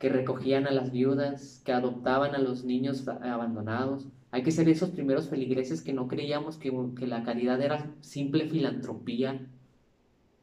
que 0.00 0.08
recogían 0.08 0.66
a 0.66 0.72
las 0.72 0.90
viudas, 0.90 1.62
que 1.64 1.70
adoptaban 1.70 2.34
a 2.34 2.40
los 2.40 2.64
niños 2.64 3.06
abandonados. 3.06 4.08
Hay 4.32 4.42
que 4.42 4.50
ser 4.50 4.68
esos 4.68 4.90
primeros 4.90 5.28
feligreses 5.28 5.80
que 5.80 5.92
no 5.92 6.08
creíamos 6.08 6.56
que, 6.56 6.76
que 6.98 7.06
la 7.06 7.22
caridad 7.22 7.62
era 7.62 7.88
simple 8.00 8.48
filantropía 8.48 9.46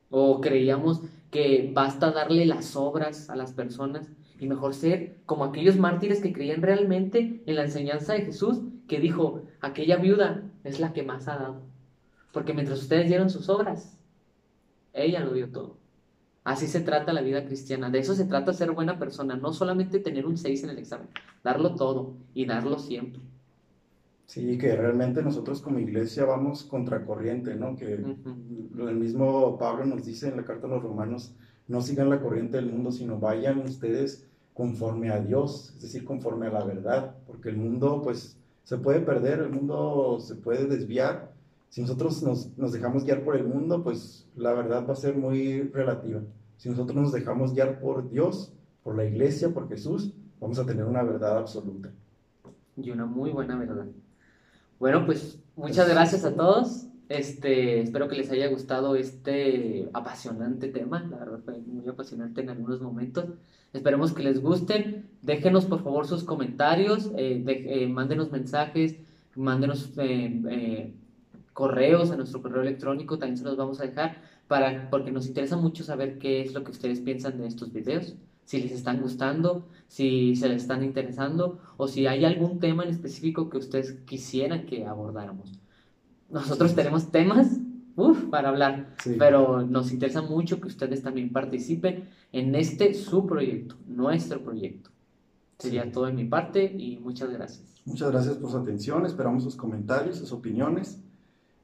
o 0.09 0.39
creíamos 0.39 1.01
que 1.29 1.71
basta 1.73 2.11
darle 2.11 2.45
las 2.45 2.77
obras 2.77 3.29
a 3.29 3.35
las 3.35 3.51
personas 3.51 4.07
y 4.39 4.47
mejor 4.47 4.73
ser 4.73 5.17
como 5.25 5.43
aquellos 5.43 5.77
mártires 5.77 6.21
que 6.21 6.33
creían 6.33 6.61
realmente 6.61 7.41
en 7.45 7.55
la 7.55 7.63
enseñanza 7.65 8.13
de 8.13 8.21
Jesús, 8.21 8.61
que 8.87 8.99
dijo, 8.99 9.43
aquella 9.61 9.97
viuda 9.97 10.43
es 10.63 10.79
la 10.79 10.93
que 10.93 11.03
más 11.03 11.27
ha 11.27 11.35
dado, 11.37 11.61
porque 12.31 12.53
mientras 12.53 12.79
ustedes 12.81 13.07
dieron 13.07 13.29
sus 13.29 13.49
obras, 13.49 13.97
ella 14.93 15.19
lo 15.19 15.33
dio 15.33 15.49
todo. 15.49 15.77
Así 16.43 16.67
se 16.67 16.79
trata 16.81 17.13
la 17.13 17.21
vida 17.21 17.45
cristiana, 17.45 17.89
de 17.89 17.99
eso 17.99 18.15
se 18.15 18.25
trata 18.25 18.53
ser 18.53 18.71
buena 18.71 18.97
persona, 18.97 19.35
no 19.35 19.53
solamente 19.53 19.99
tener 19.99 20.25
un 20.25 20.37
6 20.37 20.63
en 20.63 20.71
el 20.71 20.79
examen, 20.79 21.07
darlo 21.43 21.75
todo 21.75 22.13
y 22.33 22.45
darlo 22.45 22.79
siempre. 22.79 23.21
Sí, 24.25 24.57
que 24.57 24.75
realmente 24.75 25.23
nosotros 25.23 25.59
como 25.61 25.79
iglesia 25.79 26.23
vamos 26.23 26.63
contracorriente, 26.63 27.55
¿no? 27.55 27.75
Que 27.75 27.95
Ujú. 27.95 28.35
lo- 28.75 28.89
el 28.89 28.95
mismo 28.97 29.57
Pablo 29.57 29.85
nos 29.85 30.05
dice 30.05 30.29
en 30.29 30.37
la 30.37 30.43
carta 30.45 30.67
a 30.67 30.69
los 30.69 30.83
romanos, 30.83 31.33
no 31.69 31.81
sigan 31.81 32.09
la 32.09 32.19
corriente 32.19 32.57
del 32.57 32.65
mundo, 32.65 32.91
sino 32.91 33.19
vayan 33.19 33.59
ustedes 33.59 34.27
conforme 34.53 35.11
a 35.11 35.21
Dios, 35.21 35.71
es 35.75 35.83
decir, 35.83 36.03
conforme 36.03 36.47
a 36.47 36.51
la 36.51 36.65
verdad, 36.65 37.15
porque 37.25 37.49
el 37.49 37.57
mundo 37.57 38.01
pues 38.03 38.37
se 38.63 38.77
puede 38.77 38.99
perder, 38.99 39.39
el 39.39 39.51
mundo 39.51 40.19
se 40.19 40.35
puede 40.35 40.65
desviar. 40.65 41.31
Si 41.69 41.81
nosotros 41.81 42.21
nos, 42.23 42.57
nos 42.57 42.73
dejamos 42.73 43.05
guiar 43.05 43.23
por 43.23 43.35
el 43.35 43.45
mundo, 43.45 43.83
pues 43.83 44.27
la 44.35 44.51
verdad 44.53 44.85
va 44.87 44.93
a 44.93 44.97
ser 44.97 45.15
muy 45.15 45.61
relativa. 45.61 46.21
Si 46.57 46.69
nosotros 46.69 46.95
nos 46.95 47.11
dejamos 47.13 47.53
guiar 47.53 47.79
por 47.79 48.09
Dios, 48.09 48.51
por 48.83 48.95
la 48.95 49.05
iglesia, 49.05 49.53
por 49.53 49.69
Jesús, 49.69 50.13
vamos 50.39 50.57
a 50.57 50.65
tener 50.65 50.85
una 50.85 51.03
verdad 51.03 51.37
absoluta. 51.37 51.91
Y 52.75 52.89
una 52.89 53.05
muy 53.05 53.29
buena 53.29 53.57
verdad. 53.57 53.85
Bueno, 54.79 55.05
pues 55.05 55.39
muchas 55.55 55.87
gracias 55.87 56.25
a 56.25 56.33
todos. 56.33 56.88
Este, 57.09 57.81
espero 57.81 58.07
que 58.07 58.15
les 58.15 58.31
haya 58.31 58.47
gustado 58.47 58.95
este 58.95 59.89
apasionante 59.93 60.67
tema. 60.67 61.05
La 61.09 61.17
verdad 61.17 61.39
fue 61.43 61.57
muy 61.57 61.87
apasionante 61.87 62.41
en 62.41 62.49
algunos 62.49 62.81
momentos. 62.81 63.25
Esperemos 63.73 64.13
que 64.13 64.23
les 64.23 64.41
gusten. 64.41 65.09
Déjenos 65.23 65.65
por 65.65 65.83
favor 65.83 66.07
sus 66.07 66.23
comentarios, 66.23 67.11
eh, 67.17 67.41
de, 67.43 67.83
eh, 67.83 67.87
mándenos 67.87 68.31
mensajes, 68.31 68.95
mándenos 69.35 69.91
eh, 69.97 70.41
eh, 70.49 70.93
correos 71.53 72.11
a 72.11 72.17
nuestro 72.17 72.41
correo 72.41 72.61
electrónico, 72.61 73.17
también 73.17 73.37
se 73.37 73.43
los 73.43 73.57
vamos 73.57 73.79
a 73.79 73.85
dejar, 73.85 74.21
para, 74.47 74.89
porque 74.89 75.11
nos 75.11 75.27
interesa 75.27 75.57
mucho 75.57 75.83
saber 75.83 76.19
qué 76.19 76.41
es 76.41 76.53
lo 76.53 76.63
que 76.63 76.71
ustedes 76.71 76.99
piensan 77.01 77.37
de 77.37 77.47
estos 77.47 77.71
videos, 77.73 78.15
si 78.45 78.61
les 78.61 78.71
están 78.71 79.01
gustando, 79.01 79.67
si 79.87 80.35
se 80.35 80.49
les 80.49 80.63
están 80.63 80.83
interesando 80.83 81.59
o 81.77 81.87
si 81.87 82.07
hay 82.07 82.25
algún 82.25 82.59
tema 82.59 82.83
en 82.83 82.89
específico 82.89 83.49
que 83.49 83.57
ustedes 83.57 83.93
quisieran 84.05 84.65
que 84.65 84.85
abordáramos. 84.85 85.51
Nosotros 86.31 86.75
tenemos 86.75 87.11
temas 87.11 87.57
uf, 87.95 88.25
para 88.25 88.49
hablar, 88.49 88.95
Sí. 89.03 89.15
pero 89.19 89.61
nos 89.65 89.91
interesa 89.91 90.21
mucho 90.21 90.61
que 90.61 90.67
ustedes 90.67 91.01
también 91.01 91.31
participen 91.31 92.09
en 92.31 92.55
este 92.55 92.93
su 92.93 93.25
proyecto, 93.25 93.75
nuestro 93.87 94.41
proyecto. 94.41 94.89
Sería 95.57 95.83
Sí. 95.83 95.91
todo 95.91 96.05
de 96.05 96.13
mi 96.13 96.25
parte 96.25 96.63
y 96.63 96.97
muchas 96.97 97.29
gracias. 97.31 97.75
Muchas 97.85 98.11
gracias 98.11 98.37
por 98.37 98.51
su 98.51 98.57
atención, 98.57 99.05
esperamos 99.05 99.43
sus 99.43 99.55
comentarios, 99.55 100.17
sus 100.17 100.31
opiniones. 100.31 101.01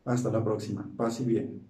Hasta 0.03 0.30
la 0.32 0.43
próxima. 0.43 0.88
Paz 0.97 1.22
y 1.22 1.26
bien. 1.26 1.61